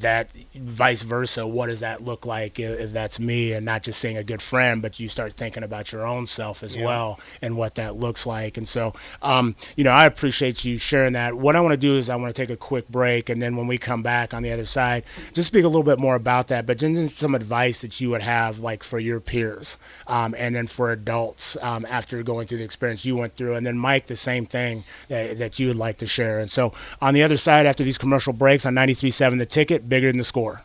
That 0.00 0.30
vice 0.54 1.02
versa 1.02 1.46
what 1.46 1.66
does 1.66 1.80
that 1.80 2.02
look 2.04 2.26
like 2.26 2.58
if, 2.58 2.78
if 2.80 2.92
that's 2.92 3.18
me 3.20 3.52
and 3.52 3.64
not 3.64 3.82
just 3.82 4.00
seeing 4.00 4.16
a 4.16 4.24
good 4.24 4.42
friend 4.42 4.82
but 4.82 4.98
you 5.00 5.08
start 5.08 5.32
thinking 5.34 5.62
about 5.62 5.92
your 5.92 6.06
own 6.06 6.26
self 6.26 6.62
as 6.62 6.76
Yeah. 6.76 6.86
well 6.86 7.20
and 7.42 7.56
what 7.56 7.74
that 7.76 7.96
looks 7.96 8.26
like. 8.26 8.56
And 8.56 8.66
so 8.66 8.92
um, 9.22 9.54
you 9.76 9.84
know 9.84 9.90
i 9.92 10.06
appreciate 10.06 10.64
you 10.64 10.78
sharing 10.78 11.12
that. 11.14 11.34
What 11.34 11.56
i 11.56 11.60
want 11.60 11.72
to 11.72 11.76
do 11.76 11.96
is 11.96 12.10
i 12.10 12.16
want 12.16 12.34
to 12.34 12.42
take 12.42 12.50
a 12.50 12.56
quick 12.56 12.88
break 12.88 13.28
and 13.28 13.40
then 13.40 13.56
when 13.56 13.66
we 13.66 13.78
come 13.78 14.02
back 14.02 14.34
on 14.34 14.42
the 14.42 14.52
other 14.52 14.64
side 14.66 15.04
just 15.32 15.46
speak 15.48 15.64
a 15.64 15.68
little 15.68 15.82
bit 15.82 15.98
more 15.98 16.14
about 16.14 16.48
that 16.48 16.66
but 16.66 16.78
then 16.78 17.08
some 17.08 17.34
advice 17.34 17.78
that 17.80 18.00
you 18.00 18.10
would 18.10 18.22
have 18.22 18.58
like 18.60 18.82
for 18.82 18.98
your 18.98 19.20
peers 19.20 19.78
um, 20.06 20.34
and 20.38 20.54
then 20.54 20.66
for 20.66 20.90
adults 20.90 21.56
um, 21.62 21.86
after 21.88 22.22
going 22.22 22.46
through 22.46 22.58
the 22.58 22.64
experience 22.64 23.04
you 23.04 23.16
went 23.16 23.36
through. 23.36 23.54
And 23.54 23.66
then 23.66 23.78
mike 23.78 24.06
the 24.06 24.16
same 24.16 24.46
thing 24.46 24.84
that, 25.08 25.38
that 25.38 25.58
you 25.58 25.68
would 25.68 25.76
like 25.76 25.98
to 25.98 26.06
share. 26.06 26.38
And 26.38 26.50
so 26.50 26.72
on 27.00 27.14
the 27.14 27.22
other 27.22 27.36
side 27.36 27.66
after 27.66 27.84
these 27.84 27.98
commercial 27.98 28.32
breaks 28.32 28.66
on 28.66 28.74
93.7 28.74 29.38
the 29.38 29.46
ticket 29.46 29.85
bigger 29.88 30.10
than 30.10 30.18
the 30.18 30.24
score 30.24 30.62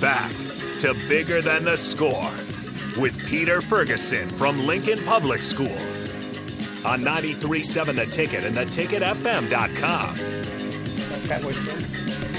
Back 0.00 0.30
to 0.80 0.94
Bigger 1.08 1.40
Than 1.40 1.64
the 1.64 1.76
Score 1.76 2.30
with 2.98 3.18
Peter 3.26 3.62
Ferguson 3.62 4.28
from 4.28 4.66
Lincoln 4.66 5.02
Public 5.04 5.42
Schools 5.42 6.10
on 6.84 7.00
93.7 7.02 7.96
The 7.96 8.06
Ticket 8.06 8.44
and 8.44 8.54
theticketfm.com. 8.54 10.16
Catboy 11.26 11.54
Stone. 11.54 12.35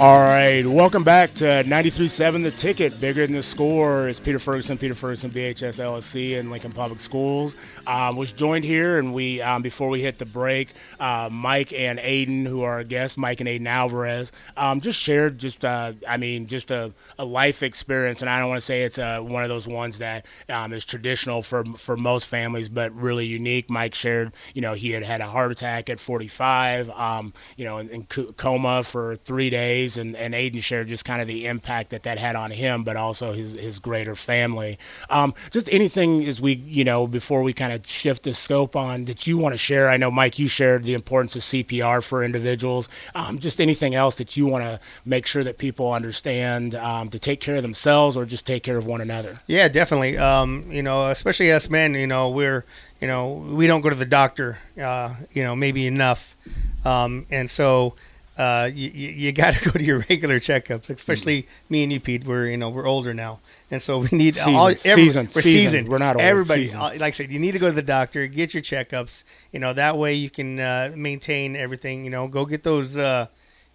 All 0.00 0.20
right, 0.20 0.64
welcome 0.64 1.02
back 1.02 1.34
to 1.34 1.44
93.7 1.44 2.44
The 2.44 2.52
Ticket, 2.52 3.00
Bigger 3.00 3.26
Than 3.26 3.34
The 3.34 3.42
Score. 3.42 4.06
It's 4.06 4.20
Peter 4.20 4.38
Ferguson, 4.38 4.78
Peter 4.78 4.94
Ferguson, 4.94 5.32
BHS 5.32 5.80
LSC 5.80 6.38
and 6.38 6.52
Lincoln 6.52 6.70
Public 6.70 7.00
Schools. 7.00 7.56
Um, 7.84 8.14
was 8.14 8.30
joined 8.30 8.64
here, 8.64 9.00
and 9.00 9.12
we, 9.12 9.42
um, 9.42 9.60
before 9.60 9.88
we 9.88 10.00
hit 10.00 10.20
the 10.20 10.24
break, 10.24 10.72
uh, 11.00 11.28
Mike 11.32 11.72
and 11.72 11.98
Aidan, 12.00 12.46
who 12.46 12.62
are 12.62 12.74
our 12.74 12.84
guests, 12.84 13.16
Mike 13.18 13.40
and 13.40 13.48
Aidan 13.48 13.66
Alvarez, 13.66 14.30
um, 14.56 14.80
just 14.80 15.00
shared 15.00 15.36
just, 15.36 15.64
uh, 15.64 15.94
I 16.08 16.16
mean, 16.16 16.46
just 16.46 16.70
a, 16.70 16.92
a 17.18 17.24
life 17.24 17.64
experience, 17.64 18.20
and 18.20 18.30
I 18.30 18.38
don't 18.38 18.50
want 18.50 18.60
to 18.60 18.64
say 18.64 18.84
it's 18.84 18.98
uh, 18.98 19.18
one 19.18 19.42
of 19.42 19.48
those 19.48 19.66
ones 19.66 19.98
that 19.98 20.26
um, 20.48 20.72
is 20.72 20.84
traditional 20.84 21.42
for 21.42 21.64
for 21.76 21.96
most 21.96 22.28
families, 22.28 22.68
but 22.68 22.94
really 22.94 23.26
unique. 23.26 23.68
Mike 23.68 23.96
shared, 23.96 24.32
you 24.54 24.62
know, 24.62 24.74
he 24.74 24.92
had 24.92 25.02
had 25.02 25.20
a 25.20 25.26
heart 25.26 25.50
attack 25.50 25.90
at 25.90 25.98
45, 25.98 26.88
um, 26.90 27.32
you 27.56 27.64
know, 27.64 27.78
in, 27.78 27.88
in 27.88 28.04
coma 28.04 28.84
for 28.84 29.16
three 29.16 29.50
days, 29.50 29.87
and, 29.96 30.16
and 30.16 30.34
Aidan 30.34 30.60
shared 30.60 30.88
just 30.88 31.04
kind 31.04 31.20
of 31.22 31.28
the 31.28 31.46
impact 31.46 31.90
that 31.90 32.02
that 32.02 32.18
had 32.18 32.36
on 32.36 32.50
him, 32.50 32.84
but 32.84 32.96
also 32.96 33.32
his, 33.32 33.52
his 33.52 33.78
greater 33.78 34.14
family. 34.14 34.78
Um, 35.08 35.34
just 35.50 35.68
anything 35.72 36.26
as 36.26 36.40
we, 36.40 36.54
you 36.54 36.84
know, 36.84 37.06
before 37.06 37.42
we 37.42 37.52
kind 37.52 37.72
of 37.72 37.86
shift 37.86 38.24
the 38.24 38.34
scope 38.34 38.76
on 38.76 39.06
that 39.06 39.26
you 39.26 39.38
want 39.38 39.52
to 39.54 39.58
share. 39.58 39.88
I 39.88 39.96
know, 39.96 40.10
Mike, 40.10 40.38
you 40.38 40.48
shared 40.48 40.84
the 40.84 40.94
importance 40.94 41.36
of 41.36 41.42
CPR 41.42 42.02
for 42.04 42.22
individuals. 42.22 42.88
Um, 43.14 43.38
just 43.38 43.60
anything 43.60 43.94
else 43.94 44.16
that 44.16 44.36
you 44.36 44.46
want 44.46 44.64
to 44.64 44.80
make 45.04 45.26
sure 45.26 45.44
that 45.44 45.58
people 45.58 45.92
understand 45.92 46.74
um, 46.74 47.08
to 47.10 47.18
take 47.18 47.40
care 47.40 47.56
of 47.56 47.62
themselves 47.62 48.16
or 48.16 48.24
just 48.24 48.46
take 48.46 48.62
care 48.62 48.76
of 48.76 48.86
one 48.86 49.00
another. 49.00 49.40
Yeah, 49.46 49.68
definitely. 49.68 50.18
Um, 50.18 50.70
you 50.70 50.82
know, 50.82 51.10
especially 51.10 51.52
us 51.52 51.70
men, 51.70 51.94
you 51.94 52.06
know, 52.06 52.28
we're, 52.28 52.64
you 53.00 53.06
know, 53.06 53.32
we 53.32 53.66
don't 53.66 53.80
go 53.80 53.90
to 53.90 53.96
the 53.96 54.04
doctor, 54.04 54.58
uh, 54.80 55.14
you 55.32 55.42
know, 55.42 55.54
maybe 55.54 55.86
enough. 55.86 56.36
Um, 56.84 57.26
and 57.30 57.50
so 57.50 57.94
uh, 58.38 58.70
you, 58.72 58.88
you 58.90 59.32
got 59.32 59.54
to 59.54 59.64
go 59.64 59.72
to 59.72 59.82
your 59.82 59.98
regular 60.08 60.38
checkups, 60.38 60.88
especially 60.88 61.46
me 61.68 61.82
and 61.82 61.92
you, 61.92 62.00
Pete. 62.00 62.24
We're, 62.24 62.46
you 62.46 62.56
know, 62.56 62.70
we're 62.70 62.86
older 62.86 63.12
now. 63.12 63.40
And 63.70 63.82
so 63.82 63.98
we 63.98 64.08
need 64.12 64.38
all, 64.38 64.70
Seasoned. 64.70 64.80
Seasoned. 64.80 65.28
we're 65.34 65.42
Seasoned. 65.42 65.72
seasoned. 65.72 65.88
We're 65.88 65.98
not 65.98 66.16
old. 66.16 66.24
Everybody, 66.24 66.62
Seasoned. 66.66 66.82
uh, 66.82 66.86
like 66.86 67.02
I 67.02 67.10
said, 67.10 67.32
you 67.32 67.38
need 67.38 67.52
to 67.52 67.58
go 67.58 67.66
to 67.68 67.74
the 67.74 67.82
doctor, 67.82 68.26
get 68.28 68.54
your 68.54 68.62
checkups. 68.62 69.24
You 69.52 69.58
know, 69.58 69.72
that 69.72 69.98
way 69.98 70.14
you 70.14 70.30
can 70.30 70.60
uh, 70.60 70.92
maintain 70.96 71.56
everything. 71.56 72.04
You 72.04 72.10
know, 72.10 72.28
go 72.28 72.46
get 72.46 72.62
those, 72.62 72.96
uh, 72.96 73.26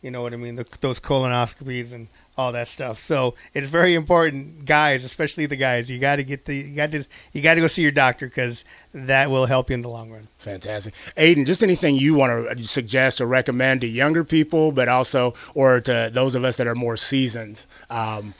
you 0.02 0.10
know 0.10 0.22
what 0.22 0.34
I 0.34 0.38
mean, 0.38 0.56
the, 0.56 0.66
those 0.80 1.00
colonoscopies 1.00 1.94
and 1.94 2.08
all 2.38 2.52
that 2.52 2.68
stuff. 2.68 3.00
So 3.00 3.36
it's 3.54 3.70
very 3.70 3.94
important, 3.94 4.66
guys, 4.66 5.04
especially 5.04 5.46
the 5.46 5.56
guys. 5.56 5.90
You 5.90 6.00
got 6.00 6.16
to 6.18 6.24
get 6.24 6.46
the, 6.46 6.56
you 6.56 6.76
got 6.76 6.92
to, 6.92 7.06
you 7.32 7.42
got 7.42 7.56
to 7.56 7.62
go 7.62 7.68
see 7.68 7.82
your 7.82 7.92
doctor 7.92 8.28
because 8.28 8.64
that 8.94 9.30
will 9.30 9.46
help 9.46 9.70
you 9.70 9.76
in 9.76 9.82
the 9.82 9.90
long 9.90 10.12
run. 10.12 10.28
Fantastic. 10.40 10.94
Aidan, 11.16 11.46
just 11.46 11.62
anything 11.62 11.96
you 11.96 12.16
want 12.16 12.58
to 12.58 12.64
suggest 12.68 13.22
or 13.22 13.28
recommend 13.28 13.82
to 13.82 13.88
younger 13.88 14.24
people, 14.24 14.72
but 14.72 14.88
also, 14.88 15.34
or 15.54 15.80
to 15.82 16.10
those 16.14 16.36
of 16.36 16.44
us 16.44 16.58
that 16.58 16.68
are 16.68 16.76
more 16.76 16.98
seasoned. 16.98 17.66
Um, 17.90 18.34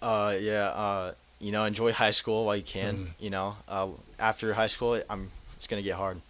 Uh, 0.00 0.36
yeah. 0.38 0.68
Uh, 0.68 1.12
you 1.40 1.50
know, 1.52 1.64
enjoy 1.64 1.92
high 1.92 2.10
school 2.10 2.46
while 2.46 2.56
you 2.56 2.62
can. 2.62 2.96
Mm. 2.96 3.08
You 3.18 3.30
know, 3.30 3.56
uh, 3.68 3.88
after 4.18 4.54
high 4.54 4.66
school, 4.68 5.00
I'm 5.10 5.30
it's 5.56 5.66
gonna 5.66 5.82
get 5.82 5.94
hard. 5.94 6.20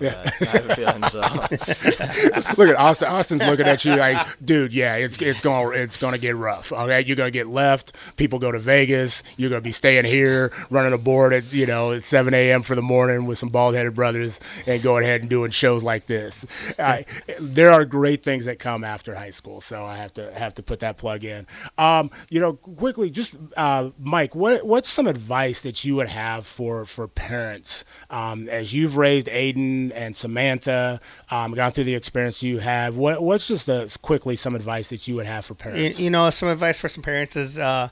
Yeah. 0.00 0.22
that. 0.22 0.42
I 0.42 0.44
have 0.46 0.70
a 0.70 0.76
feeling 0.76 1.02
so. 1.04 1.20
look 2.58 2.68
at 2.68 2.76
Austin. 2.76 3.08
Austin's 3.08 3.42
looking 3.44 3.66
at 3.66 3.84
you 3.84 3.96
like, 3.96 4.26
dude, 4.44 4.72
yeah, 4.72 4.96
it's 4.96 5.20
it's 5.20 5.40
going 5.40 5.78
it's 5.78 5.96
going 5.96 6.12
to 6.12 6.18
get 6.18 6.36
rough. 6.36 6.72
Okay, 6.72 7.02
you're 7.02 7.16
going 7.16 7.28
to 7.28 7.38
get 7.38 7.46
left. 7.46 7.94
People 8.16 8.38
go 8.38 8.50
to 8.50 8.58
Vegas. 8.58 9.22
You're 9.36 9.50
going 9.50 9.60
to 9.60 9.64
be 9.64 9.72
staying 9.72 10.04
here, 10.06 10.52
running 10.70 10.92
a 10.92 10.98
board 10.98 11.32
at 11.32 11.52
you 11.52 11.66
know 11.66 11.92
at 11.92 12.02
7 12.02 12.32
a.m. 12.32 12.62
for 12.62 12.74
the 12.74 12.82
morning 12.82 13.26
with 13.26 13.38
some 13.38 13.50
bald 13.50 13.74
headed 13.74 13.94
brothers, 13.94 14.40
and 14.66 14.82
going 14.82 15.04
ahead 15.04 15.20
and 15.20 15.30
doing 15.30 15.50
shows 15.50 15.82
like 15.82 16.06
this. 16.06 16.46
I, 16.78 17.04
there 17.40 17.70
are 17.70 17.84
great 17.84 18.22
things 18.22 18.46
that 18.46 18.58
come 18.58 18.84
after 18.84 19.14
high 19.14 19.30
school, 19.30 19.60
so 19.60 19.84
I 19.84 19.96
have 19.96 20.14
to 20.14 20.32
have 20.34 20.54
to 20.54 20.62
put 20.62 20.80
that 20.80 20.96
plug 20.96 21.24
in. 21.24 21.46
Um, 21.78 22.10
you 22.30 22.40
know, 22.40 22.54
quickly, 22.54 23.10
just 23.10 23.34
uh, 23.56 23.90
Mike, 23.98 24.34
what 24.34 24.66
what's 24.66 24.88
some 24.88 25.06
advice 25.06 25.60
that 25.60 25.84
you 25.84 25.96
would 25.96 26.08
have 26.08 26.46
for 26.46 26.86
for 26.86 27.06
parents 27.06 27.84
um, 28.10 28.48
as 28.48 28.72
you've 28.72 28.96
raised 28.96 29.28
Aidan 29.28 29.73
and 29.92 30.16
Samantha, 30.16 31.00
um, 31.30 31.52
gone 31.54 31.72
through 31.72 31.84
the 31.84 31.94
experience 31.94 32.42
you 32.42 32.58
have? 32.58 32.96
What 32.96 33.22
what's 33.22 33.48
just 33.48 33.66
the, 33.66 33.96
quickly 34.02 34.36
some 34.36 34.54
advice 34.54 34.88
that 34.88 35.06
you 35.08 35.14
would 35.16 35.26
have 35.26 35.44
for 35.44 35.54
You, 35.54 35.58
parents? 35.58 36.00
you 36.00 36.10
know, 36.10 36.28
some 36.30 36.48
advice 36.48 36.78
for 36.78 36.88
some 36.88 37.02
parents 37.02 37.36
is, 37.36 37.58
uh, 37.58 37.88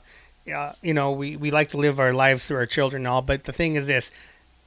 uh, 0.53 0.73
you 0.81 0.93
know, 0.93 1.11
we, 1.11 1.37
we 1.37 1.51
like 1.51 1.71
to 1.71 1.77
live 1.77 1.99
our 1.99 2.13
lives 2.13 2.45
through 2.45 2.57
our 2.57 2.65
children 2.65 3.01
and 3.01 3.07
all, 3.07 3.21
but 3.21 3.43
the 3.45 3.53
thing 3.53 3.75
is 3.75 3.87
this: 3.87 4.11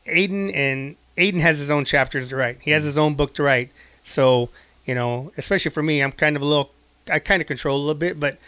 Aidan 0.06 0.50
and 0.50 0.96
Aidan 1.16 1.40
has 1.40 1.58
his 1.58 1.70
own 1.70 1.84
chapters 1.84 2.28
to 2.28 2.36
write. 2.36 2.58
He 2.60 2.70
has 2.72 2.84
his 2.84 2.98
own 2.98 3.14
book 3.14 3.34
to 3.34 3.42
write. 3.42 3.70
So, 4.04 4.50
you 4.84 4.94
know, 4.94 5.32
especially 5.36 5.70
for 5.70 5.82
me, 5.82 6.00
I'm 6.02 6.12
kind 6.12 6.36
of 6.36 6.42
a 6.42 6.44
little, 6.44 6.70
I 7.10 7.18
kind 7.18 7.40
of 7.42 7.48
control 7.48 7.76
a 7.76 7.80
little 7.80 7.94
bit, 7.94 8.20
but 8.20 8.38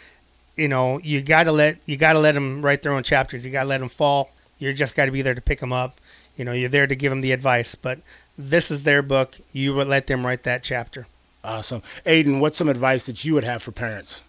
you 0.55 0.67
know, 0.67 0.99
you 0.99 1.21
gotta 1.21 1.51
let 1.51 1.77
you 1.85 1.97
gotta 1.97 2.19
let 2.19 2.33
them 2.33 2.61
write 2.61 2.81
their 2.81 2.93
own 2.93 3.03
chapters. 3.03 3.45
You 3.45 3.51
gotta 3.51 3.69
let 3.69 3.79
them 3.79 3.89
fall. 3.89 4.31
You 4.59 4.73
just 4.73 4.93
got 4.93 5.05
to 5.05 5.11
be 5.11 5.21
there 5.21 5.33
to 5.33 5.41
pick 5.41 5.61
them 5.61 5.71
up. 5.71 5.99
You 6.35 6.45
know, 6.45 6.51
you're 6.51 6.69
there 6.69 6.85
to 6.85 6.95
give 6.95 7.11
them 7.11 7.21
the 7.21 7.31
advice, 7.31 7.75
but 7.75 7.99
this 8.39 8.71
is 8.71 8.83
their 8.83 9.01
book. 9.01 9.37
You 9.51 9.73
would 9.75 9.87
let 9.87 10.07
them 10.07 10.25
write 10.25 10.43
that 10.43 10.63
chapter. 10.63 11.05
Awesome, 11.43 11.83
Aidan. 12.05 12.39
What's 12.39 12.57
some 12.57 12.69
advice 12.69 13.03
that 13.05 13.23
you 13.25 13.33
would 13.33 13.43
have 13.43 13.61
for 13.61 13.71
parents? 13.71 14.23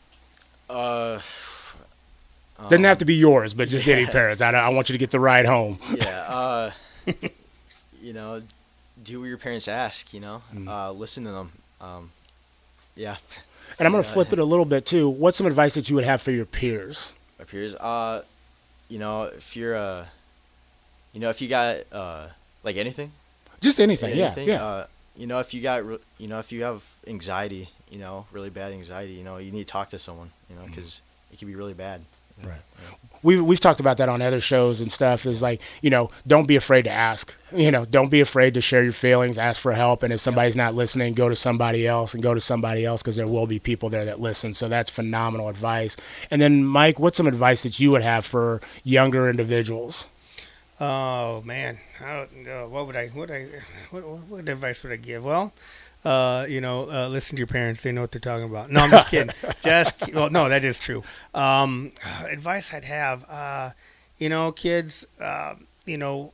uh, 0.69 1.21
Doesn't 2.69 2.85
um, 2.85 2.89
have 2.89 2.99
to 2.99 3.05
be 3.05 3.15
yours, 3.15 3.55
but 3.55 3.69
just 3.69 3.87
any 3.89 4.07
parents. 4.19 4.41
I, 4.41 4.51
I 4.53 4.69
want 4.71 4.89
you 4.89 4.93
to 4.95 4.99
get 4.99 5.11
the 5.11 5.21
ride 5.21 5.47
home. 5.47 5.79
yeah. 5.95 6.27
Uh, 6.31 6.71
you 8.03 8.13
know, 8.13 8.43
do 9.03 9.21
what 9.21 9.27
your 9.27 9.39
parents 9.39 9.67
ask. 9.69 10.13
You 10.15 10.21
know, 10.21 10.43
Mm. 10.55 10.69
uh, 10.69 10.93
listen 10.93 11.25
to 11.25 11.31
them. 11.33 11.53
Um, 11.81 12.11
yeah. 12.95 13.17
And 13.79 13.87
I'm 13.87 13.93
going 13.93 14.03
to 14.03 14.09
Yeah. 14.09 14.13
flip 14.15 14.33
it 14.33 14.39
a 14.39 14.45
little 14.45 14.65
bit 14.65 14.87
too. 14.87 15.09
What's 15.09 15.37
some 15.39 15.47
advice 15.47 15.75
that 15.75 15.89
you 15.89 15.97
would 15.97 16.05
have 16.05 16.21
for 16.23 16.31
your 16.31 16.45
peers? 16.45 17.13
My 17.39 17.45
peers. 17.47 17.75
Uh, 17.75 18.23
you 18.89 18.99
know, 18.99 19.25
if 19.25 19.57
you're 19.57 19.75
uh, 19.77 20.07
you 21.13 21.21
know, 21.21 21.31
if 21.31 21.41
you 21.41 21.49
got 21.49 21.79
uh, 21.93 22.29
like 22.63 22.77
anything. 22.77 23.13
Just 23.61 23.81
anything. 23.81 24.17
Yeah. 24.17 24.27
anything, 24.27 24.49
Yeah. 24.49 24.65
Uh, 24.65 24.87
you 25.17 25.27
know, 25.27 25.41
if 25.41 25.53
you 25.53 25.61
got, 25.61 25.85
re- 25.85 25.99
you 26.19 26.29
know, 26.29 26.39
if 26.39 26.51
you 26.51 26.63
have 26.63 26.83
anxiety, 27.07 27.69
you 27.91 27.99
know, 27.99 28.27
really 28.33 28.51
bad 28.51 28.73
anxiety, 28.73 29.13
you 29.13 29.25
know, 29.25 29.37
you 29.37 29.53
need 29.53 29.67
to 29.67 29.73
talk 29.73 29.91
to 29.91 29.99
someone, 29.99 30.31
you 30.49 30.57
know, 30.57 30.63
because 30.67 31.03
it 31.33 31.39
can 31.39 31.49
be 31.49 31.55
really 31.55 31.75
bad. 31.75 32.01
Right. 32.43 32.61
we've 33.23 33.45
we've 33.45 33.61
talked 33.61 33.81
about 33.81 33.99
that 33.99 34.09
on 34.09 34.23
other 34.23 34.41
shows 34.41 34.81
and 34.81 34.91
stuff 34.91 35.27
is 35.27 35.43
like 35.43 35.61
you 35.83 35.91
know 35.91 36.11
don't 36.27 36.47
be 36.47 36.57
afraid 36.57 36.85
to 36.85 36.91
ask 36.91 37.37
you 37.55 37.71
know 37.71 37.85
don't 37.85 38.09
be 38.09 38.23
afraid 38.23 38.55
to 38.55 38.63
share 38.63 38.83
your 38.83 38.95
feelings 38.95 39.37
ask 39.37 39.61
for 39.61 39.73
help 39.73 40.03
and 40.03 40.11
if 40.11 40.21
somebody's 40.21 40.57
not 40.57 40.75
listening 40.75 41.13
go 41.13 41.29
to 41.29 41.37
somebody 41.37 41.87
else 41.87 42.15
and 42.15 42.23
go 42.23 42.33
to 42.33 42.41
somebody 42.41 42.87
else 42.87 43.03
because 43.03 43.17
there 43.17 43.29
will 43.29 43.47
be 43.47 43.59
people 43.59 43.91
there 43.91 44.07
that 44.07 44.21
listen 44.21 44.55
so 44.55 44.69
that's 44.69 44.91
phenomenal 44.91 45.51
advice 45.51 45.99
and 46.31 46.41
then 46.41 46.65
mike 46.65 46.99
what's 46.99 47.19
some 47.19 47.27
advice 47.27 47.63
that 47.63 47.79
you 47.79 47.91
would 47.91 48.03
have 48.03 48.25
for 48.25 48.61
younger 48.85 49.29
individuals 49.29 50.07
Oh 50.81 51.43
man, 51.45 51.79
I 52.03 52.17
don't, 52.17 52.49
uh, 52.49 52.67
what 52.67 52.87
would 52.87 52.97
I 52.97 53.09
what 53.09 53.31
I 53.31 53.47
what, 53.91 54.03
what 54.03 54.49
advice 54.49 54.83
would 54.83 54.93
I 54.93 54.97
give? 54.97 55.23
Well, 55.23 55.53
uh, 56.07 56.47
you 56.49 56.63
know, 56.63 56.91
uh, 56.91 57.09
listen 57.09 57.37
to 57.37 57.41
your 57.41 57.47
parents; 57.47 57.83
they 57.83 57.93
know 57.93 58.01
what 58.01 58.13
they're 58.13 58.21
talking 58.21 58.47
about. 58.49 58.71
No, 58.71 58.81
I'm 58.81 58.91
just 58.91 59.09
kidding. 59.11 59.35
just 59.63 60.15
well, 60.15 60.31
no, 60.31 60.49
that 60.49 60.65
is 60.65 60.79
true. 60.79 61.03
Um, 61.35 61.91
advice 62.25 62.73
I'd 62.73 62.87
have, 62.87 63.29
uh, 63.29 63.71
you 64.19 64.31
know, 64.31 64.53
kids, 64.53 65.07
uh, 65.21 65.57
you 65.85 65.99
know, 65.99 66.33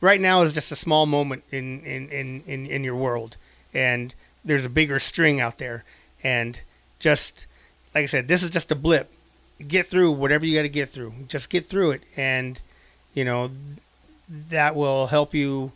right 0.00 0.20
now 0.20 0.42
is 0.42 0.52
just 0.52 0.72
a 0.72 0.76
small 0.76 1.06
moment 1.06 1.44
in 1.52 1.80
in, 1.84 2.08
in, 2.08 2.42
in 2.46 2.66
in 2.66 2.82
your 2.82 2.96
world, 2.96 3.36
and 3.72 4.16
there's 4.44 4.64
a 4.64 4.68
bigger 4.70 4.98
string 4.98 5.38
out 5.38 5.58
there, 5.58 5.84
and 6.24 6.60
just 6.98 7.46
like 7.94 8.02
I 8.02 8.06
said, 8.06 8.26
this 8.26 8.42
is 8.42 8.50
just 8.50 8.72
a 8.72 8.76
blip. 8.76 9.12
Get 9.68 9.86
through 9.86 10.10
whatever 10.10 10.44
you 10.44 10.56
got 10.58 10.62
to 10.62 10.68
get 10.68 10.88
through. 10.88 11.14
Just 11.28 11.48
get 11.50 11.66
through 11.66 11.92
it, 11.92 12.02
and 12.16 12.60
you 13.14 13.24
know 13.24 13.50
that 14.28 14.74
will 14.74 15.06
help 15.08 15.34
you 15.34 15.72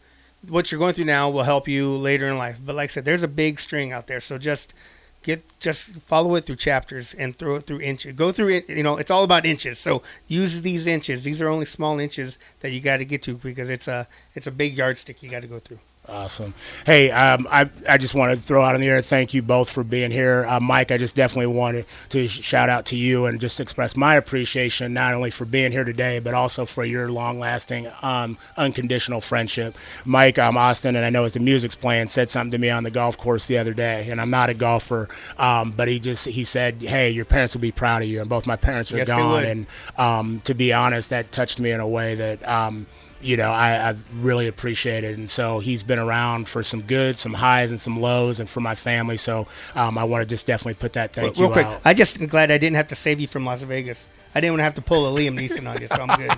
what 0.46 0.70
you're 0.70 0.78
going 0.78 0.94
through 0.94 1.04
now 1.04 1.28
will 1.28 1.42
help 1.42 1.66
you 1.66 1.96
later 1.96 2.28
in 2.28 2.38
life. 2.38 2.58
But 2.64 2.76
like 2.76 2.90
i 2.90 2.92
said 2.92 3.04
there's 3.04 3.22
a 3.22 3.28
big 3.28 3.60
string 3.60 3.92
out 3.92 4.06
there. 4.06 4.20
So 4.20 4.38
just 4.38 4.74
get 5.22 5.42
just 5.60 5.86
follow 5.86 6.34
it 6.36 6.44
through 6.44 6.56
chapters 6.56 7.14
and 7.14 7.34
throw 7.34 7.56
it 7.56 7.62
through 7.66 7.80
inches. 7.80 8.14
Go 8.14 8.32
through 8.32 8.48
it 8.50 8.68
you 8.68 8.82
know 8.82 8.96
it's 8.96 9.10
all 9.10 9.24
about 9.24 9.46
inches. 9.46 9.78
So 9.78 10.02
use 10.26 10.62
these 10.62 10.86
inches. 10.86 11.24
These 11.24 11.40
are 11.40 11.48
only 11.48 11.66
small 11.66 11.98
inches 11.98 12.38
that 12.60 12.70
you 12.70 12.80
got 12.80 12.98
to 12.98 13.04
get 13.04 13.22
to 13.24 13.34
because 13.34 13.70
it's 13.70 13.88
a 13.88 14.06
it's 14.34 14.46
a 14.46 14.52
big 14.52 14.76
yardstick 14.76 15.22
you 15.22 15.30
got 15.30 15.40
to 15.40 15.48
go 15.48 15.58
through 15.58 15.78
Awesome. 16.08 16.54
Hey, 16.86 17.10
um, 17.10 17.46
I, 17.50 17.68
I 17.86 17.98
just 17.98 18.14
want 18.14 18.32
to 18.32 18.38
throw 18.42 18.62
out 18.62 18.74
in 18.74 18.80
the 18.80 18.88
air, 18.88 19.02
thank 19.02 19.34
you 19.34 19.42
both 19.42 19.70
for 19.70 19.84
being 19.84 20.10
here. 20.10 20.46
Uh, 20.48 20.58
Mike, 20.58 20.90
I 20.90 20.96
just 20.96 21.14
definitely 21.14 21.54
wanted 21.54 21.84
to 22.08 22.26
shout 22.26 22.70
out 22.70 22.86
to 22.86 22.96
you 22.96 23.26
and 23.26 23.38
just 23.38 23.60
express 23.60 23.94
my 23.94 24.14
appreciation, 24.14 24.94
not 24.94 25.12
only 25.12 25.30
for 25.30 25.44
being 25.44 25.70
here 25.70 25.84
today, 25.84 26.18
but 26.18 26.32
also 26.32 26.64
for 26.64 26.82
your 26.82 27.10
long 27.10 27.38
lasting, 27.38 27.90
um, 28.00 28.38
unconditional 28.56 29.20
friendship. 29.20 29.76
Mike, 30.06 30.38
um, 30.38 30.56
Austin, 30.56 30.96
and 30.96 31.04
I 31.04 31.10
know 31.10 31.24
as 31.24 31.32
the 31.32 31.40
music's 31.40 31.74
playing, 31.74 32.08
said 32.08 32.30
something 32.30 32.52
to 32.52 32.58
me 32.58 32.70
on 32.70 32.84
the 32.84 32.90
golf 32.90 33.18
course 33.18 33.46
the 33.46 33.58
other 33.58 33.74
day, 33.74 34.08
and 34.10 34.18
I'm 34.18 34.30
not 34.30 34.48
a 34.48 34.54
golfer, 34.54 35.10
um, 35.36 35.72
but 35.76 35.88
he 35.88 36.00
just, 36.00 36.24
he 36.26 36.44
said, 36.44 36.80
hey, 36.80 37.10
your 37.10 37.26
parents 37.26 37.54
will 37.54 37.60
be 37.60 37.72
proud 37.72 38.00
of 38.00 38.08
you, 38.08 38.22
and 38.22 38.30
both 38.30 38.46
my 38.46 38.56
parents 38.56 38.94
are 38.94 38.96
Yes, 38.96 39.08
gone. 39.08 39.44
And 39.44 39.66
um, 39.98 40.40
to 40.44 40.54
be 40.54 40.72
honest, 40.72 41.10
that 41.10 41.32
touched 41.32 41.60
me 41.60 41.70
in 41.70 41.80
a 41.80 41.88
way 41.88 42.14
that, 42.14 42.48
um, 42.48 42.86
you 43.20 43.36
know, 43.36 43.50
I, 43.50 43.90
I 43.90 43.94
really 44.20 44.46
appreciate 44.46 45.04
it. 45.04 45.18
And 45.18 45.28
so 45.28 45.58
he's 45.58 45.82
been 45.82 45.98
around 45.98 46.48
for 46.48 46.62
some 46.62 46.82
good, 46.82 47.18
some 47.18 47.34
highs, 47.34 47.70
and 47.70 47.80
some 47.80 48.00
lows, 48.00 48.40
and 48.40 48.48
for 48.48 48.60
my 48.60 48.74
family. 48.74 49.16
So 49.16 49.46
um, 49.74 49.98
I 49.98 50.04
want 50.04 50.22
to 50.22 50.26
just 50.26 50.46
definitely 50.46 50.74
put 50.74 50.92
that 50.94 51.12
thank 51.12 51.36
real 51.36 51.48
you 51.48 51.52
quick 51.52 51.66
out. 51.66 51.80
i 51.84 51.94
just 51.94 52.20
am 52.20 52.26
glad 52.26 52.50
i 52.50 52.58
didn't 52.58 52.76
have 52.76 52.88
to 52.88 52.94
save 52.94 53.20
you 53.20 53.26
from 53.28 53.44
las 53.44 53.62
vegas 53.62 54.06
i 54.34 54.40
didn't 54.40 54.52
want 54.52 54.60
to 54.60 54.64
have 54.64 54.74
to 54.74 54.82
pull 54.82 55.06
a 55.06 55.20
liam 55.20 55.38
neeson 55.38 55.68
on 55.68 55.80
you 55.80 55.88
so 55.88 56.02
i'm 56.02 56.16
good 56.18 56.36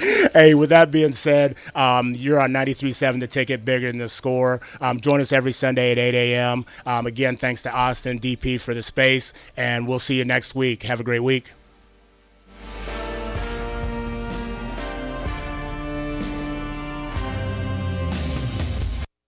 hey, 0.32 0.54
with 0.54 0.70
that 0.70 0.90
being 0.90 1.12
said, 1.12 1.56
um, 1.74 2.14
you're 2.14 2.40
on 2.40 2.52
93.7 2.52 3.20
The 3.20 3.26
Ticket, 3.26 3.64
bigger 3.66 3.88
than 3.88 3.98
the 3.98 4.08
score. 4.08 4.60
Um, 4.80 5.00
join 5.00 5.20
us 5.20 5.30
every 5.30 5.52
Sunday 5.52 5.92
at 5.92 5.98
8 5.98 6.14
a.m. 6.14 6.64
Um, 6.86 7.06
again, 7.06 7.36
thanks 7.36 7.62
to 7.62 7.70
Austin 7.70 8.18
DP 8.18 8.58
for 8.58 8.72
the 8.72 8.82
space, 8.82 9.34
and 9.58 9.86
we'll 9.86 9.98
see 9.98 10.16
you 10.16 10.24
next 10.24 10.54
week. 10.54 10.84
Have 10.84 11.00
a 11.00 11.04
great 11.04 11.22
week. 11.22 11.52